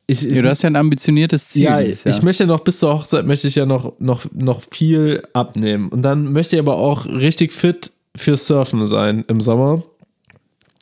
ich, 0.05 0.27
ich, 0.27 0.35
ja, 0.35 0.41
du 0.41 0.49
hast 0.49 0.61
ja 0.63 0.69
ein 0.69 0.75
ambitioniertes 0.75 1.49
Ziel 1.49 1.63
ja, 1.63 1.79
ich 1.79 2.21
möchte 2.21 2.45
noch 2.45 2.59
bis 2.59 2.79
zur 2.79 2.93
Hochzeit 2.93 3.25
möchte 3.25 3.47
ich 3.47 3.55
ja 3.55 3.65
noch, 3.65 3.99
noch, 3.99 4.25
noch 4.33 4.61
viel 4.69 5.23
abnehmen. 5.33 5.89
Und 5.89 6.01
dann 6.01 6.33
möchte 6.33 6.55
ich 6.55 6.59
aber 6.59 6.75
auch 6.75 7.05
richtig 7.05 7.53
fit 7.53 7.91
fürs 8.15 8.45
Surfen 8.45 8.85
sein 8.85 9.23
im 9.27 9.39
Sommer. 9.39 9.81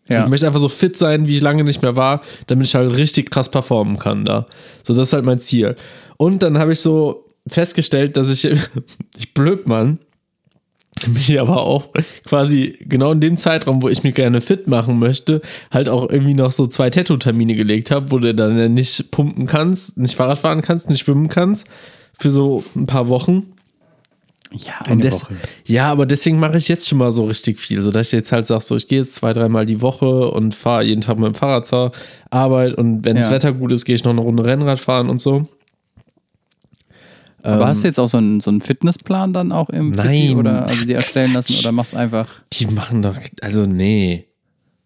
ja. 0.09 0.23
Ich 0.23 0.29
möchte 0.29 0.47
einfach 0.47 0.59
so 0.59 0.69
fit 0.69 0.97
sein, 0.97 1.27
wie 1.27 1.37
ich 1.37 1.41
lange 1.41 1.63
nicht 1.63 1.81
mehr 1.81 1.95
war, 1.95 2.21
damit 2.47 2.67
ich 2.67 2.75
halt 2.75 2.95
richtig 2.95 3.29
krass 3.29 3.49
performen 3.49 3.99
kann 3.99 4.25
da. 4.25 4.47
So, 4.83 4.93
das 4.93 5.09
ist 5.09 5.13
halt 5.13 5.23
mein 5.23 5.37
Ziel. 5.37 5.75
Und 6.17 6.41
dann 6.43 6.57
habe 6.57 6.73
ich 6.73 6.79
so 6.79 7.25
festgestellt, 7.47 8.17
dass 8.17 8.29
ich, 8.31 8.45
ich 9.17 9.33
blöd 9.33 9.67
Mann, 9.67 9.99
mich 11.13 11.39
aber 11.39 11.61
auch 11.61 11.89
quasi 12.27 12.77
genau 12.81 13.11
in 13.11 13.19
dem 13.21 13.37
Zeitraum, 13.37 13.81
wo 13.81 13.89
ich 13.89 14.03
mich 14.03 14.15
gerne 14.15 14.41
fit 14.41 14.67
machen 14.67 14.99
möchte, 14.99 15.41
halt 15.71 15.89
auch 15.89 16.09
irgendwie 16.09 16.33
noch 16.33 16.51
so 16.51 16.67
zwei 16.67 16.89
Tattoo-Termine 16.89 17.55
gelegt 17.55 17.91
habe, 17.91 18.11
wo 18.11 18.19
du 18.19 18.33
dann 18.33 18.57
ja 18.57 18.67
nicht 18.69 19.11
pumpen 19.11 19.45
kannst, 19.45 19.97
nicht 19.97 20.15
Fahrrad 20.15 20.37
fahren 20.39 20.61
kannst, 20.61 20.89
nicht 20.89 20.99
schwimmen 21.05 21.27
kannst, 21.29 21.67
für 22.13 22.29
so 22.31 22.63
ein 22.75 22.85
paar 22.85 23.07
Wochen. 23.07 23.47
ja, 24.51 24.73
Und 24.85 24.91
eine 24.91 25.01
des, 25.01 25.23
Woche. 25.25 25.35
ja, 25.65 25.89
aber 25.91 26.05
deswegen 26.05 26.39
mache 26.39 26.57
ich 26.57 26.67
jetzt 26.67 26.87
schon 26.89 26.97
mal 26.97 27.11
so 27.11 27.25
richtig 27.25 27.59
viel, 27.59 27.81
so 27.81 27.89
dass 27.91 28.07
ich 28.07 28.13
jetzt 28.13 28.31
halt 28.31 28.45
sage, 28.45 28.63
so 28.63 28.75
ich 28.75 28.87
gehe 28.87 28.99
jetzt 28.99 29.13
zwei, 29.15 29.33
dreimal 29.33 29.65
die 29.65 29.81
Woche 29.81 30.29
und 30.31 30.53
fahre 30.53 30.83
jeden 30.83 31.01
Tag 31.01 31.17
mit 31.19 31.27
dem 31.27 31.33
Fahrrad 31.33 31.65
zur 31.67 31.91
Arbeit 32.29 32.73
und 32.75 33.05
wenn 33.05 33.15
das 33.15 33.27
Ja. 33.27 33.35
Wetter 33.35 33.53
gut 33.53 33.71
ist, 33.71 33.85
gehe 33.85 33.95
ich 33.95 34.03
noch 34.03 34.11
eine 34.11 34.21
Runde 34.21 34.43
Rennrad 34.43 34.79
fahren 34.79 35.09
und 35.09 35.21
so. 35.21 35.47
Aber 37.43 37.61
Ähm, 37.61 37.67
hast 37.67 37.83
du 37.83 37.87
jetzt 37.87 37.99
auch 37.99 38.07
so 38.07 38.17
einen, 38.17 38.39
so 38.41 38.49
einen 38.51 38.61
Fitnessplan 38.61 39.33
dann 39.33 39.51
auch 39.51 39.69
im 39.69 39.91
Nein. 39.91 40.07
Fitti 40.09 40.35
oder 40.35 40.67
also 40.67 40.85
die 40.85 40.93
erstellen 40.93 41.33
lassen 41.33 41.55
oder 41.59 41.71
machst 41.71 41.95
einfach. 41.95 42.27
Die 42.53 42.67
machen 42.67 43.01
doch, 43.01 43.17
also 43.41 43.65
nee. 43.65 44.27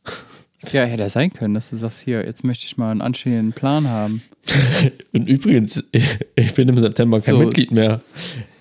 Ja, 0.72 0.84
hätte 0.86 1.04
ja 1.04 1.10
sein 1.10 1.32
können, 1.32 1.54
dass 1.54 1.70
du 1.70 1.76
sagst, 1.76 2.02
hier, 2.02 2.26
jetzt 2.26 2.44
möchte 2.44 2.66
ich 2.66 2.76
mal 2.76 2.90
einen 2.90 3.02
anständigen 3.02 3.54
Plan 3.54 3.88
haben. 3.88 4.24
Und 5.14 5.28
übrigens, 5.30 5.84
ich, 5.92 6.18
ich 6.36 6.54
bin 6.56 6.68
im 6.68 6.78
September 6.80 7.22
kein 7.22 7.36
So. 7.36 7.40
Mitglied 7.40 7.72
mehr. 7.72 8.02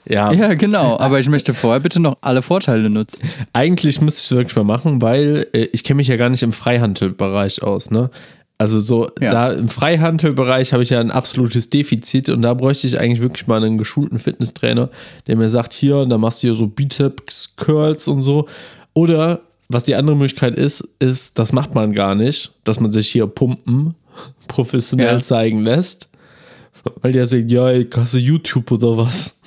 Ja, 0.07 0.31
Ja, 0.33 0.53
genau. 0.53 0.99
Aber 0.99 1.19
ich 1.19 1.31
möchte 1.31 1.55
vorher 1.55 1.81
bitte 1.81 2.01
noch 2.01 2.19
alle 2.21 2.43
Vorteile 2.43 2.91
nutzen. 2.91 3.23
eigentlich 3.55 4.03
müsste 4.03 4.21
ich 4.21 4.25
es 4.33 4.37
wirklich 4.37 4.57
mal 4.57 4.65
machen, 4.65 5.01
weil 5.01 5.47
äh, 5.55 5.69
ich 5.73 5.83
kenne 5.83 5.97
mich 5.97 6.09
ja 6.09 6.17
gar 6.17 6.29
nicht 6.29 6.43
im 6.43 6.53
Freihandelbereich 6.53 7.63
aus, 7.63 7.91
ne? 7.91 8.11
Also 8.57 8.79
so, 8.81 9.09
Ja. 9.21 9.31
da 9.31 9.53
im 9.53 9.69
Freihandelbereich 9.69 10.73
habe 10.73 10.83
ich 10.85 10.91
ja 10.91 11.01
ein 11.01 11.11
absolutes 11.11 11.71
Defizit 11.71 12.29
und 12.29 12.43
da 12.43 12.55
bräuchte 12.55 12.87
ich 12.87 12.99
eigentlich 13.01 13.21
wirklich 13.21 13.47
mal 13.49 13.63
einen 13.63 13.79
geschulten 13.79 14.19
Fitnesstrainer, 14.19 14.91
der 15.27 15.37
mir 15.37 15.49
sagt, 15.49 15.73
hier, 15.73 16.07
da 16.07 16.19
machst 16.19 16.43
du 16.43 16.49
hier 16.49 16.55
so 16.55 16.69
Bizeps, 16.69 17.57
Curls 17.57 18.07
und 18.09 18.21
so. 18.21 18.47
Oder 18.93 19.41
was 19.69 19.85
die 19.85 19.97
andere 19.97 20.17
Möglichkeit 20.17 20.57
ist, 20.57 20.87
ist, 21.01 21.39
das 21.39 21.53
macht 21.53 21.75
man 21.75 21.93
gar 21.93 22.15
nicht, 22.15 22.53
dass 22.65 22.79
man 22.81 22.93
sich 22.93 23.09
hier 23.09 23.27
pumpen 23.27 23.95
professionell 24.49 25.17
Ja. 25.17 25.23
zeigen 25.23 25.63
lässt. 25.63 26.11
Weil 27.03 27.13
der 27.13 27.27
sagt, 27.27 27.51
ja, 27.51 27.71
hast 27.97 28.15
du 28.15 28.19
YouTube 28.19 28.71
oder 28.71 28.97
was? 28.99 29.41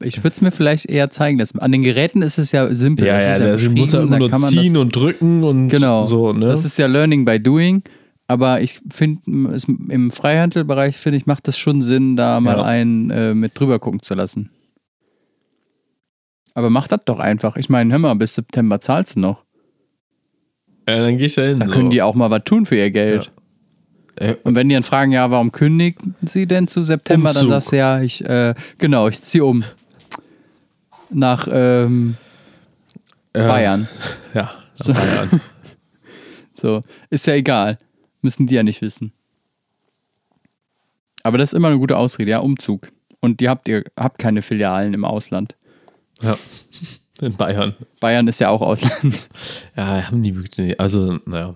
Ich 0.00 0.18
würde 0.18 0.34
es 0.34 0.40
mir 0.42 0.50
vielleicht 0.50 0.86
eher 0.86 1.08
zeigen 1.10 1.38
lassen. 1.38 1.58
An 1.58 1.72
den 1.72 1.82
Geräten 1.82 2.20
ist 2.20 2.36
es 2.38 2.52
ja 2.52 2.72
simpel. 2.74 3.06
Ja, 3.06 3.14
das 3.14 3.24
ja, 3.24 3.38
der 3.38 3.52
beschrieben, 3.52 3.74
muss 3.76 3.92
ja 3.92 4.02
immer 4.02 4.18
nur 4.18 4.30
ziehen 4.36 4.74
das, 4.74 4.82
und 4.82 4.94
drücken 4.94 5.42
und 5.42 5.68
Genau. 5.68 6.02
so, 6.02 6.32
ne? 6.34 6.46
Das 6.46 6.64
ist 6.66 6.78
ja 6.78 6.86
Learning 6.86 7.24
by 7.24 7.40
Doing. 7.40 7.82
Aber 8.28 8.60
ich 8.60 8.80
finde, 8.90 9.22
im 9.26 10.10
Freihandelbereich, 10.10 10.96
finde 10.96 11.16
ich, 11.18 11.26
macht 11.26 11.46
es 11.48 11.56
schon 11.56 11.80
Sinn, 11.80 12.16
da 12.16 12.40
mal 12.40 12.56
Ja. 12.58 12.62
einen 12.64 13.10
äh, 13.10 13.34
mit 13.34 13.58
drüber 13.58 13.78
gucken 13.78 14.02
zu 14.02 14.14
lassen. 14.14 14.50
Aber 16.54 16.70
mach 16.70 16.88
das 16.88 17.00
doch 17.04 17.18
einfach. 17.18 17.56
Ich 17.56 17.68
meine, 17.68 17.92
hör 17.92 17.98
mal, 17.98 18.14
bis 18.14 18.34
September 18.34 18.80
zahlst 18.80 19.16
du 19.16 19.20
noch. 19.20 19.44
ja, 20.88 20.98
dann 20.98 21.16
gehe 21.18 21.26
ich 21.26 21.34
da 21.34 21.42
hin. 21.42 21.60
Da 21.60 21.68
so. 21.68 21.74
können 21.74 21.90
die 21.90 22.02
auch 22.02 22.14
mal 22.14 22.30
was 22.30 22.44
tun 22.44 22.66
für 22.66 22.76
ihr 22.76 22.90
Geld. 22.90 23.30
Äh, 24.16 24.34
Und 24.44 24.54
wenn 24.54 24.68
die 24.68 24.74
dann 24.74 24.82
fragen, 24.82 25.12
ja, 25.12 25.30
warum 25.30 25.52
kündigen 25.52 26.14
sie 26.22 26.46
denn 26.46 26.68
zu 26.68 26.84
September, 26.84 27.28
dann 27.28 27.36
Umzug. 27.44 27.50
sagst 27.50 27.72
du 27.72 27.76
ja, 27.76 28.00
ich, 28.00 28.24
äh, 28.24 28.54
genau, 28.78 29.08
ich 29.08 29.20
ziehe 29.20 29.44
um. 29.44 29.64
Nach 31.10 31.46
ähm, 31.50 32.16
äh, 33.32 33.46
Bayern. 33.46 33.88
Ja, 34.34 34.52
So. 34.76 34.92
Bayern. 34.92 35.40
So, 36.58 36.80
ist 37.10 37.26
ja 37.26 37.34
egal. 37.34 37.76
Müssen 38.22 38.46
die 38.46 38.54
ja 38.54 38.62
nicht 38.62 38.80
wissen. 38.80 39.12
Aber 41.22 41.36
das 41.36 41.52
ist 41.52 41.56
immer 41.56 41.68
eine 41.68 41.78
gute 41.78 41.98
Ausrede, 41.98 42.30
ja, 42.30 42.38
Umzug. 42.38 42.88
Und 43.20 43.42
ihr 43.42 43.50
habt, 43.50 43.68
ihr 43.68 43.84
habt 43.94 44.18
keine 44.18 44.40
Filialen 44.40 44.94
im 44.94 45.04
Ausland. 45.04 45.54
ja. 46.22 46.36
In 47.20 47.34
Bayern. 47.36 47.74
Bayern 48.00 48.28
ist 48.28 48.40
ja 48.40 48.48
auch 48.50 48.60
Ausland. 48.62 49.28
Ja, 49.76 50.06
haben 50.06 50.22
die 50.22 50.34
wirklich. 50.34 50.78
Also, 50.80 51.18
naja. 51.26 51.54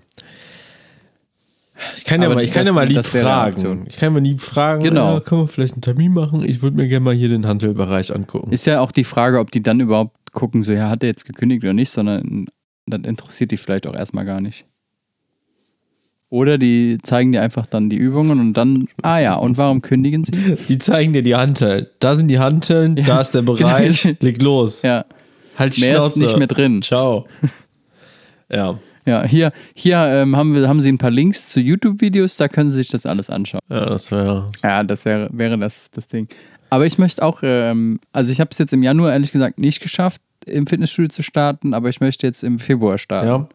Ich 1.95 2.05
kann 2.05 2.21
ja 2.21 2.27
Aber 2.27 2.35
mal, 2.35 2.43
ich 2.43 2.51
kann 2.51 2.65
ja 2.65 2.73
mal 2.73 2.87
lieb 2.87 3.05
fragen. 3.05 3.85
Ich 3.89 3.97
kann 3.97 4.13
mal 4.13 4.19
lieb 4.21 4.39
fragen, 4.39 4.83
Genau. 4.83 5.15
ja, 5.15 5.19
können 5.19 5.41
wir 5.41 5.47
vielleicht 5.47 5.73
einen 5.73 5.81
Termin 5.81 6.13
machen? 6.13 6.43
Ich 6.43 6.61
würde 6.61 6.77
mir 6.77 6.87
gerne 6.87 7.03
mal 7.05 7.13
hier 7.15 7.29
den 7.29 7.45
Handelbereich 7.47 8.13
angucken. 8.13 8.51
Ist 8.51 8.65
ja 8.65 8.79
auch 8.81 8.91
die 8.91 9.03
Frage, 9.03 9.39
ob 9.39 9.51
die 9.51 9.61
dann 9.63 9.79
überhaupt 9.79 10.15
gucken, 10.33 10.63
so, 10.63 10.71
ja, 10.71 10.89
hat 10.89 11.03
er 11.03 11.09
jetzt 11.09 11.25
gekündigt 11.25 11.63
oder 11.63 11.73
nicht, 11.73 11.89
sondern 11.89 12.45
das 12.85 13.01
interessiert 13.05 13.51
die 13.51 13.57
vielleicht 13.57 13.87
auch 13.87 13.95
erstmal 13.95 14.25
gar 14.25 14.41
nicht. 14.41 14.65
Oder 16.29 16.57
die 16.57 16.97
zeigen 17.03 17.33
dir 17.33 17.41
einfach 17.41 17.65
dann 17.65 17.89
die 17.89 17.97
Übungen 17.97 18.39
und 18.39 18.53
dann, 18.53 18.87
ah 19.01 19.19
ja, 19.19 19.35
und 19.35 19.57
warum 19.57 19.81
kündigen 19.81 20.23
sie? 20.23 20.31
Die 20.69 20.77
zeigen 20.77 21.11
dir 21.11 21.23
die 21.23 21.35
Hanteln. 21.35 21.87
Da 21.99 22.15
sind 22.15 22.29
die 22.29 22.39
Hanteln, 22.39 22.95
da 22.95 23.19
ist 23.19 23.31
der 23.35 23.41
Bereich. 23.41 24.15
Leg 24.21 24.41
los. 24.41 24.81
Ja, 24.81 25.03
Halt 25.57 25.75
die 25.75 25.81
mehr 25.81 25.97
ist 25.97 26.03
Schnauze. 26.05 26.19
nicht 26.19 26.37
mehr 26.37 26.47
drin. 26.47 26.81
Ciao. 26.81 27.27
ja. 28.49 28.79
Ja, 29.05 29.23
hier, 29.23 29.51
hier 29.73 29.97
ähm, 29.97 30.35
haben, 30.35 30.53
wir, 30.53 30.67
haben 30.67 30.81
sie 30.81 30.91
ein 30.91 30.97
paar 30.97 31.11
Links 31.11 31.47
zu 31.47 31.59
YouTube-Videos, 31.59 32.37
da 32.37 32.47
können 32.47 32.69
sie 32.69 32.77
sich 32.77 32.89
das 32.89 33.05
alles 33.05 33.29
anschauen. 33.29 33.61
Ja, 33.69 33.85
das 33.85 34.11
wäre. 34.11 34.51
Ja, 34.63 34.83
das 34.83 35.05
wäre, 35.05 35.29
wäre 35.33 35.57
das, 35.57 35.89
das 35.91 36.07
Ding. 36.07 36.27
Aber 36.69 36.85
ich 36.85 36.97
möchte 36.97 37.23
auch, 37.23 37.39
ähm, 37.43 37.99
also 38.13 38.31
ich 38.31 38.39
habe 38.39 38.51
es 38.51 38.57
jetzt 38.57 38.73
im 38.73 38.83
Januar 38.83 39.11
ehrlich 39.11 39.31
gesagt 39.31 39.59
nicht 39.59 39.81
geschafft, 39.81 40.21
im 40.45 40.67
Fitnessstudio 40.67 41.09
zu 41.09 41.23
starten, 41.23 41.73
aber 41.73 41.89
ich 41.89 41.99
möchte 41.99 42.25
jetzt 42.25 42.43
im 42.43 42.59
Februar 42.59 42.97
starten. 42.97 43.27
Ja. 43.27 43.49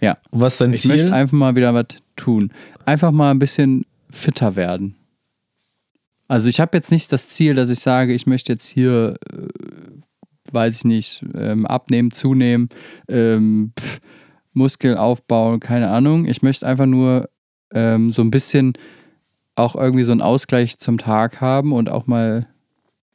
Ja. 0.00 0.18
Und 0.30 0.40
was 0.40 0.54
ist 0.54 0.60
dein 0.60 0.72
Ich 0.72 0.84
möchte 0.84 1.06
Ziel? 1.06 1.14
einfach 1.14 1.36
mal 1.36 1.56
wieder 1.56 1.74
was 1.74 1.86
tun. 2.16 2.52
Einfach 2.84 3.10
mal 3.10 3.30
ein 3.30 3.38
bisschen 3.38 3.84
fitter 4.10 4.56
werden. 4.56 4.94
Also 6.28 6.48
ich 6.48 6.60
habe 6.60 6.76
jetzt 6.76 6.92
nicht 6.92 7.10
das 7.12 7.28
Ziel, 7.28 7.54
dass 7.54 7.70
ich 7.70 7.78
sage, 7.78 8.12
ich 8.12 8.26
möchte 8.26 8.52
jetzt 8.52 8.68
hier, 8.68 9.14
äh, 9.32 10.52
weiß 10.52 10.76
ich 10.78 10.84
nicht, 10.84 11.24
ähm, 11.34 11.66
abnehmen, 11.66 12.10
zunehmen, 12.10 12.68
ähm, 13.08 13.72
pff, 13.78 14.00
Muskelaufbau, 14.58 15.58
keine 15.58 15.88
Ahnung. 15.88 16.26
Ich 16.26 16.42
möchte 16.42 16.66
einfach 16.66 16.86
nur 16.86 17.28
ähm, 17.72 18.12
so 18.12 18.22
ein 18.22 18.30
bisschen 18.30 18.74
auch 19.54 19.74
irgendwie 19.74 20.04
so 20.04 20.12
einen 20.12 20.20
Ausgleich 20.20 20.78
zum 20.78 20.98
Tag 20.98 21.40
haben 21.40 21.72
und 21.72 21.88
auch 21.90 22.06
mal 22.06 22.46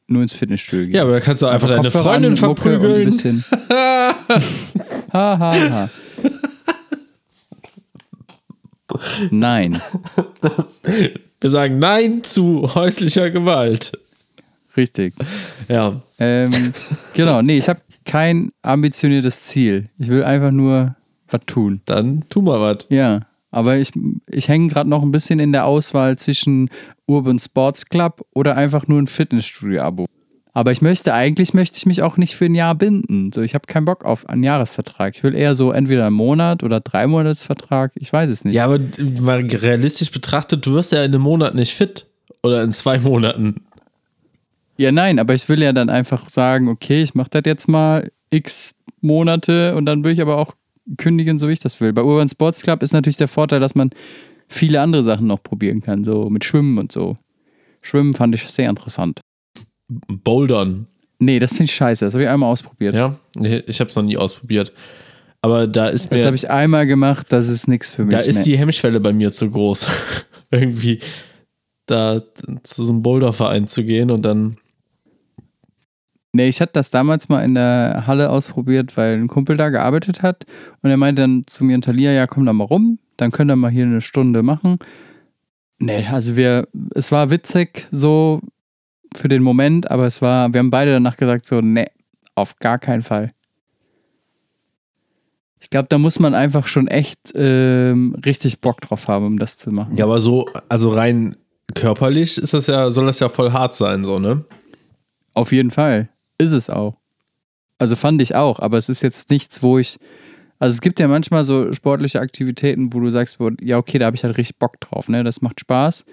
nur 0.06 0.22
ins 0.22 0.32
Fitnessstudio 0.32 0.86
gehen. 0.86 0.94
Ja, 0.96 1.02
aber 1.02 1.12
da 1.12 1.20
kannst 1.20 1.42
du 1.42 1.46
einfach 1.46 1.68
deine 1.68 1.84
Kopfhörer 1.84 2.04
Freundin 2.04 2.32
an, 2.32 2.32
und 2.32 2.44
Ein 2.50 2.54
verprügeln. 2.56 3.04
bisschen. 3.06 3.44
ha, 3.70 5.38
ha, 5.38 5.54
ha. 5.70 5.88
Nein, 9.30 9.80
Wir 11.40 11.50
sagen 11.50 11.78
Nein 11.78 12.22
zu 12.22 12.74
häuslicher 12.74 13.30
Gewalt. 13.30 13.92
richtig. 14.76 15.14
Ja. 15.68 16.00
Ähm, 16.18 16.72
genau, 17.14 17.42
nee, 17.42 17.58
ich 17.58 17.68
habe 17.68 17.80
kein 18.04 18.52
ambitioniertes 18.62 19.42
Ziel. 19.44 19.88
Ich 19.98 20.08
will 20.08 20.22
einfach 20.24 20.50
nur 20.52 20.94
was 21.34 21.46
tun. 21.46 21.80
Dann 21.84 22.24
tu 22.30 22.42
mal 22.42 22.60
was. 22.60 22.86
Ja, 22.88 23.20
aber 23.50 23.76
ich, 23.76 23.92
ich 24.30 24.48
hänge 24.48 24.68
gerade 24.68 24.90
noch 24.90 25.02
ein 25.02 25.12
bisschen 25.12 25.38
in 25.38 25.52
der 25.52 25.66
Auswahl 25.66 26.18
zwischen 26.18 26.70
Urban 27.06 27.38
Sports 27.38 27.88
Club 27.88 28.26
oder 28.34 28.56
einfach 28.56 28.88
nur 28.88 29.00
ein 29.00 29.06
Fitnessstudio-Abo. 29.06 30.06
Aber 30.56 30.70
ich 30.70 30.82
möchte, 30.82 31.12
eigentlich 31.12 31.52
möchte 31.52 31.76
ich 31.76 31.84
mich 31.86 32.02
auch 32.02 32.16
nicht 32.16 32.36
für 32.36 32.44
ein 32.44 32.54
Jahr 32.54 32.76
binden. 32.76 33.32
So, 33.32 33.42
ich 33.42 33.54
habe 33.54 33.66
keinen 33.66 33.84
Bock 33.84 34.04
auf 34.04 34.28
einen 34.28 34.44
Jahresvertrag. 34.44 35.16
Ich 35.16 35.22
will 35.24 35.34
eher 35.34 35.56
so 35.56 35.72
entweder 35.72 36.06
einen 36.06 36.16
Monat 36.16 36.62
oder 36.62 36.80
drei 36.80 37.08
Monatsvertrag. 37.08 37.92
Ich 37.96 38.12
weiß 38.12 38.30
es 38.30 38.44
nicht. 38.44 38.54
Ja, 38.54 38.64
aber 38.66 38.78
mal 39.20 39.40
realistisch 39.40 40.12
betrachtet, 40.12 40.64
du 40.64 40.72
wirst 40.74 40.92
ja 40.92 41.04
in 41.04 41.12
einem 41.12 41.22
Monat 41.22 41.54
nicht 41.54 41.74
fit. 41.74 42.06
Oder 42.42 42.62
in 42.62 42.72
zwei 42.72 42.98
Monaten. 42.98 43.64
Ja, 44.76 44.92
nein, 44.92 45.18
aber 45.18 45.34
ich 45.34 45.48
will 45.48 45.62
ja 45.62 45.72
dann 45.72 45.90
einfach 45.90 46.28
sagen, 46.28 46.68
okay, 46.68 47.02
ich 47.02 47.14
mache 47.14 47.30
das 47.30 47.42
jetzt 47.46 47.68
mal 47.68 48.10
x 48.30 48.74
Monate 49.00 49.76
und 49.76 49.86
dann 49.86 50.02
will 50.02 50.12
ich 50.12 50.20
aber 50.20 50.38
auch 50.38 50.54
kündigen, 50.98 51.38
so 51.38 51.48
wie 51.48 51.52
ich 51.52 51.60
das 51.60 51.80
will. 51.80 51.92
Bei 51.92 52.02
Urban 52.02 52.28
Sports 52.28 52.62
Club 52.62 52.82
ist 52.82 52.92
natürlich 52.92 53.16
der 53.16 53.28
Vorteil, 53.28 53.60
dass 53.60 53.74
man 53.74 53.90
viele 54.48 54.80
andere 54.80 55.02
Sachen 55.02 55.26
noch 55.26 55.42
probieren 55.42 55.80
kann, 55.80 56.04
so 56.04 56.28
mit 56.30 56.44
Schwimmen 56.44 56.78
und 56.78 56.92
so. 56.92 57.16
Schwimmen 57.80 58.14
fand 58.14 58.34
ich 58.34 58.42
sehr 58.42 58.68
interessant. 58.70 59.20
Bouldern. 60.08 60.86
Nee, 61.18 61.38
das 61.38 61.52
finde 61.52 61.64
ich 61.64 61.74
scheiße. 61.74 62.04
Das 62.04 62.14
habe 62.14 62.24
ich 62.24 62.28
einmal 62.28 62.50
ausprobiert. 62.50 62.94
Ja, 62.94 63.14
ich 63.66 63.80
habe 63.80 63.88
es 63.88 63.96
noch 63.96 64.02
nie 64.02 64.16
ausprobiert. 64.16 64.72
Aber 65.42 65.66
da 65.66 65.88
ist 65.88 66.10
Das 66.10 66.20
mir, 66.20 66.26
habe 66.26 66.36
ich 66.36 66.48
einmal 66.50 66.86
gemacht, 66.86 67.26
das 67.30 67.48
ist 67.48 67.68
nichts 67.68 67.90
für 67.90 68.04
mich. 68.04 68.12
da 68.12 68.20
ist 68.20 68.44
die 68.44 68.56
Hemmschwelle 68.56 69.00
bei 69.00 69.12
mir 69.12 69.30
zu 69.30 69.50
groß. 69.50 69.86
Irgendwie 70.50 71.00
da 71.86 72.22
zu 72.62 72.84
so 72.84 72.92
einem 72.92 73.02
Boulderverein 73.02 73.68
zu 73.68 73.84
gehen 73.84 74.10
und 74.10 74.22
dann, 74.22 74.56
Nee, 76.34 76.48
ich 76.48 76.60
hatte 76.60 76.72
das 76.72 76.90
damals 76.90 77.28
mal 77.28 77.44
in 77.44 77.54
der 77.54 78.08
Halle 78.08 78.28
ausprobiert, 78.28 78.96
weil 78.96 79.14
ein 79.14 79.28
Kumpel 79.28 79.56
da 79.56 79.68
gearbeitet 79.68 80.22
hat. 80.22 80.46
Und 80.82 80.90
er 80.90 80.96
meinte 80.96 81.22
dann 81.22 81.44
zu 81.46 81.62
mir 81.62 81.76
und 81.76 81.84
Talia, 81.84 82.10
ja, 82.10 82.26
komm 82.26 82.44
da 82.44 82.52
mal 82.52 82.64
rum, 82.64 82.98
dann 83.16 83.30
könnt 83.30 83.52
ihr 83.52 83.56
mal 83.56 83.70
hier 83.70 83.84
eine 83.84 84.00
Stunde 84.00 84.42
machen. 84.42 84.80
Nee, 85.78 86.04
also 86.10 86.34
wir, 86.34 86.66
es 86.92 87.12
war 87.12 87.30
witzig 87.30 87.86
so 87.92 88.40
für 89.14 89.28
den 89.28 89.44
Moment, 89.44 89.88
aber 89.92 90.06
es 90.06 90.20
war, 90.22 90.52
wir 90.52 90.58
haben 90.58 90.70
beide 90.70 90.90
danach 90.90 91.16
gesagt, 91.16 91.46
so, 91.46 91.60
nee, 91.60 91.86
auf 92.34 92.58
gar 92.58 92.80
keinen 92.80 93.02
Fall. 93.02 93.30
Ich 95.60 95.70
glaube, 95.70 95.86
da 95.88 95.98
muss 95.98 96.18
man 96.18 96.34
einfach 96.34 96.66
schon 96.66 96.88
echt 96.88 97.32
ähm, 97.36 98.16
richtig 98.26 98.60
Bock 98.60 98.80
drauf 98.80 99.06
haben, 99.06 99.24
um 99.24 99.38
das 99.38 99.56
zu 99.56 99.70
machen. 99.70 99.94
ja, 99.94 100.04
aber 100.04 100.18
so, 100.18 100.46
also 100.68 100.88
rein 100.88 101.36
körperlich 101.76 102.38
ist 102.38 102.54
das 102.54 102.66
ja, 102.66 102.90
soll 102.90 103.06
das 103.06 103.20
ja 103.20 103.28
voll 103.28 103.52
hart 103.52 103.76
sein, 103.76 104.02
so, 104.02 104.18
ne? 104.18 104.44
Auf 105.32 105.52
jeden 105.52 105.70
Fall. 105.70 106.08
Ist 106.38 106.52
es 106.52 106.70
auch. 106.70 106.96
Also 107.78 107.96
fand 107.96 108.22
ich 108.22 108.34
auch, 108.34 108.60
aber 108.60 108.78
es 108.78 108.88
ist 108.88 109.02
jetzt 109.02 109.30
nichts, 109.30 109.62
wo 109.62 109.78
ich. 109.78 109.98
Also 110.58 110.74
es 110.74 110.80
gibt 110.80 111.00
ja 111.00 111.08
manchmal 111.08 111.44
so 111.44 111.72
sportliche 111.72 112.20
Aktivitäten, 112.20 112.92
wo 112.92 113.00
du 113.00 113.10
sagst, 113.10 113.40
wo, 113.40 113.50
ja, 113.60 113.76
okay, 113.76 113.98
da 113.98 114.06
habe 114.06 114.16
ich 114.16 114.24
halt 114.24 114.36
richtig 114.38 114.58
Bock 114.58 114.80
drauf, 114.80 115.08
ne? 115.08 115.24
Das 115.24 115.42
macht 115.42 115.60
Spaß. 115.60 116.04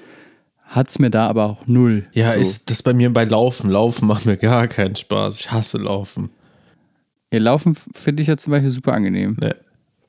Hat's 0.65 0.99
mir 0.99 1.09
da 1.09 1.27
aber 1.27 1.45
auch 1.45 1.67
null. 1.67 2.07
Ja, 2.13 2.33
so. 2.33 2.39
ist 2.39 2.69
das 2.71 2.81
bei 2.81 2.93
mir 2.93 3.11
bei 3.13 3.23
Laufen. 3.25 3.69
Laufen 3.69 4.07
macht 4.07 4.25
mir 4.25 4.37
gar 4.37 4.67
keinen 4.67 4.95
Spaß. 4.95 5.39
Ich 5.41 5.51
hasse 5.51 5.77
Laufen. 5.77 6.29
Ja, 7.31 7.39
Laufen 7.39 7.75
finde 7.75 8.21
ich 8.23 8.27
ja 8.27 8.37
zum 8.37 8.51
Beispiel 8.51 8.69
super 8.69 8.93
angenehm. 8.93 9.37
Nee, 9.39 9.53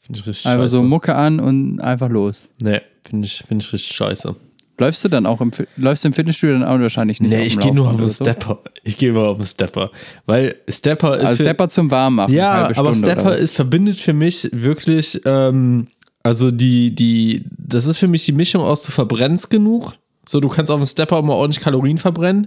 finde 0.00 0.20
ich 0.20 0.26
richtig 0.26 0.46
Einfach 0.46 0.64
scheiße. 0.64 0.76
so 0.76 0.82
Mucke 0.82 1.14
an 1.14 1.38
und 1.40 1.80
einfach 1.80 2.08
los. 2.08 2.48
nee, 2.62 2.80
finde 3.04 3.26
ich, 3.26 3.42
find 3.46 3.62
ich 3.62 3.72
richtig 3.72 3.94
scheiße. 3.94 4.34
Läufst 4.82 5.04
du 5.04 5.08
dann 5.08 5.26
auch 5.26 5.40
im, 5.40 5.50
läufst 5.76 6.04
im 6.04 6.12
Fitnessstudio 6.12 6.58
dann 6.58 6.64
auch 6.68 6.78
wahrscheinlich 6.80 7.20
nicht? 7.20 7.30
Nee, 7.30 7.44
ich 7.44 7.58
gehe 7.58 7.72
nur 7.74 7.86
auf 7.86 7.92
den 7.92 8.00
oder 8.00 8.08
so? 8.08 8.24
Stepper. 8.24 8.58
Ich 8.84 8.96
gehe 8.96 9.10
immer 9.10 9.28
auf 9.28 9.36
den 9.38 9.46
Stepper. 9.46 9.90
Weil 10.26 10.56
Stepper 10.68 11.16
ist. 11.18 11.24
Also 11.26 11.44
Stepper 11.44 11.68
zum 11.68 11.90
Warmmachen. 11.90 12.34
ja, 12.34 12.70
aber 12.76 12.94
Stepper 12.94 13.36
ist, 13.36 13.54
verbindet 13.54 13.98
für 13.98 14.12
mich 14.12 14.48
wirklich, 14.52 15.20
ähm, 15.24 15.86
also 16.22 16.50
die, 16.50 16.94
die, 16.94 17.44
das 17.58 17.86
ist 17.86 17.98
für 17.98 18.08
mich 18.08 18.24
die 18.24 18.32
Mischung 18.32 18.62
aus, 18.62 18.82
du 18.82 18.92
verbrennst 18.92 19.50
genug. 19.50 19.94
So, 20.28 20.38
du 20.40 20.48
kannst 20.48 20.70
auf 20.70 20.80
dem 20.80 20.86
Stepper 20.86 21.18
immer 21.18 21.34
ordentlich 21.34 21.62
Kalorien 21.64 21.98
verbrennen. 21.98 22.46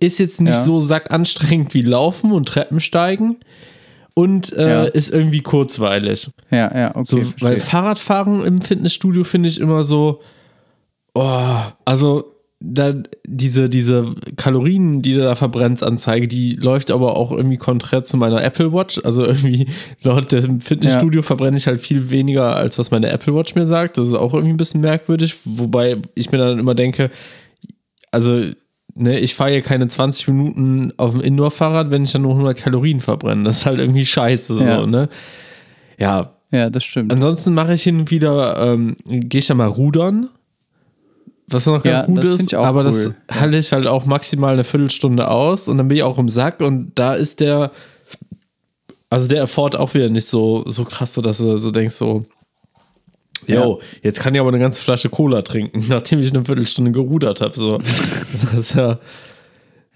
Ist 0.00 0.18
jetzt 0.18 0.40
nicht 0.40 0.54
Ja. 0.54 0.60
so 0.60 0.80
sackanstrengend 0.80 1.74
wie 1.74 1.82
Laufen 1.82 2.32
und 2.32 2.48
Treppensteigen. 2.48 3.36
Und 4.14 4.52
äh, 4.54 4.68
Ja. 4.68 4.84
ist 4.84 5.10
irgendwie 5.12 5.40
kurzweilig. 5.40 6.30
Ja, 6.50 6.76
ja, 6.76 6.90
okay. 6.96 7.04
So, 7.04 7.20
weil 7.40 7.60
Fahrradfahren 7.60 8.44
im 8.44 8.60
Fitnessstudio 8.60 9.24
finde 9.24 9.48
ich 9.48 9.60
immer 9.60 9.84
so, 9.84 10.20
oh, 11.14 11.60
also 11.84 12.24
da, 12.62 12.92
diese, 13.26 13.70
diese 13.70 14.14
Kalorien, 14.36 15.00
die 15.00 15.14
du 15.14 15.20
da 15.22 15.34
verbrennst, 15.34 15.82
Anzeige, 15.82 16.28
die 16.28 16.56
läuft 16.56 16.90
aber 16.90 17.16
auch 17.16 17.32
irgendwie 17.32 17.56
konträr 17.56 18.02
zu 18.02 18.18
meiner 18.18 18.44
Apple 18.44 18.72
Watch. 18.72 19.00
Also 19.02 19.24
irgendwie 19.24 19.66
laut 20.02 20.30
dem 20.30 20.60
Fitnessstudio 20.60 21.22
verbrenne 21.22 21.56
ich 21.56 21.66
halt 21.66 21.80
viel 21.80 22.10
weniger, 22.10 22.54
als 22.54 22.78
was 22.78 22.90
meine 22.90 23.08
Apple 23.08 23.34
Watch 23.34 23.54
mir 23.54 23.64
sagt. 23.64 23.96
Das 23.96 24.08
ist 24.08 24.14
auch 24.14 24.34
irgendwie 24.34 24.52
ein 24.52 24.58
bisschen 24.58 24.82
merkwürdig, 24.82 25.36
wobei 25.44 25.96
ich 26.14 26.32
mir 26.32 26.38
dann 26.38 26.58
immer 26.58 26.74
denke, 26.74 27.10
also 28.10 28.42
ne, 28.94 29.18
ich 29.18 29.34
fahre 29.34 29.52
hier 29.52 29.62
keine 29.62 29.88
20 29.88 30.28
Minuten 30.28 30.92
auf 30.98 31.12
dem 31.12 31.22
Indoor-Fahrrad, 31.22 31.90
wenn 31.90 32.04
ich 32.04 32.12
dann 32.12 32.22
nur 32.22 32.32
100 32.32 32.58
Kalorien 32.58 33.00
verbrenne. 33.00 33.44
Das 33.44 33.58
ist 33.58 33.66
halt 33.66 33.78
irgendwie 33.78 34.04
scheiße 34.04 34.62
Ja. 34.62 34.80
so, 34.80 34.86
ne? 34.86 35.08
Ja, 35.98 36.34
ja, 36.50 36.68
das 36.68 36.84
stimmt. 36.84 37.10
Ansonsten 37.12 37.54
mache 37.54 37.72
ich 37.74 37.82
hin 37.82 38.00
und 38.00 38.10
wieder, 38.10 38.58
ähm, 38.58 38.96
gehe 39.06 39.38
ich 39.38 39.46
da 39.46 39.54
mal 39.54 39.68
rudern, 39.68 40.28
was 41.50 41.66
noch 41.66 41.82
ganz 41.82 42.00
Ja, 42.00 42.06
gut 42.06 42.24
das 42.24 42.40
ist, 42.40 42.54
aber 42.54 42.82
das 42.82 43.06
cool. 43.06 43.16
halte 43.30 43.56
ich 43.58 43.72
halt 43.72 43.86
auch 43.86 44.06
maximal 44.06 44.52
eine 44.52 44.64
Viertelstunde 44.64 45.28
aus 45.28 45.68
und 45.68 45.78
dann 45.78 45.88
bin 45.88 45.96
ich 45.96 46.02
auch 46.02 46.18
im 46.18 46.28
Sack 46.28 46.60
und 46.60 46.92
da 46.94 47.14
ist 47.14 47.40
der, 47.40 47.72
also 49.10 49.28
der 49.28 49.42
Effort 49.42 49.76
auch 49.76 49.94
wieder 49.94 50.08
nicht 50.08 50.26
so, 50.26 50.64
so 50.66 50.84
krass, 50.84 51.14
so 51.14 51.20
dass 51.20 51.38
du 51.38 51.56
so 51.58 51.70
denkst 51.70 51.94
so, 51.94 52.24
yo, 53.46 53.80
jetzt 54.02 54.20
kann 54.20 54.34
ich 54.34 54.40
aber 54.40 54.50
eine 54.50 54.58
ganze 54.58 54.80
Flasche 54.82 55.08
Cola 55.08 55.42
trinken, 55.42 55.84
nachdem 55.88 56.20
ich 56.20 56.30
eine 56.30 56.44
Viertelstunde 56.44 56.92
gerudert 56.92 57.40
habe. 57.40 57.58
So. 57.58 57.78
Das 58.32 58.54
ist 58.54 58.74
ja, 58.74 58.98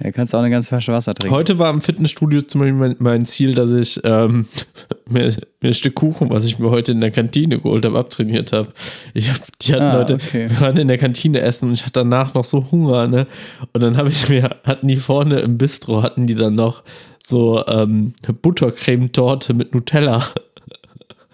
Ja, 0.03 0.11
kannst 0.11 0.35
auch 0.35 0.41
eine 0.41 0.51
ganze 0.51 0.69
Flasche 0.69 0.93
Wasser 0.93 1.15
trinken. 1.15 1.35
Heute 1.35 1.61
war 1.61 1.71
im 1.71 1.81
Fitnessstudio 1.81 2.43
zum 2.43 2.61
Beispiel 2.61 2.75
mein, 2.75 2.97
mein 2.99 3.25
Ziel, 3.27 3.55
dass 3.55 3.71
ich 3.73 4.01
ähm, 4.03 4.47
mir, 5.09 5.29
mir 5.61 5.69
ein 5.69 5.75
Stück 5.75 5.95
Kuchen, 5.95 6.31
was 6.31 6.47
ich 6.47 6.59
mir 6.59 6.71
heute 6.71 6.93
in 6.93 7.01
der 7.01 7.13
Kantine 7.13 7.59
geholt 7.59 7.85
habe, 7.87 7.99
abtrainiert 7.99 8.53
habe. 8.53 8.69
Ich 9.13 9.31
hab, 9.31 9.37
die 9.61 9.73
hatten 9.73 9.85
Ah, 9.85 9.99
heute, 9.99 10.15
okay. 10.15 10.51
wir 10.51 10.61
waren 10.61 10.77
in 10.79 10.89
der 10.89 10.99
Kantine 10.99 11.41
essen 11.41 11.69
und 11.69 11.75
ich 11.75 11.83
hatte 11.83 12.01
danach 12.01 12.35
noch 12.35 12.45
so 12.45 12.73
Hunger, 12.73 13.07
ne? 13.07 13.29
Und 13.73 13.83
dann 13.83 13.97
habe 13.97 14.09
ich 14.09 14.29
mir, 14.29 14.57
hatten 14.65 14.89
die 14.89 14.97
vorne 14.97 15.39
im 15.41 15.59
Bistro, 15.59 16.03
hatten 16.03 16.27
die 16.27 16.35
dann 16.35 16.57
noch 16.57 16.83
so 17.23 17.65
ähm, 17.69 18.15
Buttercremetorte 18.43 19.55
mit 19.55 19.75
Nutella. 19.75 20.25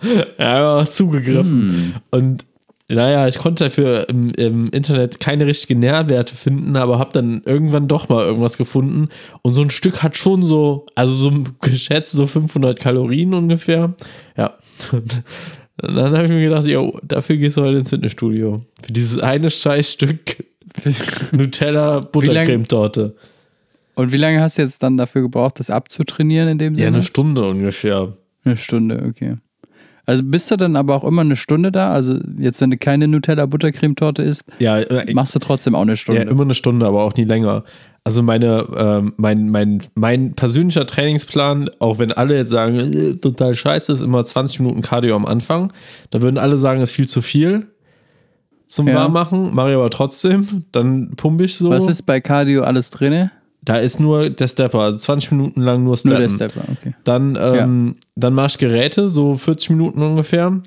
ja, 0.38 0.86
zugegriffen. 0.88 1.68
Hm. 1.68 1.94
Und 2.10 2.46
naja, 2.94 3.28
ich 3.28 3.38
konnte 3.38 3.64
dafür 3.64 4.08
im, 4.08 4.28
im 4.36 4.66
Internet 4.70 5.20
keine 5.20 5.46
richtigen 5.46 5.80
Nährwerte 5.80 6.34
finden, 6.34 6.76
aber 6.76 6.98
habe 6.98 7.12
dann 7.12 7.42
irgendwann 7.44 7.88
doch 7.88 8.08
mal 8.08 8.24
irgendwas 8.24 8.58
gefunden. 8.58 9.08
Und 9.42 9.52
so 9.52 9.62
ein 9.62 9.70
Stück 9.70 10.02
hat 10.02 10.16
schon 10.16 10.42
so, 10.42 10.86
also 10.94 11.12
so 11.12 11.32
geschätzt 11.60 12.12
so 12.12 12.26
500 12.26 12.78
Kalorien 12.78 13.32
ungefähr. 13.34 13.94
Ja. 14.36 14.54
Und 15.82 15.94
dann 15.96 16.14
habe 16.14 16.24
ich 16.24 16.30
mir 16.30 16.42
gedacht, 16.42 16.66
jo, 16.66 16.98
dafür 17.02 17.36
gehst 17.38 17.56
du 17.56 17.62
heute 17.62 17.78
ins 17.78 17.88
Fitnessstudio. 17.88 18.62
Für 18.82 18.92
dieses 18.92 19.18
eine 19.18 19.48
Scheißstück 19.48 20.44
Nutella 21.32 22.00
Buttercremetorte. 22.00 23.16
Und 23.94 24.12
wie 24.12 24.16
lange 24.18 24.40
hast 24.40 24.58
du 24.58 24.62
jetzt 24.62 24.82
dann 24.82 24.96
dafür 24.96 25.22
gebraucht, 25.22 25.58
das 25.58 25.70
abzutrainieren 25.70 26.48
in 26.48 26.58
dem 26.58 26.74
Ja, 26.74 26.84
Sinne? 26.84 26.96
eine 26.98 27.02
Stunde 27.02 27.48
ungefähr. 27.48 28.12
Eine 28.44 28.56
Stunde, 28.56 29.04
okay. 29.08 29.36
Also 30.06 30.22
bist 30.24 30.50
du 30.50 30.56
dann 30.56 30.76
aber 30.76 30.94
auch 30.94 31.04
immer 31.04 31.22
eine 31.22 31.36
Stunde 31.36 31.70
da? 31.70 31.92
Also 31.92 32.18
jetzt, 32.38 32.60
wenn 32.60 32.70
du 32.70 32.76
keine 32.78 33.06
Nutella-Buttercremetorte 33.08 34.22
isst, 34.22 34.44
Ja, 34.58 34.78
äh, 34.78 35.12
machst 35.14 35.34
du 35.34 35.38
trotzdem 35.38 35.74
auch 35.74 35.82
eine 35.82 35.96
Stunde. 35.96 36.22
Ja, 36.24 36.28
immer 36.28 36.42
eine 36.42 36.54
Stunde, 36.54 36.86
aber 36.86 37.02
auch 37.02 37.14
nie 37.14 37.24
länger. 37.24 37.64
Also 38.02 38.22
meine, 38.22 38.66
ähm, 38.76 39.12
mein, 39.18 39.50
mein, 39.50 39.82
mein 39.94 40.32
persönlicher 40.34 40.86
Trainingsplan, 40.86 41.70
auch 41.80 41.98
wenn 41.98 42.12
alle 42.12 42.36
jetzt 42.36 42.50
sagen, 42.50 42.76
äh, 42.76 43.14
total 43.16 43.54
scheiße, 43.54 43.92
ist 43.92 44.00
immer 44.00 44.24
20 44.24 44.60
Minuten 44.60 44.80
Cardio 44.80 45.14
am 45.16 45.26
Anfang. 45.26 45.72
Da 46.10 46.22
würden 46.22 46.38
alle 46.38 46.56
sagen, 46.56 46.80
ist 46.80 46.92
viel 46.92 47.06
zu 47.08 47.20
viel 47.20 47.66
zum 48.66 48.88
Ja. 48.88 48.94
Warmmachen, 48.94 49.54
mache 49.54 49.70
ich 49.70 49.74
aber 49.76 49.90
trotzdem. 49.90 50.64
Dann 50.72 51.10
pumpe 51.16 51.44
ich 51.44 51.56
so. 51.56 51.70
Was 51.70 51.86
ist 51.88 52.02
bei 52.02 52.20
Cardio 52.20 52.62
alles 52.62 52.90
drin? 52.90 53.30
Da 53.62 53.76
ist 53.78 54.00
nur 54.00 54.30
der 54.30 54.48
Stepper, 54.48 54.80
also 54.80 54.98
20 54.98 55.32
Minuten 55.32 55.60
lang 55.60 55.84
nur 55.84 55.96
Nur 56.04 56.18
der 56.18 56.30
Stepper, 56.30 56.62
okay. 56.72 56.94
Dann, 57.04 57.36
ähm, 57.40 57.96
dann 58.16 58.34
mache 58.34 58.48
ich 58.48 58.58
Geräte, 58.58 59.10
so 59.10 59.36
40 59.36 59.70
Minuten 59.70 60.02
ungefähr. 60.02 60.62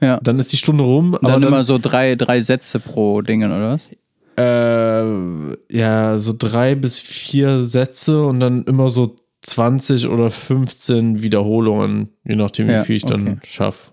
Ja. 0.00 0.18
Dann 0.22 0.38
ist 0.38 0.52
die 0.52 0.56
Stunde 0.56 0.84
rum. 0.84 1.12
dann, 1.12 1.30
aber 1.30 1.40
dann 1.40 1.48
immer 1.48 1.64
so 1.64 1.78
drei, 1.78 2.16
drei 2.16 2.40
Sätze 2.40 2.80
pro 2.80 3.22
Dingen, 3.22 3.52
oder 3.52 3.74
was? 3.74 3.88
Äh, 4.36 5.76
ja, 5.76 6.18
so 6.18 6.34
drei 6.36 6.74
bis 6.74 6.98
vier 6.98 7.62
Sätze 7.62 8.24
und 8.24 8.40
dann 8.40 8.64
immer 8.64 8.88
so 8.88 9.14
20 9.42 10.08
oder 10.08 10.30
15 10.30 11.22
Wiederholungen, 11.22 12.08
je 12.24 12.34
nachdem, 12.34 12.66
wie 12.68 12.72
Ja, 12.72 12.84
viel 12.84 12.96
ich 12.96 13.04
dann 13.04 13.28
okay. 13.28 13.38
schaffe. 13.44 13.92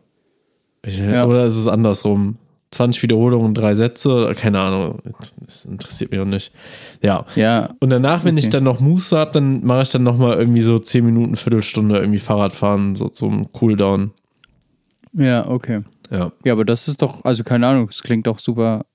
Ja. 0.87 1.25
Oder 1.25 1.45
ist 1.45 1.57
es 1.57 1.67
andersrum? 1.67 2.37
20 2.71 3.03
Wiederholungen, 3.03 3.53
drei 3.53 3.75
Sätze, 3.75 4.31
keine 4.37 4.59
Ahnung. 4.59 4.99
Das 5.45 5.65
interessiert 5.65 6.11
mich 6.11 6.19
auch 6.21 6.25
nicht. 6.25 6.53
Ja. 7.01 7.25
Ja, 7.35 7.71
Und 7.81 7.89
danach, 7.89 8.23
wenn 8.23 8.37
ich 8.37 8.45
Okay. 8.45 8.51
dann 8.53 8.63
noch 8.63 8.79
Muße 8.79 9.17
habe, 9.17 9.31
dann 9.33 9.65
mache 9.65 9.81
ich 9.81 9.89
dann 9.89 10.03
nochmal 10.03 10.37
irgendwie 10.37 10.61
so 10.61 10.79
10 10.79 11.05
Minuten, 11.05 11.35
Viertelstunde 11.35 11.97
irgendwie 11.99 12.19
Fahrradfahren, 12.19 12.95
so 12.95 13.09
zum 13.09 13.51
Cooldown. 13.51 14.11
ja, 15.13 15.47
okay. 15.47 15.79
Ja. 16.09 16.31
Ja, 16.43 16.53
aber 16.53 16.65
das 16.65 16.87
ist 16.89 17.01
doch, 17.01 17.23
also 17.23 17.43
keine 17.43 17.67
Ahnung, 17.67 17.87
das 17.87 18.01
klingt 18.03 18.27
doch 18.27 18.37
super 18.39 18.85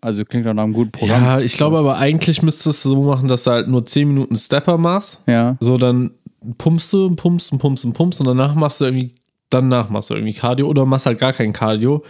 Also 0.00 0.24
klingt 0.24 0.46
doch 0.46 0.54
nach 0.54 0.62
einem 0.62 0.72
guten 0.72 0.92
Programm. 0.92 1.22
Ja, 1.22 1.40
ich 1.40 1.56
glaube 1.56 1.76
aber 1.78 1.96
eigentlich 1.98 2.42
müsstest 2.42 2.66
du 2.66 2.70
es 2.70 2.82
so 2.84 3.02
machen, 3.02 3.28
dass 3.28 3.44
du 3.44 3.50
halt 3.50 3.68
nur 3.68 3.84
10 3.84 4.08
Minuten 4.08 4.34
Stepper 4.36 4.78
machst. 4.78 5.22
Ja. 5.26 5.56
So, 5.60 5.76
dann 5.76 6.12
pumpst 6.58 6.92
du 6.92 7.06
und 7.06 7.16
pumpst 7.16 7.52
und 7.52 7.58
pumpst 7.58 7.84
und 7.84 7.92
pumpst 7.92 8.20
und 8.20 8.26
danach 8.26 8.54
machst 8.54 8.80
du 8.80 8.86
irgendwie, 8.86 9.12
danach 9.50 9.90
machst 9.90 10.10
du 10.10 10.14
irgendwie 10.14 10.32
Cardio 10.34 10.66
oder 10.68 10.86
machst 10.86 11.06
halt 11.06 11.18
gar 11.18 11.32
kein 11.32 11.52
Cardio. 11.52 12.02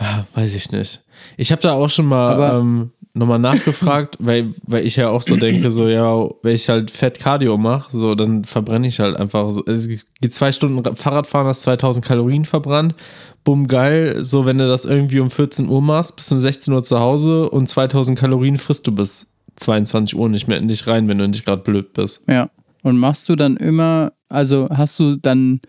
Ja, 0.00 0.26
weiß 0.34 0.54
ich 0.54 0.72
nicht. 0.72 1.02
Ich 1.36 1.52
habe 1.52 1.62
da 1.62 1.72
auch 1.74 1.88
schon 1.88 2.06
mal 2.06 2.34
Aber- 2.34 2.58
ähm, 2.60 2.90
nochmal 3.14 3.38
nachgefragt, 3.38 4.16
weil, 4.20 4.54
weil 4.66 4.86
ich 4.86 4.96
ja 4.96 5.10
auch 5.10 5.20
so 5.20 5.36
denke, 5.36 5.70
so, 5.70 5.86
ja, 5.86 6.28
wenn 6.42 6.54
ich 6.54 6.68
halt 6.68 6.90
fett 6.90 7.20
Cardio 7.20 7.58
mache, 7.58 7.90
so, 7.94 8.14
dann 8.14 8.44
verbrenne 8.44 8.88
ich 8.88 9.00
halt 9.00 9.16
einfach 9.16 9.52
so. 9.52 9.62
Es 9.66 9.86
geht 9.86 10.32
zwei 10.32 10.50
Stunden 10.50 10.82
Fahrradfahren, 10.96 11.46
hast 11.46 11.62
2000 11.62 12.04
Kalorien 12.04 12.44
verbrannt. 12.46 12.94
Bumm, 13.44 13.66
geil. 13.68 14.24
So, 14.24 14.46
wenn 14.46 14.56
du 14.58 14.66
das 14.66 14.84
irgendwie 14.86 15.20
um 15.20 15.30
14 15.30 15.68
Uhr 15.68 15.82
machst, 15.82 16.16
bist 16.16 16.30
du 16.30 16.36
um 16.36 16.40
16 16.40 16.72
Uhr 16.72 16.82
zu 16.82 17.00
Hause 17.00 17.50
und 17.50 17.68
2000 17.68 18.18
Kalorien 18.18 18.56
frisst 18.56 18.86
du 18.86 18.92
bis 18.92 19.36
22 19.56 20.16
Uhr 20.18 20.28
nicht 20.30 20.48
mehr 20.48 20.56
in 20.58 20.68
dich 20.68 20.86
rein, 20.86 21.06
wenn 21.08 21.18
du 21.18 21.28
nicht 21.28 21.44
gerade 21.44 21.62
blöd 21.62 21.92
bist. 21.92 22.24
Ja. 22.28 22.48
Und 22.82 22.96
machst 22.98 23.28
du 23.28 23.36
dann 23.36 23.56
immer, 23.58 24.12
also 24.30 24.68
hast 24.70 24.98
du 24.98 25.16
dann 25.16 25.60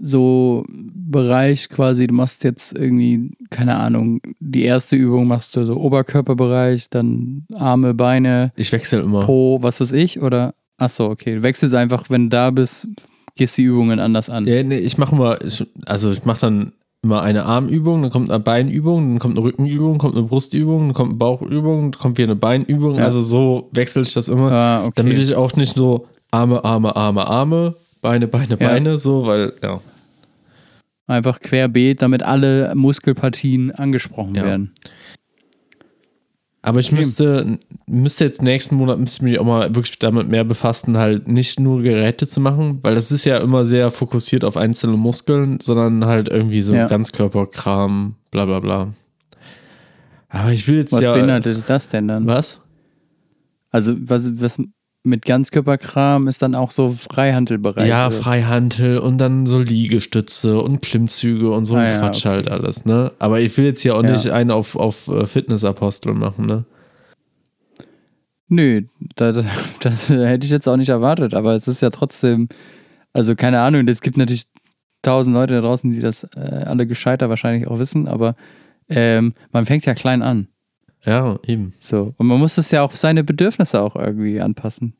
so 0.00 0.64
Bereich 0.68 1.68
quasi, 1.68 2.06
du 2.06 2.14
machst 2.14 2.44
jetzt 2.44 2.76
irgendwie, 2.76 3.30
keine 3.50 3.76
Ahnung, 3.78 4.20
die 4.40 4.62
erste 4.64 4.96
Übung 4.96 5.26
machst 5.26 5.54
du 5.56 5.64
so 5.64 5.76
Oberkörperbereich, 5.76 6.88
dann 6.90 7.44
Arme, 7.54 7.94
Beine, 7.94 8.52
Ich 8.56 8.72
wechsle 8.72 9.00
immer. 9.00 9.20
Po, 9.20 9.58
was 9.62 9.80
weiß 9.80 9.92
ich, 9.92 10.20
oder? 10.22 10.54
Achso, 10.78 11.06
okay. 11.10 11.36
Du 11.36 11.42
wechselst 11.42 11.74
einfach, 11.74 12.08
wenn 12.10 12.24
du 12.24 12.28
da 12.30 12.50
bist, 12.50 12.88
gehst 13.36 13.56
die 13.58 13.62
Übungen 13.62 14.00
anders 14.00 14.30
an. 14.30 14.46
Ja, 14.46 14.62
nee, 14.62 14.78
ich 14.78 14.98
mache 14.98 15.14
immer, 15.14 15.42
ich, 15.44 15.64
also 15.86 16.10
ich 16.10 16.24
mache 16.24 16.40
dann 16.40 16.72
immer 17.02 17.22
eine 17.22 17.44
Armübung, 17.44 18.02
dann 18.02 18.10
kommt 18.10 18.30
eine 18.30 18.40
Beinübung, 18.40 19.10
dann 19.10 19.18
kommt 19.18 19.36
eine 19.36 19.44
Rückenübung, 19.44 19.98
kommt 19.98 20.14
eine 20.16 20.24
Brustübung, 20.24 20.86
dann 20.88 20.94
kommt 20.94 21.10
eine 21.10 21.18
Bauchübung, 21.18 21.90
dann 21.92 22.00
kommt 22.00 22.18
wieder 22.18 22.28
eine 22.28 22.36
Beinübung. 22.36 22.96
Ja. 22.96 23.04
Also 23.04 23.20
so 23.22 23.68
wechsle 23.72 24.02
ich 24.02 24.12
das 24.14 24.28
immer, 24.28 24.50
Ah, 24.52 24.80
okay. 24.84 24.92
damit 24.96 25.18
ich 25.18 25.34
auch 25.34 25.54
nicht 25.56 25.74
so 25.76 26.06
Arme, 26.30 26.64
Arme, 26.64 26.94
Arme, 26.96 27.26
Arme, 27.26 27.74
Beine, 28.02 28.28
Beine, 28.28 28.48
Ja. 28.50 28.56
Beine, 28.56 28.98
so, 28.98 29.24
weil, 29.26 29.54
ja. 29.62 29.80
Einfach 31.06 31.40
querbeet, 31.40 32.02
damit 32.02 32.22
alle 32.22 32.74
Muskelpartien 32.74 33.70
angesprochen 33.70 34.34
Ja. 34.34 34.44
werden. 34.44 34.72
Aber 36.64 36.78
ich 36.78 36.92
müsste, 36.92 37.58
müsste 37.86 38.24
jetzt 38.24 38.40
nächsten 38.40 38.76
Monat 38.76 38.98
müsste 38.98 39.16
ich 39.16 39.22
mich 39.32 39.38
auch 39.40 39.44
mal 39.44 39.74
wirklich 39.74 39.98
damit 39.98 40.28
mehr 40.28 40.44
befassen, 40.44 40.96
halt 40.96 41.26
nicht 41.26 41.58
nur 41.58 41.82
Geräte 41.82 42.28
zu 42.28 42.40
machen, 42.40 42.78
weil 42.82 42.94
das 42.94 43.10
ist 43.10 43.24
ja 43.24 43.38
immer 43.38 43.64
sehr 43.64 43.90
fokussiert 43.90 44.44
auf 44.44 44.56
einzelne 44.56 44.96
Muskeln, 44.96 45.58
sondern 45.60 46.04
halt 46.06 46.28
irgendwie 46.28 46.62
so 46.62 46.72
Ja. 46.74 46.86
Ganzkörperkram, 46.86 48.14
bla 48.30 48.44
bla 48.44 48.60
bla. 48.60 48.92
Aber 50.28 50.52
ich 50.52 50.68
will 50.68 50.76
jetzt 50.78 50.92
Was 50.92 51.00
ja. 51.00 51.12
beinhaltet 51.14 51.64
das 51.66 51.88
denn 51.88 52.06
dann? 52.08 52.26
Was? 52.26 52.62
Also, 53.70 53.94
was, 53.98 54.22
was 54.40 54.58
mit 55.04 55.24
Ganzkörperkram 55.24 56.28
ist 56.28 56.42
dann 56.42 56.54
auch 56.54 56.70
so 56.70 56.90
Freihandelbereich. 56.90 57.88
Ja, 57.88 58.06
oder? 58.06 58.16
Freihantel 58.16 58.98
und 58.98 59.18
dann 59.18 59.46
so 59.46 59.58
Liegestütze 59.58 60.60
und 60.60 60.80
Klimmzüge 60.82 61.50
und 61.50 61.64
so 61.64 61.74
ein 61.74 61.80
Ah, 61.80 61.90
ja, 61.90 61.98
Quatsch 61.98 62.20
okay. 62.24 62.28
halt 62.28 62.50
alles, 62.50 62.84
ne? 62.84 63.10
Aber 63.18 63.40
ich 63.40 63.56
will 63.58 63.64
jetzt 63.64 63.80
hier 63.82 63.96
auch 63.96 64.04
Ja. 64.04 64.12
nicht 64.12 64.30
einen 64.30 64.50
auf, 64.52 64.76
auf 64.76 65.08
äh, 65.08 65.26
Fitnessapostel 65.26 66.14
machen, 66.14 66.46
ne? 66.46 66.64
Nö, 68.48 68.82
da, 69.16 69.32
da- 69.32 69.44
das 69.80 70.08
hätte 70.08 70.44
ich 70.46 70.52
jetzt 70.52 70.68
auch 70.68 70.76
nicht 70.76 70.90
erwartet, 70.90 71.34
aber 71.34 71.54
es 71.54 71.68
ist 71.68 71.82
ja 71.82 71.90
trotzdem, 71.90 72.48
also 73.12 73.34
keine 73.34 73.60
Ahnung, 73.60 73.86
es 73.88 74.02
gibt 74.02 74.16
natürlich 74.16 74.46
tausend 75.02 75.34
Leute 75.34 75.54
da 75.54 75.60
draußen, 75.62 75.90
die 75.90 76.00
das 76.00 76.24
äh, 76.36 76.64
alle 76.66 76.86
gescheiter 76.86 77.28
wahrscheinlich 77.28 77.66
auch 77.66 77.78
wissen, 77.78 78.06
aber 78.08 78.36
ähm, 78.88 79.34
man 79.52 79.64
fängt 79.66 79.86
ja 79.86 79.94
klein 79.94 80.22
an. 80.22 80.48
Ja, 81.04 81.38
eben. 81.46 81.74
So. 81.78 82.14
Und 82.16 82.26
man 82.26 82.38
muss 82.38 82.58
es 82.58 82.70
ja 82.70 82.82
auf 82.82 82.96
seine 82.96 83.24
Bedürfnisse 83.24 83.80
auch 83.80 83.96
irgendwie 83.96 84.40
anpassen. 84.40 84.94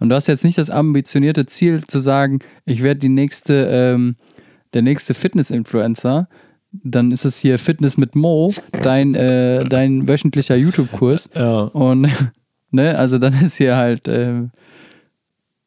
Und 0.00 0.08
du 0.08 0.14
hast 0.14 0.26
jetzt 0.26 0.44
nicht 0.44 0.58
das 0.58 0.70
ambitionierte 0.70 1.46
Ziel 1.46 1.84
zu 1.84 1.98
sagen, 2.00 2.40
ich 2.64 2.82
werde 2.82 3.00
die 3.00 3.10
nächste, 3.10 3.68
ähm, 3.70 4.16
der 4.72 4.82
nächste 4.82 5.14
Fitness-Influencer. 5.14 6.28
Dann 6.72 7.12
ist 7.12 7.24
es 7.24 7.38
hier 7.38 7.58
Fitness 7.58 7.96
mit 7.96 8.14
Mo, 8.14 8.52
dein, 8.82 9.14
äh, 9.14 9.64
dein 9.64 10.08
wöchentlicher 10.08 10.56
YouTube-Kurs. 10.56 11.30
Ja. 11.34 11.62
Und, 11.62 12.08
ne, 12.70 12.96
also 12.96 13.18
dann 13.18 13.34
ist 13.42 13.56
hier 13.56 13.76
halt 13.76 14.08
ähm, 14.08 14.50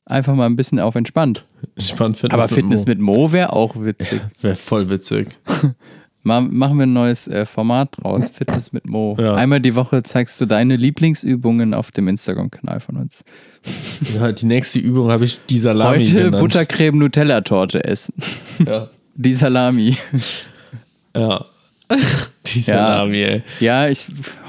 einfach 0.06 0.34
mal 0.34 0.48
ein 0.48 0.56
bisschen 0.56 0.80
auf 0.80 0.96
entspannt. 0.96 1.46
Spannend 1.78 2.18
Fitness 2.18 2.46
Aber 2.46 2.54
Fitness 2.54 2.86
Mo. 2.86 2.90
mit 2.90 3.00
Mo 3.00 3.34
wäre 3.34 3.54
auch 3.54 3.76
witzig. 3.78 4.22
Wäre 4.42 4.56
voll 4.56 4.90
witzig. 4.90 5.38
Ma 6.24 6.40
machen 6.40 6.78
wir 6.78 6.86
ein 6.86 6.94
neues 6.94 7.28
äh, 7.28 7.46
Format 7.46 7.98
draus, 7.98 8.30
Fitness 8.30 8.72
mit 8.72 8.88
Mo. 8.90 9.16
Ja. 9.20 9.36
Einmal 9.36 9.60
die 9.60 9.76
Woche 9.76 10.04
zeigst 10.04 10.40
du 10.40 10.46
deine 10.46 10.78
Lieblingsübungen 10.78 11.74
auf 11.74 11.92
dem 11.92 12.08
Instagram-Kanal 12.08 12.80
von 12.80 12.98
uns. 12.98 13.24
Ja, 14.16 14.34
die 14.34 14.46
nächste 14.46 14.80
Übung 14.80 15.10
habe 15.10 15.24
ich 15.24 15.40
die 15.50 15.58
Salami 15.58 16.06
Heute 16.06 16.24
genannt. 16.26 16.40
Buttercreme-Nutella-Torte 16.40 17.86
essen. 17.86 18.14
Ja. 18.66 18.90
Die 19.16 19.34
Salami. 19.34 19.96
ja. 21.16 21.46
die 22.54 22.62
Salami, 22.62 23.18
ey. 23.22 23.44
Ja, 23.60 23.88
ich, 23.88 24.08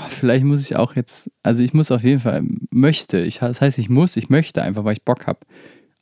vielleicht 0.08 0.44
muss 0.44 0.64
ich 0.64 0.76
auch 0.76 0.96
jetzt, 0.96 1.30
also 1.42 1.62
ich 1.62 1.74
muss 1.74 1.90
auf 1.90 2.02
jeden 2.02 2.20
Fall, 2.20 2.42
möchte, 2.70 3.20
ich, 3.20 3.38
das 3.38 3.60
heißt, 3.60 3.78
ich 3.78 3.88
muss, 3.88 4.16
ich 4.16 4.28
möchte 4.30 4.62
einfach, 4.62 4.84
weil 4.84 4.94
ich 4.94 5.02
Bock 5.02 5.26
habe, 5.26 5.40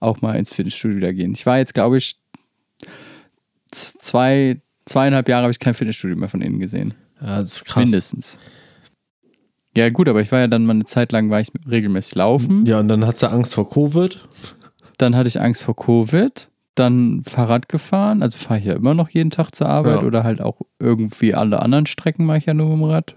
auch 0.01 0.21
mal 0.21 0.35
ins 0.35 0.53
Fitnessstudio 0.53 0.97
wieder 0.97 1.13
gehen. 1.13 1.33
Ich 1.33 1.47
war 1.47 1.59
jetzt, 1.59 1.75
glaube 1.75 1.99
ich, 1.99 2.17
zwei, 3.71 4.61
zweieinhalb 4.87 5.29
Jahre 5.29 5.43
habe 5.45 5.53
ich 5.53 5.59
kein 5.59 5.75
Fitnessstudio 5.75 6.17
mehr 6.17 6.29
von 6.29 6.43
innen 6.43 6.59
gesehen. 6.59 6.95
Ja, 7.21 7.39
das 7.39 7.57
ist 7.57 7.65
krass. 7.65 7.85
Mindestens. 7.85 8.39
Ja, 9.77 9.89
gut, 9.89 10.09
aber 10.09 10.21
ich 10.21 10.31
war 10.31 10.41
ja 10.41 10.49
dann 10.49 10.67
mal 10.67 10.75
eine 10.75 10.85
Zeit 10.85 11.13
lang, 11.13 11.31
war 11.31 11.41
ich 11.41 11.49
regelmäßig 11.71 12.15
laufen. 12.17 12.67
Ja, 12.67 12.79
und 12.81 12.89
dann 12.89 13.07
hat 13.07 13.17
sie 13.19 13.31
Angst 13.31 13.55
vor 13.55 13.69
Covid. 13.71 14.21
Dann 14.99 15.17
hatte 15.17 15.29
ich 15.29 15.41
Angst 15.41 15.63
vor 15.63 15.75
Covid. 15.77 16.49
Dann 16.75 17.23
Fahrrad 17.25 17.69
gefahren. 17.69 18.23
Also 18.23 18.39
fahre 18.39 18.61
ich 18.61 18.67
ja 18.67 18.75
immer 18.75 18.95
noch 18.95 19.09
jeden 19.11 19.31
Tag 19.31 19.55
zur 19.55 19.69
Arbeit 19.69 20.03
Ja. 20.03 20.07
oder 20.07 20.25
halt 20.25 20.41
auch 20.41 20.61
irgendwie 20.79 21.35
alle 21.35 21.61
anderen 21.61 21.87
Strecken 21.87 22.27
mache 22.27 22.39
ich 22.39 22.47
ja 22.47 22.55
nur 22.55 22.69
mit 22.69 22.79
dem 22.79 22.85
Rad. 22.85 23.17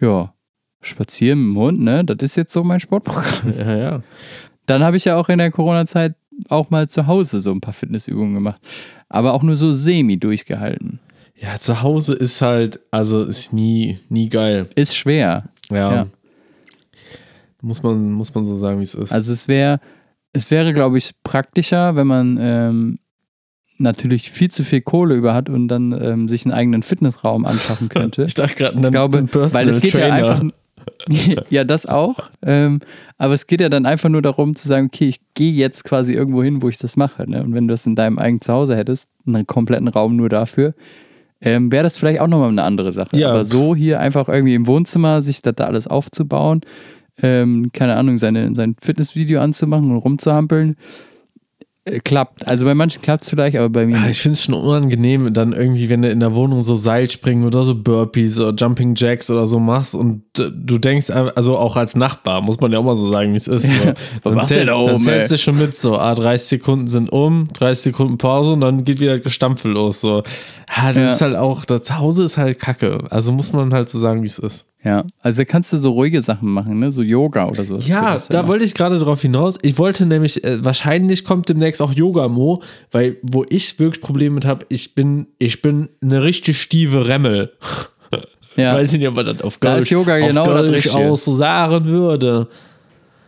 Ja. 0.00 0.34
Spazieren 0.82 1.40
mit 1.48 1.56
dem 1.56 1.60
Hund, 1.60 1.80
ne? 1.80 2.04
Das 2.04 2.18
ist 2.20 2.36
jetzt 2.36 2.52
so 2.52 2.62
mein 2.62 2.80
Sportprogramm. 2.80 3.52
Ja, 3.58 3.76
ja. 3.76 4.02
Dann 4.66 4.82
habe 4.84 4.96
ich 4.96 5.04
ja 5.04 5.16
auch 5.16 5.28
in 5.28 5.38
der 5.38 5.50
Corona-Zeit 5.50 6.14
auch 6.48 6.70
mal 6.70 6.88
zu 6.88 7.06
Hause 7.06 7.40
so 7.40 7.52
ein 7.52 7.60
paar 7.60 7.72
Fitnessübungen 7.72 8.34
gemacht. 8.34 8.60
Aber 9.08 9.34
auch 9.34 9.42
nur 9.42 9.56
so 9.56 9.72
semi 9.72 10.18
durchgehalten. 10.18 11.00
Ja, 11.36 11.58
zu 11.58 11.82
Hause 11.82 12.14
ist 12.14 12.40
halt, 12.40 12.80
also 12.90 13.24
ist 13.24 13.52
nie, 13.52 13.98
nie 14.08 14.28
geil. 14.28 14.68
Ist 14.74 14.96
schwer. 14.96 15.44
Ja. 15.70 15.94
Ja. 15.94 16.06
Muss, 17.60 17.82
man, 17.82 18.12
muss 18.12 18.34
man 18.34 18.44
so 18.44 18.56
sagen, 18.56 18.78
wie 18.78 18.84
es 18.84 18.94
ist. 18.94 19.12
Also 19.12 19.32
es 19.32 19.48
wäre, 19.48 19.80
es 20.32 20.50
wäre, 20.50 20.72
glaube 20.72 20.98
ich, 20.98 21.12
praktischer, 21.24 21.96
wenn 21.96 22.06
man 22.06 22.38
ähm, 22.40 22.98
natürlich 23.78 24.30
viel 24.30 24.50
zu 24.50 24.64
viel 24.64 24.80
Kohle 24.80 25.14
über 25.14 25.34
hat 25.34 25.50
und 25.50 25.68
dann 25.68 25.92
ähm, 25.92 26.28
sich 26.28 26.44
einen 26.44 26.52
eigenen 26.52 26.82
Fitnessraum 26.82 27.44
anschaffen 27.44 27.88
könnte. 27.90 28.24
ich 28.24 28.34
dachte 28.34 28.54
gerade, 28.54 28.80
Ich 28.80 28.90
glaube, 28.90 29.28
weil 29.32 29.68
es 29.68 29.80
geht 29.80 29.94
ja 29.94 30.12
einfach. 30.12 30.42
Ja, 31.50 31.64
das 31.64 31.86
auch. 31.86 32.30
Ähm, 32.42 32.80
aber 33.18 33.34
es 33.34 33.46
geht 33.46 33.60
ja 33.60 33.68
dann 33.68 33.86
einfach 33.86 34.08
nur 34.08 34.22
darum 34.22 34.56
zu 34.56 34.68
sagen, 34.68 34.90
okay, 34.92 35.08
ich 35.08 35.20
gehe 35.34 35.52
jetzt 35.52 35.84
quasi 35.84 36.14
irgendwo 36.14 36.42
hin, 36.42 36.62
wo 36.62 36.68
ich 36.68 36.78
das 36.78 36.96
mache. 36.96 37.28
Ne? 37.28 37.42
Und 37.42 37.54
wenn 37.54 37.68
du 37.68 37.72
das 37.72 37.86
in 37.86 37.94
deinem 37.94 38.18
eigenen 38.18 38.40
Zuhause 38.40 38.76
hättest, 38.76 39.10
einen 39.26 39.46
kompletten 39.46 39.88
Raum 39.88 40.16
nur 40.16 40.28
dafür, 40.28 40.74
ähm, 41.40 41.70
wäre 41.70 41.84
das 41.84 41.96
vielleicht 41.96 42.20
auch 42.20 42.26
nochmal 42.26 42.48
eine 42.48 42.62
andere 42.62 42.92
Sache. 42.92 43.16
Ja. 43.16 43.30
Aber 43.30 43.44
so 43.44 43.74
hier 43.74 44.00
einfach 44.00 44.28
irgendwie 44.28 44.54
im 44.54 44.66
Wohnzimmer 44.66 45.22
sich 45.22 45.42
das 45.42 45.54
da 45.54 45.64
alles 45.64 45.86
aufzubauen, 45.86 46.62
ähm, 47.22 47.70
keine 47.72 47.96
Ahnung, 47.96 48.18
seine, 48.18 48.54
sein 48.54 48.76
Fitnessvideo 48.80 49.40
anzumachen 49.40 49.90
und 49.90 49.98
rumzuhampeln, 49.98 50.76
klappt. 52.04 52.46
Also 52.48 52.64
bei 52.64 52.74
manchen 52.74 53.00
klappt 53.00 53.22
es 53.22 53.30
vielleicht, 53.30 53.56
aber 53.56 53.68
bei 53.68 53.86
mir 53.86 53.98
nicht. 53.98 54.10
ich 54.10 54.20
finde 54.20 54.34
es 54.34 54.42
schon 54.42 54.54
unangenehm, 54.54 55.32
dann 55.32 55.52
irgendwie, 55.52 55.88
wenn 55.88 56.02
du 56.02 56.10
in 56.10 56.18
der 56.20 56.34
Wohnung 56.34 56.60
so 56.60 56.74
Seilspringen 56.74 57.44
oder 57.46 57.62
so 57.62 57.74
Burpees 57.76 58.40
oder 58.40 58.54
Jumping 58.54 58.94
Jacks 58.96 59.30
oder 59.30 59.46
so 59.46 59.60
machst 59.60 59.94
und 59.94 60.22
äh, 60.38 60.50
du 60.52 60.78
denkst, 60.78 61.10
also 61.10 61.56
auch 61.56 61.76
als 61.76 61.94
Nachbar, 61.94 62.40
muss 62.40 62.60
man 62.60 62.72
ja 62.72 62.80
auch 62.80 62.84
mal 62.84 62.94
so 62.96 63.08
sagen, 63.08 63.32
wie 63.32 63.36
es 63.36 63.46
ist. 63.46 63.66
So. 63.66 63.92
Dann, 64.24 64.44
zähl, 64.44 64.66
da 64.66 64.72
dann 64.72 64.94
oben, 64.94 65.00
zählst 65.00 65.30
ey? 65.30 65.36
du 65.36 65.42
schon 65.42 65.58
mit, 65.58 65.74
so, 65.74 65.96
ah, 65.96 66.14
30 66.14 66.48
Sekunden 66.48 66.88
sind 66.88 67.10
um, 67.12 67.48
30 67.52 67.84
Sekunden 67.84 68.18
Pause 68.18 68.52
und 68.52 68.60
dann 68.60 68.82
geht 68.84 68.98
wieder 69.00 69.14
das 69.14 69.22
Gestampfe 69.22 69.68
los. 69.68 70.00
So. 70.00 70.22
Ja, 70.76 70.88
das 70.92 70.96
Ja. 70.96 71.10
ist 71.10 71.20
halt 71.20 71.36
auch, 71.36 71.64
das 71.64 71.82
Zuhause 71.82 72.24
ist 72.24 72.36
halt 72.36 72.58
kacke. 72.58 73.04
Also 73.10 73.30
muss 73.32 73.52
man 73.52 73.72
halt 73.72 73.88
so 73.88 73.98
sagen, 73.98 74.22
wie 74.22 74.26
es 74.26 74.38
ist. 74.38 74.66
Ja, 74.86 75.04
also 75.20 75.38
da 75.38 75.44
kannst 75.44 75.72
du 75.72 75.78
so 75.78 75.90
ruhige 75.90 76.22
Sachen 76.22 76.48
machen, 76.48 76.78
ne? 76.78 76.92
So 76.92 77.02
Yoga 77.02 77.48
oder 77.48 77.66
so. 77.66 77.76
Ja, 77.76 78.18
da 78.28 78.46
wollte 78.46 78.64
ich 78.64 78.72
gerade 78.72 78.98
drauf 78.98 79.20
hinaus. 79.20 79.58
Ich 79.62 79.78
wollte 79.78 80.06
nämlich, 80.06 80.44
äh, 80.44 80.64
wahrscheinlich 80.64 81.24
kommt 81.24 81.48
demnächst 81.48 81.82
auch 81.82 81.92
Yoga-Mo, 81.92 82.62
weil 82.92 83.16
wo 83.22 83.44
ich 83.48 83.80
wirklich 83.80 84.00
Probleme 84.00 84.36
mit 84.36 84.44
habe, 84.44 84.64
ich 84.68 84.94
bin, 84.94 85.26
ich 85.38 85.60
bin 85.60 85.88
eine 86.00 86.22
richtig 86.22 86.62
stive 86.62 87.08
Remmel. 87.08 87.50
ja. 88.54 88.74
Weiß 88.76 88.92
ich 88.92 89.00
nicht, 89.00 89.08
ob 89.08 89.16
man 89.16 89.26
das 89.26 89.40
auf 89.40 89.58
Da 89.58 89.72
Gölsch, 89.74 89.86
ist 89.86 89.90
Yoga 89.90 90.18
genau 90.18 90.44
auch 90.44 91.16
so 91.16 91.34
sagen 91.34 91.86
würde. 91.86 92.46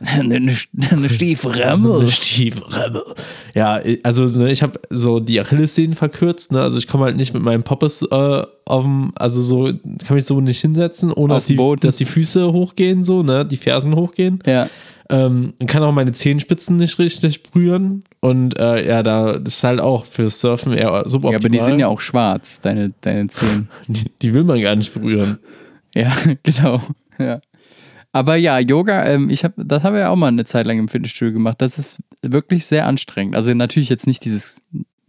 Eine, 0.00 0.36
eine 0.36 1.08
Stieframme. 1.08 1.98
Eine 1.98 2.10
Stiefremme. 2.10 3.02
Ja, 3.54 3.80
also 4.02 4.24
ne, 4.38 4.50
ich 4.52 4.62
habe 4.62 4.80
so 4.90 5.20
die 5.20 5.40
Achillessehnen 5.40 5.94
verkürzt, 5.94 6.52
ne? 6.52 6.62
Also 6.62 6.78
ich 6.78 6.86
komme 6.86 7.04
halt 7.04 7.16
nicht 7.16 7.34
mit 7.34 7.42
meinem 7.42 7.62
Poppes 7.62 8.02
äh, 8.02 8.42
auf 8.64 8.82
dem, 8.82 9.12
also 9.16 9.42
so, 9.42 9.72
kann 10.06 10.16
mich 10.16 10.24
so 10.24 10.40
nicht 10.40 10.60
hinsetzen, 10.60 11.12
ohne 11.12 11.34
dass 11.34 11.46
die, 11.46 11.56
dass 11.80 11.96
die 11.96 12.04
Füße 12.04 12.52
hochgehen, 12.52 13.04
so, 13.04 13.22
ne? 13.22 13.44
Die 13.44 13.56
Fersen 13.56 13.96
hochgehen. 13.96 14.40
Ja. 14.46 14.68
Ähm, 15.10 15.54
und 15.58 15.66
kann 15.66 15.82
auch 15.82 15.92
meine 15.92 16.12
Zehenspitzen 16.12 16.76
nicht 16.76 16.98
richtig 16.98 17.42
berühren. 17.42 18.04
Und 18.20 18.58
äh, 18.58 18.86
ja, 18.86 19.02
da 19.02 19.38
das 19.38 19.56
ist 19.56 19.64
halt 19.64 19.80
auch 19.80 20.04
für 20.04 20.28
Surfen 20.28 20.72
eher 20.72 21.08
suboptimal. 21.08 21.32
ja, 21.32 21.38
aber 21.38 21.48
die 21.48 21.60
sind 21.60 21.80
ja 21.80 21.88
auch 21.88 22.00
schwarz, 22.00 22.60
deine, 22.60 22.92
deine 23.00 23.28
Zehen. 23.28 23.68
Die, 23.88 24.04
die 24.20 24.34
will 24.34 24.44
man 24.44 24.60
gar 24.60 24.76
nicht 24.76 24.92
berühren. 24.92 25.38
Ja, 25.94 26.12
genau. 26.42 26.82
Ja. 27.18 27.40
Aber 28.12 28.36
ja, 28.36 28.58
Yoga, 28.58 29.04
ähm, 29.06 29.30
ich 29.30 29.44
hab, 29.44 29.52
das 29.56 29.84
habe 29.84 29.96
ich 29.96 30.00
ja 30.00 30.10
auch 30.10 30.16
mal 30.16 30.28
eine 30.28 30.44
Zeit 30.44 30.66
lang 30.66 30.78
im 30.78 30.88
Fitnessstudio 30.88 31.34
gemacht. 31.34 31.56
Das 31.60 31.78
ist 31.78 31.98
wirklich 32.22 32.66
sehr 32.66 32.86
anstrengend. 32.86 33.34
Also 33.34 33.52
natürlich 33.54 33.90
jetzt 33.90 34.06
nicht 34.06 34.24
dieses, 34.24 34.60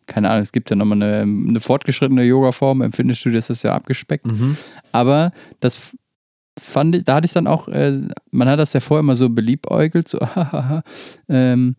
keine 0.06 0.30
Ahnung, 0.30 0.42
es 0.42 0.52
gibt 0.52 0.70
ja 0.70 0.76
nochmal 0.76 1.02
eine, 1.02 1.22
eine 1.22 1.60
fortgeschrittene 1.60 2.24
Yoga-Form. 2.24 2.82
Im 2.82 2.92
Fitnessstudio 2.92 3.40
ist 3.40 3.50
das 3.50 3.64
ja 3.64 3.74
abgespeckt. 3.74 4.26
Mhm. 4.26 4.58
Aber 4.92 5.32
das 5.60 5.94
fand 6.60 6.96
ich, 6.96 7.04
da 7.06 7.16
hatte 7.16 7.26
ich 7.26 7.34
dann 7.34 7.48
auch, 7.48 7.68
äh, 7.70 8.02
man 8.32 8.50
hat 8.50 8.60
das 8.60 8.74
ja 8.74 8.80
vorher 8.80 9.00
immer 9.00 9.16
so 9.16 9.30
beliebäugelt, 9.30 10.08
so, 10.08 10.20
hahaha, 10.36 10.84
ähm, 11.30 11.76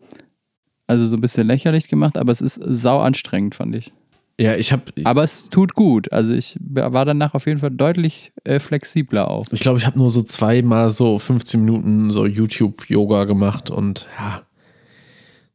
also 0.87 1.07
so 1.07 1.15
ein 1.15 1.21
bisschen 1.21 1.47
lächerlich 1.47 1.87
gemacht, 1.87 2.17
aber 2.17 2.31
es 2.31 2.41
ist 2.41 2.55
sau 2.65 2.99
anstrengend, 2.99 3.55
fand 3.55 3.75
ich. 3.75 3.93
Ja, 4.39 4.55
ich 4.55 4.71
habe, 4.71 4.83
Aber 5.03 5.23
es 5.23 5.49
tut 5.49 5.75
gut. 5.75 6.11
Also 6.11 6.33
ich 6.33 6.57
war 6.61 7.05
danach 7.05 7.35
auf 7.35 7.45
jeden 7.45 7.59
Fall 7.59 7.71
deutlich 7.71 8.31
äh, 8.43 8.59
flexibler 8.59 9.29
auch. 9.29 9.45
ich 9.51 9.59
glaube, 9.59 9.77
ich 9.77 9.85
habe 9.85 9.99
nur 9.99 10.09
so 10.09 10.23
zweimal 10.23 10.89
so 10.89 11.19
15 11.19 11.63
Minuten 11.63 12.09
so 12.09 12.25
YouTube-Yoga 12.25 13.25
gemacht 13.25 13.69
und 13.69 14.07
ja, 14.19 14.41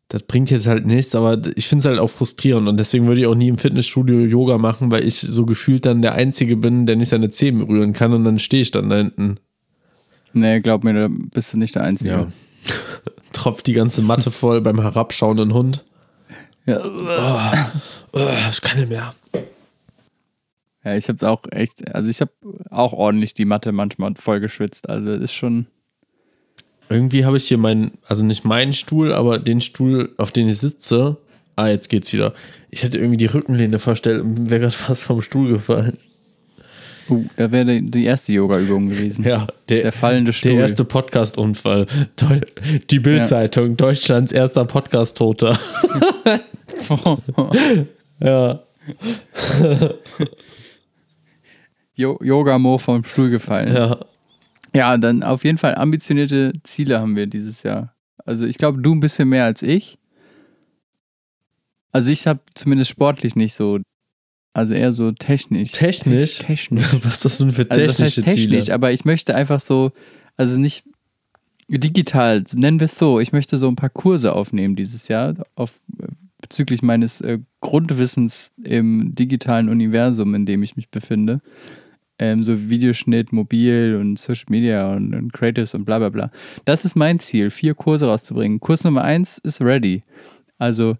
das 0.08 0.22
bringt 0.22 0.50
jetzt 0.50 0.68
halt 0.68 0.86
nichts, 0.86 1.14
aber 1.16 1.40
ich 1.56 1.66
finde 1.66 1.80
es 1.80 1.86
halt 1.86 1.98
auch 1.98 2.10
frustrierend 2.10 2.68
und 2.68 2.76
deswegen 2.76 3.08
würde 3.08 3.20
ich 3.22 3.26
auch 3.26 3.34
nie 3.34 3.48
im 3.48 3.58
Fitnessstudio 3.58 4.20
Yoga 4.20 4.56
machen, 4.56 4.92
weil 4.92 5.04
ich 5.04 5.18
so 5.18 5.46
gefühlt 5.46 5.84
dann 5.84 6.00
der 6.00 6.14
Einzige 6.14 6.56
bin, 6.56 6.86
der 6.86 6.94
nicht 6.94 7.08
seine 7.08 7.30
Zehen 7.30 7.58
berühren 7.58 7.92
kann 7.92 8.12
und 8.12 8.24
dann 8.24 8.38
stehe 8.38 8.62
ich 8.62 8.70
dann 8.70 8.88
da 8.88 8.96
hinten. 8.98 9.40
Nee, 10.32 10.60
glaub 10.60 10.84
mir, 10.84 10.92
da 10.92 11.08
bist 11.08 11.52
du 11.52 11.58
nicht 11.58 11.74
der 11.74 11.82
Einzige. 11.82 12.10
Ja. 12.10 12.28
Tropft 13.32 13.66
die 13.66 13.72
ganze 13.72 14.02
Matte 14.02 14.30
voll 14.30 14.60
beim 14.60 14.80
herabschauenden 14.80 15.54
Hund. 15.54 15.84
Ja, 16.66 17.70
Oh, 18.12 18.20
ich 18.50 18.60
kann 18.60 18.78
nicht 18.80 18.88
mehr. 18.90 19.10
ja 20.84 20.96
ich 20.96 21.08
habe 21.08 21.28
auch 21.28 21.42
echt, 21.50 21.94
also 21.94 22.08
ich 22.08 22.20
habe 22.20 22.30
auch 22.70 22.92
ordentlich 22.92 23.34
die 23.34 23.44
Matte 23.44 23.72
manchmal 23.72 24.14
voll 24.16 24.40
geschwitzt. 24.40 24.88
Also 24.88 25.12
ist 25.12 25.32
schon, 25.32 25.66
Irgendwie 26.88 27.24
habe 27.24 27.36
ich 27.36 27.46
hier 27.48 27.58
meinen, 27.58 27.92
also 28.06 28.24
nicht 28.24 28.44
meinen 28.44 28.72
Stuhl, 28.72 29.12
aber 29.12 29.38
den 29.38 29.60
Stuhl, 29.60 30.10
auf 30.16 30.30
den 30.30 30.48
ich 30.48 30.58
sitze. 30.58 31.16
Ah, 31.56 31.68
jetzt 31.68 31.88
geht's 31.88 32.12
wieder. 32.12 32.34
Ich 32.70 32.82
hätte 32.82 32.98
irgendwie 32.98 33.16
die 33.16 33.26
Rückenlehne 33.26 33.78
verstellt 33.78 34.22
und 34.22 34.50
wäre 34.50 34.60
gerade 34.60 34.72
fast 34.74 35.04
vom 35.04 35.22
Stuhl 35.22 35.48
gefallen. 35.52 35.96
uh, 37.08 37.24
da 37.36 37.50
wäre 37.50 37.80
die 37.80 38.04
erste 38.04 38.32
Yoga-Übung 38.32 38.88
gewesen. 38.90 39.24
Ja, 39.24 39.46
der, 39.68 39.82
Der 39.82 39.92
fallende 39.92 40.32
Stuhl. 40.34 40.52
der 40.52 40.60
erste 40.60 40.84
Podcast-Unfall. 40.84 41.86
Die 42.90 42.98
Bild-Zeitung, 43.00 43.76
Deutschlands 43.76 44.32
erster 44.32 44.64
Podcast-Toter. 44.64 45.58
ja. 48.20 48.62
Jo 51.94 52.18
Yoga-Mo 52.22 52.78
vom 52.78 53.04
Stuhl 53.04 53.30
gefallen. 53.30 53.74
Ja. 53.74 53.98
Ja, 54.74 54.98
dann 54.98 55.22
auf 55.22 55.44
jeden 55.44 55.56
Fall 55.56 55.74
ambitionierte 55.74 56.52
Ziele 56.62 57.00
haben 57.00 57.16
wir 57.16 57.26
dieses 57.26 57.62
Jahr. 57.62 57.94
Also 58.26 58.44
ich 58.44 58.58
glaube, 58.58 58.82
du 58.82 58.94
ein 58.94 59.00
bisschen 59.00 59.28
mehr 59.28 59.44
als 59.44 59.62
ich. 59.62 59.98
Also 61.92 62.10
ich 62.10 62.26
habe 62.26 62.40
zumindest 62.54 62.90
sportlich 62.90 63.36
nicht 63.36 63.54
so, 63.54 63.78
also 64.52 64.74
eher 64.74 64.92
so 64.92 65.12
technisch. 65.12 65.72
Technisch? 65.72 66.40
Technisch. 66.40 66.84
Was 67.02 67.14
ist 67.14 67.24
das 67.24 67.38
denn 67.38 67.52
für 67.52 67.70
Also 67.70 67.82
das 67.82 67.96
technische 67.96 68.22
heißt 68.22 68.36
technisch, 68.36 68.64
Ziele? 68.64 68.74
aber 68.74 68.92
ich 68.92 69.06
möchte 69.06 69.34
einfach 69.34 69.60
so, 69.60 69.92
also 70.36 70.58
nicht 70.60 70.84
digital, 71.68 72.44
nennen 72.54 72.78
wir 72.80 72.84
es 72.84 72.98
so, 72.98 73.18
ich 73.18 73.32
möchte 73.32 73.56
so 73.56 73.68
ein 73.68 73.76
paar 73.76 73.88
Kurse 73.90 74.34
aufnehmen 74.34 74.76
dieses 74.76 75.08
Jahr 75.08 75.34
auf, 75.54 75.80
bezüglich 76.40 76.82
meines 76.82 77.20
äh, 77.20 77.38
Grundwissens 77.60 78.52
im 78.62 79.14
digitalen 79.14 79.68
Universum, 79.68 80.34
in 80.34 80.46
dem 80.46 80.62
ich 80.62 80.76
mich 80.76 80.90
befinde. 80.90 81.40
Ähm, 82.18 82.42
so 82.42 82.70
Videoschnitt, 82.70 83.32
Mobil 83.32 83.96
und 84.00 84.18
Social 84.18 84.46
Media 84.48 84.94
und, 84.94 85.14
und 85.14 85.32
Creatives 85.32 85.74
und 85.74 85.84
bla 85.84 85.98
bla 85.98 86.08
bla. 86.08 86.30
Das 86.64 86.84
ist 86.84 86.96
mein 86.96 87.18
Ziel, 87.18 87.50
vier 87.50 87.74
Kurse 87.74 88.06
rauszubringen. 88.06 88.60
Kurs 88.60 88.84
Nummer 88.84 89.02
eins 89.02 89.38
ist 89.38 89.60
ready. 89.60 90.02
Also, 90.58 90.96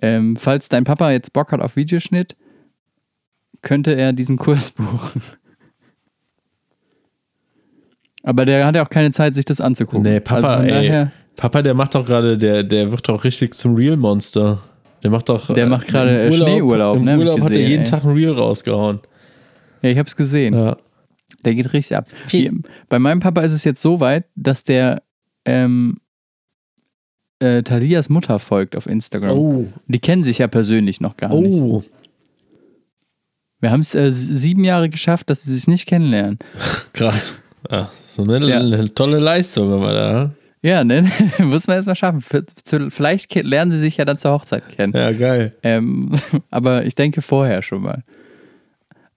ähm, 0.00 0.36
falls 0.36 0.68
dein 0.68 0.84
Papa 0.84 1.10
jetzt 1.10 1.32
Bock 1.32 1.52
hat 1.52 1.60
auf 1.60 1.76
Videoschnitt, 1.76 2.36
könnte 3.62 3.94
er 3.94 4.12
diesen 4.12 4.36
Kurs 4.36 4.70
buchen. 4.70 5.22
Aber 8.22 8.46
der 8.46 8.64
hat 8.64 8.74
ja 8.74 8.82
auch 8.82 8.90
keine 8.90 9.10
Zeit, 9.10 9.34
sich 9.34 9.44
das 9.44 9.60
anzugucken. 9.60 10.02
Nee, 10.02 10.20
Papa, 10.20 10.56
also 10.56 10.66
ey. 10.66 11.06
Papa, 11.36 11.60
der 11.62 11.74
macht 11.74 11.94
doch 11.94 12.06
gerade, 12.06 12.38
der, 12.38 12.62
der 12.62 12.90
wird 12.90 13.08
doch 13.08 13.24
richtig 13.24 13.52
zum 13.52 13.74
Real-Monster. 13.74 14.60
Der 15.04 15.10
macht 15.10 15.28
doch. 15.28 15.54
Der 15.54 15.66
macht 15.66 15.86
gerade, 15.86 16.26
im 16.26 16.32
äh, 16.32 16.36
Schneeurlaub, 16.36 16.96
Im 16.96 17.04
ne, 17.04 17.16
Urlaub 17.18 17.36
hat 17.40 17.44
er 17.44 17.48
gesehen, 17.50 17.70
jeden 17.70 17.84
ey. 17.84 17.90
Tag 17.90 18.04
ein 18.04 18.10
Reel 18.12 18.32
rausgehauen. 18.32 19.00
ja, 19.82 19.90
ich 19.90 19.98
hab's 19.98 20.16
gesehen. 20.16 20.54
Ja. 20.54 20.76
Der 21.44 21.54
geht 21.54 21.72
richtig 21.72 21.96
ab. 21.96 22.08
Wie, 22.28 22.50
bei 22.88 22.98
meinem 22.98 23.20
Papa 23.20 23.42
ist 23.42 23.52
es 23.52 23.64
jetzt 23.64 23.82
so 23.82 24.00
weit, 24.00 24.24
dass 24.34 24.64
der 24.64 25.02
ähm, 25.44 25.98
äh, 27.38 27.62
Thalias 27.62 28.08
Mutter 28.08 28.38
folgt 28.38 28.76
auf 28.76 28.86
Instagram. 28.86 29.36
Oh, 29.38 29.66
Die 29.86 29.98
kennen 29.98 30.24
sich 30.24 30.38
ja 30.38 30.48
persönlich 30.48 31.00
noch 31.02 31.16
gar 31.18 31.34
nicht. 31.38 31.54
oh. 31.60 31.82
Wir 33.60 33.70
haben 33.70 33.80
es 33.80 33.94
äh, 33.94 34.10
sieben 34.10 34.64
Jahre 34.64 34.88
geschafft, 34.90 35.28
dass 35.30 35.42
sie 35.42 35.54
sich 35.54 35.66
nicht 35.68 35.86
kennenlernen. 35.86 36.38
Krass. 36.94 37.36
Ja, 37.70 37.88
so 37.94 38.22
eine, 38.22 38.46
Ja. 38.46 38.60
eine 38.60 38.92
tolle 38.94 39.18
Leistung 39.18 39.72
aber 39.72 39.92
da. 39.92 40.30
Ja, 40.64 40.82
ne? 40.82 41.04
Muss 41.40 41.66
man 41.66 41.76
erstmal 41.76 41.94
schaffen. 41.94 42.24
Zu, 42.64 42.90
vielleicht 42.90 43.34
lernen 43.34 43.70
sie 43.70 43.76
sich 43.76 43.98
ja 43.98 44.06
dann 44.06 44.16
zur 44.16 44.32
Hochzeit 44.32 44.66
kennen. 44.74 44.94
Ja, 44.94 45.12
geil. 45.12 45.54
Ähm, 45.62 46.12
aber 46.50 46.86
ich 46.86 46.94
denke 46.94 47.20
vorher 47.20 47.60
schon 47.60 47.82
mal. 47.82 48.02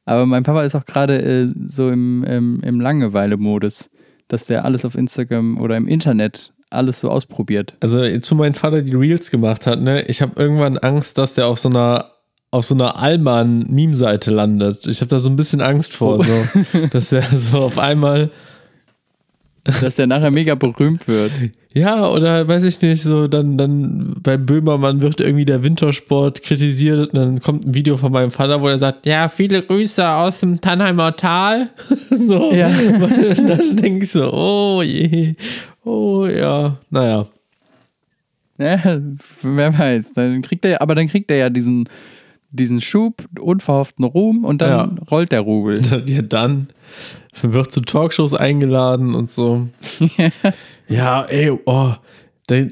Aber 0.03 0.25
mein 0.25 0.43
Papa 0.43 0.63
ist 0.63 0.75
auch 0.75 0.85
gerade 0.85 1.21
äh, 1.21 1.49
so 1.67 1.89
im, 1.89 2.25
im, 2.25 2.59
im 2.63 2.81
Langeweile-Modus, 2.81 3.89
dass 4.27 4.45
der 4.45 4.65
alles 4.65 4.83
auf 4.83 4.95
Instagram 4.95 5.57
oder 5.57 5.77
im 5.77 5.87
Internet 5.87 6.51
alles 6.69 6.99
so 6.99 7.09
ausprobiert. 7.09 7.75
Also, 7.79 8.03
jetzt, 8.03 8.29
wo 8.29 8.35
mein 8.35 8.53
Vater 8.53 8.81
die 8.81 8.95
Reels 8.95 9.31
gemacht 9.31 9.67
hat, 9.67 9.79
ne, 9.79 10.01
ich 10.01 10.21
habe 10.21 10.33
irgendwann 10.35 10.77
Angst, 10.77 11.17
dass 11.17 11.35
der 11.35 11.47
auf 11.47 11.59
so 11.59 11.69
einer 11.69 12.11
auf 12.49 12.65
so 12.65 12.75
einer 12.75 12.97
Allmann-Meme-Seite 12.97 14.31
landet. 14.31 14.87
Ich 14.87 15.01
habe 15.01 15.09
da 15.09 15.19
so 15.19 15.29
ein 15.29 15.35
bisschen 15.35 15.61
Angst 15.61 15.95
vor, 15.95 16.23
so, 16.23 16.45
dass 16.91 17.11
er 17.11 17.21
so 17.37 17.59
auf 17.59 17.77
einmal, 17.77 18.31
Dass 19.81 19.95
der 19.95 20.07
nachher 20.07 20.31
mega 20.31 20.55
berühmt 20.55 21.07
wird. 21.07 21.31
ja, 21.73 22.07
oder 22.07 22.47
weiß 22.47 22.63
ich 22.63 22.81
nicht, 22.81 23.01
so 23.03 23.27
dann, 23.27 23.57
dann 23.57 24.15
bei 24.23 24.37
Böhmermann 24.37 25.01
wird 25.01 25.19
irgendwie 25.19 25.45
der 25.45 25.61
Wintersport 25.63 26.41
kritisiert 26.41 27.09
und 27.09 27.15
dann 27.15 27.41
kommt 27.41 27.65
ein 27.65 27.73
Video 27.73 27.97
von 27.97 28.11
meinem 28.11 28.31
Vater, 28.31 28.61
wo 28.61 28.67
er 28.69 28.79
sagt, 28.79 29.05
ja, 29.05 29.27
viele 29.27 29.61
Grüße 29.61 30.07
aus 30.07 30.39
dem 30.39 30.61
Tannheimer 30.61 31.15
Tal. 31.15 31.69
so. 32.11 32.51
Ja. 32.53 32.69
Dann 32.69 33.75
denke 33.75 34.05
ich 34.05 34.11
so, 34.11 34.31
oh 34.33 34.81
je, 34.81 35.35
oh 35.83 36.25
ja, 36.25 36.77
naja. 36.89 37.25
Ja, 38.59 38.79
wer 39.43 39.77
weiß. 39.77 40.13
Dann 40.13 40.41
kriegt 40.41 40.65
er, 40.65 40.81
aber 40.81 40.95
dann 40.95 41.07
kriegt 41.07 41.29
er 41.29 41.37
ja 41.37 41.49
diesen, 41.49 41.87
diesen 42.49 42.81
Schub, 42.81 43.23
unverhofften 43.39 44.03
Ruhm 44.05 44.45
und 44.45 44.61
dann 44.61 44.69
Ja. 44.69 44.89
rollt 45.11 45.31
der 45.31 45.41
Rubel. 45.41 45.79
Ja, 46.07 46.21
dann 46.23 46.67
wird 47.41 47.71
zu 47.71 47.81
Talkshows 47.81 48.33
eingeladen 48.33 49.15
und 49.15 49.31
so. 49.31 49.67
ja, 50.87 51.23
ey, 51.23 51.51
oh. 51.65 51.93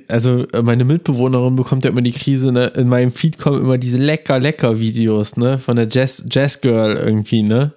Also 0.07 0.47
äh, 0.53 0.61
meine 0.61 0.85
Mitbewohnerin 0.85 1.57
bekommt 1.57 1.83
ja 1.83 1.91
immer 1.91 2.01
die 2.01 2.13
Krise, 2.13 2.53
ne? 2.53 2.67
In 2.77 2.87
meinem 2.87 3.11
Feed 3.11 3.37
kommen 3.37 3.59
immer 3.59 3.77
diese 3.77 3.97
lecker, 3.97 4.39
lecker 4.39 4.79
Videos, 4.79 5.35
ne? 5.35 5.57
Von 5.59 5.75
der 5.75 5.87
Jazz, 5.89 6.25
Jazz 6.31 6.61
Girl 6.61 6.95
irgendwie, 6.95 7.41
ne? 7.41 7.73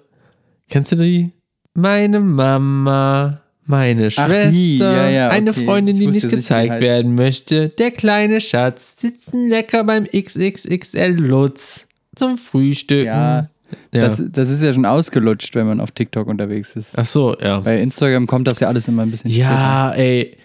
Kennst 0.69 0.93
du 0.93 0.95
die? 0.95 1.31
Meine 1.73 2.21
Mama, 2.21 3.41
meine 3.65 4.09
Schwester, 4.09 4.51
die, 4.51 4.77
ja, 4.77 5.09
ja, 5.09 5.29
eine 5.29 5.51
okay. 5.51 5.65
Freundin, 5.65 5.95
Ich 5.95 6.01
die 6.01 6.07
nicht 6.07 6.29
gezeigt 6.29 6.79
werden 6.79 7.15
möchte, 7.15 7.69
der 7.69 7.91
kleine 7.91 8.39
Schatz, 8.39 8.95
sitzen 8.99 9.49
lecker 9.49 9.83
beim 9.83 10.05
XXXL 10.05 11.15
Lutz 11.17 11.87
zum 12.15 12.37
Frühstücken. 12.37 13.05
Ja, 13.05 13.49
ja. 13.93 14.03
Das, 14.05 14.23
das 14.31 14.49
ist 14.49 14.61
ja 14.61 14.73
schon 14.73 14.85
ausgelutscht, 14.85 15.55
wenn 15.55 15.67
man 15.67 15.79
auf 15.79 15.91
TikTok 15.91 16.27
unterwegs 16.27 16.75
ist. 16.75 16.97
Ach 16.97 17.05
so, 17.05 17.35
ja. 17.39 17.59
Bei 17.59 17.79
Instagram 17.81 18.27
kommt 18.27 18.47
das 18.47 18.59
ja 18.59 18.67
alles 18.67 18.87
immer 18.87 19.03
ein 19.03 19.11
bisschen 19.11 19.31
Ja, 19.31 19.91
ey. 19.91 20.37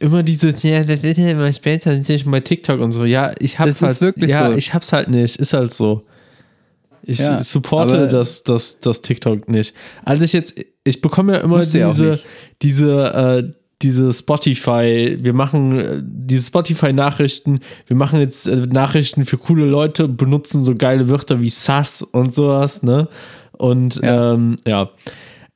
Immer 0.00 0.22
diese, 0.22 0.54
ja, 0.66 0.84
das 0.84 1.02
wird 1.02 1.18
ja 1.18 1.30
immer 1.30 1.52
später, 1.52 1.92
schon 2.02 2.32
bei 2.32 2.40
TikTok 2.40 2.80
und 2.80 2.92
so. 2.92 3.04
Ja, 3.04 3.32
ich 3.38 3.58
hab's 3.58 3.80
Das 3.80 3.92
ist 3.92 4.00
halt, 4.00 4.00
wirklich 4.00 4.30
ja, 4.30 4.50
so. 4.50 4.56
ich 4.56 4.72
hab's 4.72 4.92
halt 4.92 5.08
nicht. 5.08 5.36
Ist 5.36 5.52
halt 5.52 5.72
so. 5.72 6.04
Ich 7.02 7.18
Ja, 7.18 7.42
supporte 7.42 8.08
das, 8.08 8.42
das, 8.44 8.80
das 8.80 9.02
TikTok 9.02 9.48
nicht. 9.48 9.74
Also 10.04 10.24
ich 10.24 10.32
jetzt, 10.32 10.54
ich 10.84 11.00
bekomme 11.00 11.34
ja 11.34 11.40
immer 11.40 11.60
diese, 11.60 12.20
diese, 12.62 13.54
äh, 13.54 13.61
diese 13.82 14.12
Spotify, 14.12 15.18
wir 15.20 15.32
machen 15.32 15.78
äh, 15.78 16.00
diese 16.02 16.46
Spotify-Nachrichten, 16.46 17.60
wir 17.86 17.96
machen 17.96 18.20
jetzt 18.20 18.46
äh, 18.46 18.56
Nachrichten 18.56 19.24
für 19.24 19.38
coole 19.38 19.64
Leute, 19.64 20.08
benutzen 20.08 20.62
so 20.62 20.74
geile 20.74 21.08
Wörter 21.08 21.40
wie 21.40 21.50
Sass 21.50 22.02
und 22.02 22.32
sowas, 22.32 22.82
ne? 22.82 23.08
Und 23.52 23.96
ja. 23.96 24.34
Ähm, 24.34 24.56
ja. 24.66 24.90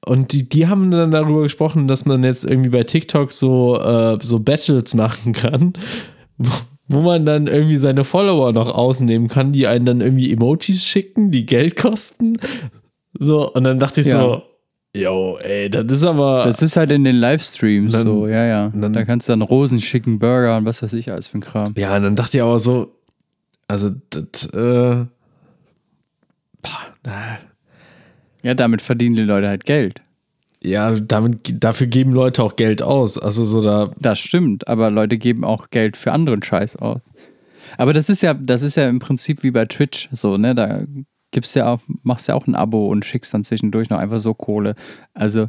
Und 0.05 0.33
die, 0.33 0.49
die 0.49 0.69
haben 0.69 0.91
dann 0.91 1.11
darüber 1.11 1.43
gesprochen, 1.43 1.89
dass 1.89 2.07
man 2.07 2.23
jetzt 2.23 2.45
irgendwie 2.45 2.71
bei 2.71 2.85
TikTok 2.85 3.33
so, 3.33 3.81
äh, 3.81 4.19
so 4.23 4.39
Battles 4.39 4.95
machen 4.95 5.33
kann, 5.33 5.73
wo 6.87 7.01
man 7.01 7.27
dann 7.27 7.49
irgendwie 7.49 7.77
seine 7.77 8.05
Follower 8.05 8.53
noch 8.53 8.69
ausnehmen 8.69 9.27
kann, 9.27 9.53
die 9.53 9.67
einen 9.67 9.85
dann 9.85 10.01
irgendwie 10.01 10.33
Emojis 10.33 10.85
schicken, 10.85 11.33
die 11.33 11.47
Geld 11.47 11.77
kosten. 11.77 12.39
So, 13.19 13.51
und 13.53 13.65
dann 13.65 13.81
dachte 13.81 14.03
ich 14.03 14.07
ja. 14.07 14.21
so, 14.21 14.43
yo, 14.97 15.39
ey, 15.43 15.71
das 15.71 15.85
ist 15.91 16.05
aber. 16.05 16.45
Das 16.45 16.63
ist 16.63 16.77
halt 16.77 16.91
in 16.91 17.05
den 17.05 17.17
Livestreams 17.17 17.93
dann, 17.93 18.07
so, 18.07 18.27
ja, 18.27 18.45
ja. 18.45 18.73
Dann, 18.75 18.93
da 18.93 19.05
kannst 19.05 19.29
du 19.29 19.33
dann 19.33 19.43
Rosen 19.43 19.81
schicken, 19.81 20.19
Burger 20.19 20.57
und 20.57 20.67
was 20.67 20.83
weiß 20.83 20.93
ich 20.95 21.11
alles 21.11 21.29
für 21.29 21.39
ein 21.39 21.43
Kram. 21.43 21.75
Ja, 21.77 21.97
und 21.97 22.03
dann 22.03 22.17
dachte 22.17 22.39
ich 22.39 22.43
aber 22.43 22.59
so, 22.59 22.93
also, 23.69 23.91
das, 24.11 24.47
äh. 24.47 25.07
Boah, 26.63 27.39
ja, 28.43 28.55
damit 28.55 28.81
verdienen 28.81 29.17
die 29.17 29.23
Leute 29.23 29.49
halt 29.49 29.65
Geld. 29.65 30.03
Ja, 30.63 30.93
damit, 30.93 31.65
dafür 31.65 31.87
geben 31.89 32.13
Leute 32.13 32.43
auch 32.43 32.57
Geld 32.57 32.81
aus. 32.81 33.19
Also 33.19 33.45
so 33.45 33.61
da. 33.61 33.91
Das 33.99 34.19
stimmt, 34.19 34.69
aber 34.69 34.91
Leute 34.91 35.19
geben 35.19 35.45
auch 35.45 35.71
Geld 35.71 35.97
für 35.97 36.13
anderen 36.13 36.43
Scheiß 36.43 36.77
aus. 36.77 37.01
Aber 37.77 37.93
das 37.93 38.09
ist 38.09 38.23
ja, 38.23 38.35
das 38.35 38.63
ist 38.63 38.77
ja 38.77 38.89
im 38.89 39.01
Prinzip 39.01 39.43
wie 39.43 39.51
bei 39.51 39.65
Twitch 39.65 40.09
so, 40.13 40.37
ne? 40.37 40.55
Da 40.55 40.83
gibst 41.31 41.55
ja 41.55 41.73
auch, 41.73 41.81
machst 42.03 42.29
ja 42.29 42.35
auch 42.35 42.47
ein 42.47 42.55
Abo 42.55 42.89
und 42.89 43.05
schickst 43.05 43.35
dann 43.35 43.45
zwischendurch 43.45 43.91
noch 43.91 43.99
einfach 43.99 44.19
so 44.19 44.35
Kohle. 44.35 44.75
Also, 45.15 45.49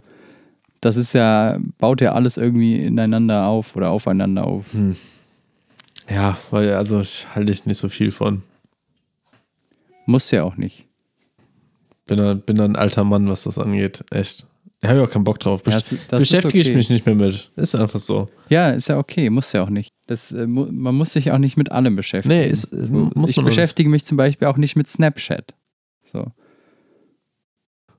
das 0.82 0.98
ist 0.98 1.14
ja, 1.14 1.60
baut 1.78 2.02
ja 2.02 2.14
alles 2.14 2.38
irgendwie 2.38 2.84
ineinander 2.84 3.46
auf 3.46 3.76
oder 3.76 3.90
aufeinander 3.90 4.46
auf. 4.46 4.74
Hm. 4.74 4.96
Ja, 6.10 6.38
weil, 6.52 6.74
also 6.74 7.02
halte 7.34 7.52
ich 7.52 7.66
nicht 7.66 7.78
so 7.78 7.90
viel 7.90 8.12
von. 8.12 8.44
Muss 10.06 10.32
ja 10.32 10.44
auch 10.44 10.56
nicht. 10.56 10.86
Bin 12.06 12.18
da, 12.18 12.34
bin 12.34 12.56
da 12.56 12.64
ein 12.64 12.78
alter 12.78 13.04
Mann, 13.04 13.28
was 13.28 13.44
das 13.44 13.58
angeht. 13.58 14.06
Echt. 14.12 14.48
Ich 14.82 14.88
habe 14.88 15.00
ja 15.00 15.06
auch 15.06 15.12
keinen 15.12 15.24
Bock 15.24 15.40
drauf. 15.40 15.64
Besch 15.64 15.92
ja, 15.92 16.18
beschäftige 16.18 16.60
okay. 16.60 16.70
ich 16.70 16.76
mich 16.76 16.90
nicht 16.90 17.06
mehr 17.06 17.16
mit. 17.16 17.50
Ist 17.56 17.76
einfach 17.76 18.00
so. 18.00 18.30
Ja, 18.48 18.70
ist 18.70 18.88
ja 18.88 18.98
okay. 18.98 19.30
Muss 19.30 19.52
ja 19.52 19.64
auch 19.64 19.70
nicht. 19.70 19.90
Das, 20.06 20.32
äh, 20.32 20.48
man 20.48 20.96
muss 20.96 21.14
sich 21.14 21.32
auch 21.32 21.40
nicht 21.40 21.58
mit 21.58 21.72
allem 21.72 21.96
beschäftigen. 21.96 22.36
Nee, 22.36 22.48
ist, 22.48 22.66
ist, 22.66 22.92
muss 22.92 23.32
ich 23.32 23.44
beschäftige 23.44 23.90
mich 23.90 24.06
zum 24.06 24.18
Beispiel 24.18 24.48
auch 24.48 24.58
nicht 24.58 24.76
mit 24.76 24.90
Snapchat. 24.90 25.54
So. 26.12 26.26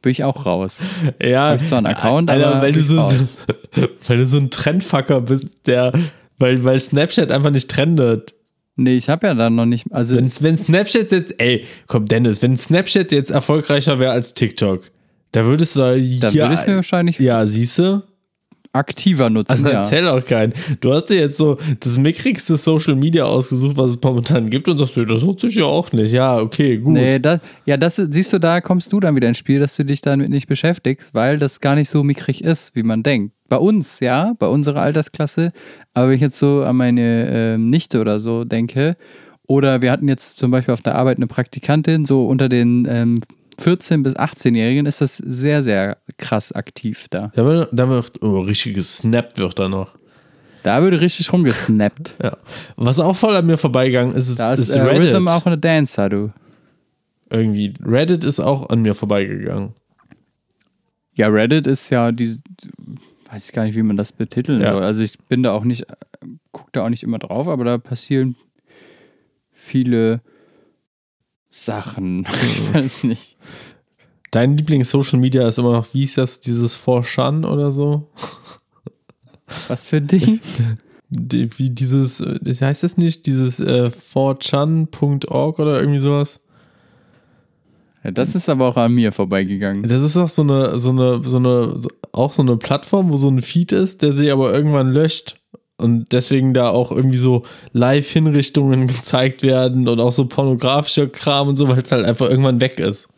Bin 0.02 0.12
ich 0.12 0.24
auch 0.24 0.46
raus. 0.46 0.82
Ja. 1.22 1.50
Hab 1.50 1.62
ich 1.62 1.68
zwar 1.68 1.78
einen 1.78 1.86
Account, 1.86 2.30
Alter, 2.30 2.46
aber. 2.48 2.62
Weil 2.62 2.72
du, 2.72 2.82
so, 2.82 2.96
weil 4.06 4.18
du 4.18 4.26
so 4.26 4.38
ein 4.38 4.50
Trendfucker 4.50 5.22
bist, 5.22 5.66
der. 5.66 5.92
Weil, 6.38 6.62
weil 6.64 6.78
Snapchat 6.78 7.32
einfach 7.32 7.50
nicht 7.50 7.68
trendet. 7.68 8.34
Nee, 8.76 8.96
ich 8.96 9.08
habe 9.08 9.26
ja 9.26 9.34
dann 9.34 9.56
noch 9.56 9.66
nicht. 9.66 9.86
Also 9.90 10.16
wenn, 10.16 10.30
wenn 10.40 10.56
Snapchat 10.56 11.10
jetzt. 11.10 11.40
Ey, 11.40 11.64
komm, 11.88 12.06
Dennis, 12.06 12.42
wenn 12.42 12.56
Snapchat 12.56 13.10
jetzt 13.10 13.32
erfolgreicher 13.32 13.98
wäre 13.98 14.12
als 14.12 14.34
TikTok, 14.34 14.88
da 15.32 15.44
würdest 15.46 15.74
du 15.74 15.80
da. 15.80 15.90
Dann 15.94 16.34
ja, 16.34 16.48
würde 16.48 16.54
ich 16.54 16.66
mir 16.66 16.76
wahrscheinlich. 16.76 17.18
Ja, 17.18 17.44
siehst 17.44 17.78
du? 17.80 18.02
Aktiver 18.72 19.30
nutzen. 19.30 19.52
Also 19.52 19.68
ja. 19.68 19.80
erzähl 19.80 20.06
auch 20.08 20.24
keinen. 20.24 20.52
Du 20.80 20.92
hast 20.92 21.06
dir 21.06 21.16
jetzt 21.16 21.36
so 21.36 21.58
das 21.80 21.98
mickrigste 21.98 22.56
Social 22.56 22.94
Media 22.94 23.24
ausgesucht, 23.24 23.76
was 23.76 23.92
es 23.92 24.02
momentan 24.02 24.50
gibt 24.50 24.68
und 24.68 24.78
sagst, 24.78 24.96
du, 24.96 25.04
das 25.04 25.22
nutze 25.22 25.48
ich 25.48 25.56
ja 25.56 25.64
auch 25.64 25.92
nicht. 25.92 26.12
Ja, 26.12 26.38
okay, 26.38 26.78
gut. 26.78 26.94
Nee, 26.94 27.18
das, 27.18 27.40
ja, 27.64 27.76
das 27.76 27.96
siehst 27.96 28.32
du, 28.32 28.38
da 28.38 28.60
kommst 28.60 28.92
du 28.92 29.00
dann 29.00 29.16
wieder 29.16 29.28
ins 29.28 29.38
Spiel, 29.38 29.60
dass 29.60 29.76
du 29.76 29.84
dich 29.84 30.00
damit 30.00 30.30
nicht 30.30 30.46
beschäftigst, 30.46 31.14
weil 31.14 31.38
das 31.38 31.60
gar 31.60 31.74
nicht 31.74 31.90
so 31.90 32.02
mickrig 32.02 32.44
ist, 32.44 32.74
wie 32.74 32.82
man 32.82 33.02
denkt. 33.02 33.34
Bei 33.48 33.56
uns, 33.56 34.00
ja, 34.00 34.34
bei 34.38 34.46
unserer 34.46 34.82
Altersklasse. 34.82 35.52
Aber 35.94 36.08
wenn 36.08 36.16
ich 36.16 36.20
jetzt 36.20 36.38
so 36.38 36.62
an 36.62 36.76
meine 36.76 37.54
äh, 37.54 37.58
Nichte 37.58 38.00
oder 38.00 38.20
so 38.20 38.44
denke, 38.44 38.96
oder 39.46 39.80
wir 39.80 39.90
hatten 39.90 40.08
jetzt 40.08 40.38
zum 40.38 40.50
Beispiel 40.50 40.74
auf 40.74 40.82
der 40.82 40.94
Arbeit 40.94 41.16
eine 41.16 41.26
Praktikantin, 41.26 42.04
so 42.04 42.26
unter 42.26 42.50
den 42.50 42.86
ähm, 42.88 43.18
14- 43.58 44.02
bis 44.02 44.14
18-Jährigen 44.16 44.86
ist 44.86 45.00
das 45.00 45.16
sehr, 45.16 45.62
sehr 45.62 45.98
krass 46.16 46.52
aktiv 46.52 47.06
da. 47.10 47.32
Da 47.34 47.44
wird, 47.44 47.68
da 47.72 47.88
wird 47.88 48.22
oh, 48.22 48.40
richtig 48.40 48.74
gesnappt 48.74 49.38
wird 49.38 49.58
da 49.58 49.68
noch. 49.68 49.94
Da 50.62 50.82
würde 50.82 51.00
richtig 51.00 51.32
rumgesnappt. 51.32 52.14
ja. 52.22 52.36
Was 52.76 53.00
auch 53.00 53.16
voll 53.16 53.34
an 53.36 53.46
mir 53.46 53.56
vorbeigegangen 53.56 54.14
ist, 54.14 54.28
ist, 54.28 54.40
da 54.40 54.52
ist, 54.52 54.60
ist 54.60 54.74
äh, 54.74 54.82
Reddit. 54.82 55.14
Rhythm 55.14 55.28
auch 55.28 55.46
eine 55.46 55.58
Dancer, 55.58 56.08
du. 56.08 56.32
Irgendwie. 57.30 57.74
Reddit 57.84 58.24
ist 58.24 58.40
auch 58.40 58.68
an 58.70 58.82
mir 58.82 58.94
vorbeigegangen. 58.94 59.72
Ja, 61.14 61.28
Reddit 61.28 61.66
ist 61.66 61.90
ja 61.90 62.12
die, 62.12 62.38
weiß 63.30 63.46
ich 63.46 63.52
gar 63.52 63.64
nicht, 63.64 63.76
wie 63.76 63.82
man 63.82 63.96
das 63.96 64.12
betiteln 64.12 64.60
ja. 64.60 64.72
soll. 64.72 64.82
Also 64.82 65.02
ich 65.02 65.18
bin 65.18 65.42
da 65.42 65.52
auch 65.52 65.64
nicht, 65.64 65.86
gucke 66.52 66.70
da 66.72 66.84
auch 66.84 66.88
nicht 66.88 67.02
immer 67.02 67.18
drauf, 67.18 67.48
aber 67.48 67.64
da 67.64 67.78
passieren 67.78 68.36
viele 69.52 70.20
Sachen. 71.64 72.26
ich 72.42 72.74
weiß 72.74 73.04
nicht. 73.04 73.36
Dein 74.30 74.56
Lieblings-Social 74.56 75.18
Media 75.18 75.46
ist 75.48 75.58
immer 75.58 75.72
noch, 75.72 75.94
wie 75.94 76.04
ist 76.04 76.18
das, 76.18 76.40
dieses 76.40 76.78
4chan 76.78 77.46
oder 77.46 77.70
so? 77.70 78.10
Was 79.68 79.86
für 79.86 80.00
Ding? 80.00 80.40
wie 81.10 81.70
dieses, 81.70 82.22
das 82.42 82.60
heißt 82.60 82.82
das 82.82 82.98
nicht, 82.98 83.26
dieses 83.26 83.60
äh, 83.60 83.90
4chan.org 83.90 85.58
oder 85.58 85.80
irgendwie 85.80 86.00
sowas? 86.00 86.44
Ja, 88.04 88.10
das 88.10 88.34
ist 88.34 88.48
aber 88.48 88.68
auch 88.68 88.76
an 88.76 88.92
mir 88.92 89.10
vorbeigegangen. 89.12 89.82
Das 89.84 90.02
ist 90.02 90.16
auch 90.16 90.28
so 90.28 90.42
eine, 90.42 90.78
so 90.78 90.90
eine, 90.90 91.22
so 91.24 91.38
eine, 91.38 91.74
auch 92.12 92.32
so 92.32 92.42
eine 92.42 92.56
Plattform, 92.56 93.10
wo 93.10 93.16
so 93.16 93.28
ein 93.28 93.42
Feed 93.42 93.72
ist, 93.72 94.02
der 94.02 94.12
sich 94.12 94.30
aber 94.30 94.52
irgendwann 94.52 94.92
löscht 94.92 95.40
und 95.78 96.12
deswegen 96.12 96.52
da 96.52 96.68
auch 96.68 96.92
irgendwie 96.92 97.18
so 97.18 97.44
Live-Hinrichtungen 97.72 98.86
gezeigt 98.88 99.42
werden 99.42 99.88
und 99.88 100.00
auch 100.00 100.12
so 100.12 100.26
pornografischer 100.26 101.06
Kram 101.06 101.48
und 101.48 101.56
so, 101.56 101.68
weil 101.68 101.78
es 101.78 101.92
halt 101.92 102.04
einfach 102.04 102.28
irgendwann 102.28 102.60
weg 102.60 102.78
ist. 102.78 103.14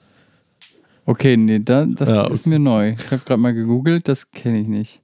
Okay, 1.07 1.37
nee, 1.37 1.59
da, 1.59 1.87
das 1.87 2.11
ja. 2.11 2.27
ist 2.29 2.47
mir 2.47 2.59
neu. 2.59 2.91
Ich 2.93 3.11
habe 3.11 3.23
gerade 3.25 3.41
mal 3.41 3.55
gegoogelt, 3.55 4.07
das 4.07 4.31
kenne 4.31 4.61
ich 4.61 4.69
nicht. 4.69 5.01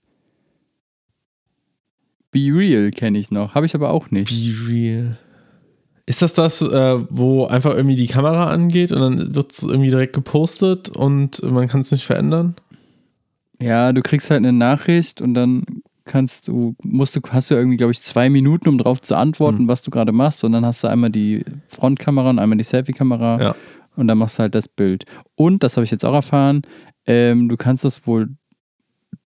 Be 2.30 2.52
Real 2.52 2.90
kenne 2.90 3.18
ich 3.18 3.30
noch, 3.30 3.54
habe 3.54 3.66
ich 3.66 3.74
aber 3.74 3.90
auch 3.90 4.10
nicht. 4.10 4.28
Be 4.28 4.68
Real. 4.68 5.18
Ist 6.04 6.22
das 6.22 6.34
das, 6.34 6.62
äh, 6.62 6.98
wo 7.08 7.46
einfach 7.46 7.74
irgendwie 7.74 7.96
die 7.96 8.06
Kamera 8.06 8.48
angeht 8.48 8.92
und 8.92 9.00
dann 9.00 9.34
wird 9.34 9.52
es 9.52 9.62
irgendwie 9.64 9.90
direkt 9.90 10.12
gepostet 10.12 10.88
und 10.90 11.42
man 11.42 11.66
kann 11.66 11.80
es 11.80 11.90
nicht 11.90 12.04
verändern? 12.04 12.54
Ja, 13.58 13.92
du 13.92 14.02
kriegst 14.02 14.30
halt 14.30 14.38
eine 14.38 14.52
Nachricht 14.52 15.20
und 15.20 15.34
dann 15.34 15.64
kannst 16.06 16.48
du, 16.48 16.74
musst 16.82 17.14
du, 17.16 17.20
hast 17.28 17.50
du 17.50 17.54
irgendwie, 17.54 17.76
glaube 17.76 17.92
ich, 17.92 18.02
zwei 18.02 18.30
Minuten, 18.30 18.68
um 18.68 18.78
darauf 18.78 19.02
zu 19.02 19.14
antworten, 19.14 19.64
mhm. 19.64 19.68
was 19.68 19.82
du 19.82 19.90
gerade 19.90 20.12
machst. 20.12 20.44
Und 20.44 20.52
dann 20.52 20.64
hast 20.64 20.82
du 20.82 20.88
einmal 20.88 21.10
die 21.10 21.44
Frontkamera 21.68 22.30
und 22.30 22.38
einmal 22.38 22.56
die 22.56 22.64
Selfie-Kamera. 22.64 23.42
Ja. 23.42 23.56
Und 23.96 24.08
dann 24.08 24.18
machst 24.18 24.38
du 24.38 24.42
halt 24.42 24.54
das 24.54 24.68
Bild. 24.68 25.04
Und, 25.34 25.62
das 25.62 25.76
habe 25.76 25.84
ich 25.84 25.90
jetzt 25.90 26.04
auch 26.04 26.14
erfahren, 26.14 26.62
ähm, 27.06 27.48
du 27.48 27.56
kannst 27.56 27.84
das 27.84 28.06
wohl 28.06 28.30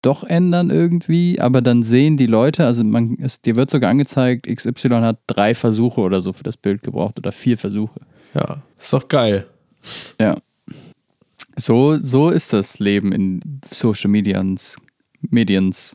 doch 0.01 0.23
ändern 0.23 0.69
irgendwie, 0.69 1.39
aber 1.39 1.61
dann 1.61 1.83
sehen 1.83 2.17
die 2.17 2.25
Leute, 2.25 2.65
also 2.65 2.83
man, 2.83 3.17
es, 3.21 3.41
dir 3.41 3.55
wird 3.55 3.69
sogar 3.69 3.91
angezeigt, 3.91 4.47
XY 4.47 4.89
hat 5.01 5.19
drei 5.27 5.53
Versuche 5.53 6.01
oder 6.01 6.21
so 6.21 6.33
für 6.33 6.43
das 6.43 6.57
Bild 6.57 6.81
gebraucht 6.81 7.19
oder 7.19 7.31
vier 7.31 7.57
Versuche. 7.57 7.99
Ja, 8.33 8.61
ist 8.77 8.93
doch 8.93 9.07
geil. 9.07 9.45
Ja. 10.19 10.37
So, 11.55 11.97
so 11.97 12.29
ist 12.29 12.53
das 12.53 12.79
Leben 12.79 13.11
in 13.11 13.61
Social 13.69 14.09
Medians. 14.09 14.77
Medians. 15.21 15.93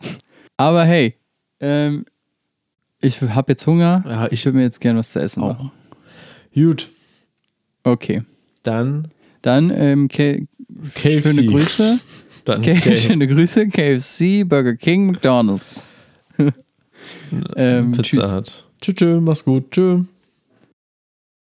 Aber 0.57 0.84
hey, 0.84 1.14
ähm, 1.61 2.07
ich 3.00 3.20
habe 3.20 3.52
jetzt 3.52 3.66
Hunger. 3.66 4.04
Ja, 4.07 4.28
ich 4.30 4.44
würde 4.44 4.59
mir 4.59 4.64
jetzt 4.64 4.80
gerne 4.80 4.98
was 4.98 5.12
zu 5.12 5.20
essen 5.20 5.42
auch. 5.42 5.59
machen. 5.59 5.70
Gut. 6.54 6.88
Okay. 7.84 8.22
Dann. 8.62 9.09
Dann 9.42 9.70
ähm, 9.70 10.09
K 10.09 10.46
KFC. 10.94 11.22
schöne 11.22 11.46
Grüße. 11.46 11.98
Dann 12.44 12.62
K 12.62 12.96
schöne 12.96 13.26
Grüße. 13.26 13.68
KFC, 13.68 14.48
Burger 14.48 14.74
King, 14.76 15.07
McDonald's. 15.07 15.76
ähm, 17.57 17.92
Pizza 17.92 18.02
tschüss. 18.02 18.32
hat. 18.32 18.68
Tschüss, 18.80 18.94
tschüss, 18.94 19.20
mach's 19.20 19.44
gut. 19.44 19.70
Tschüss. 19.70 20.07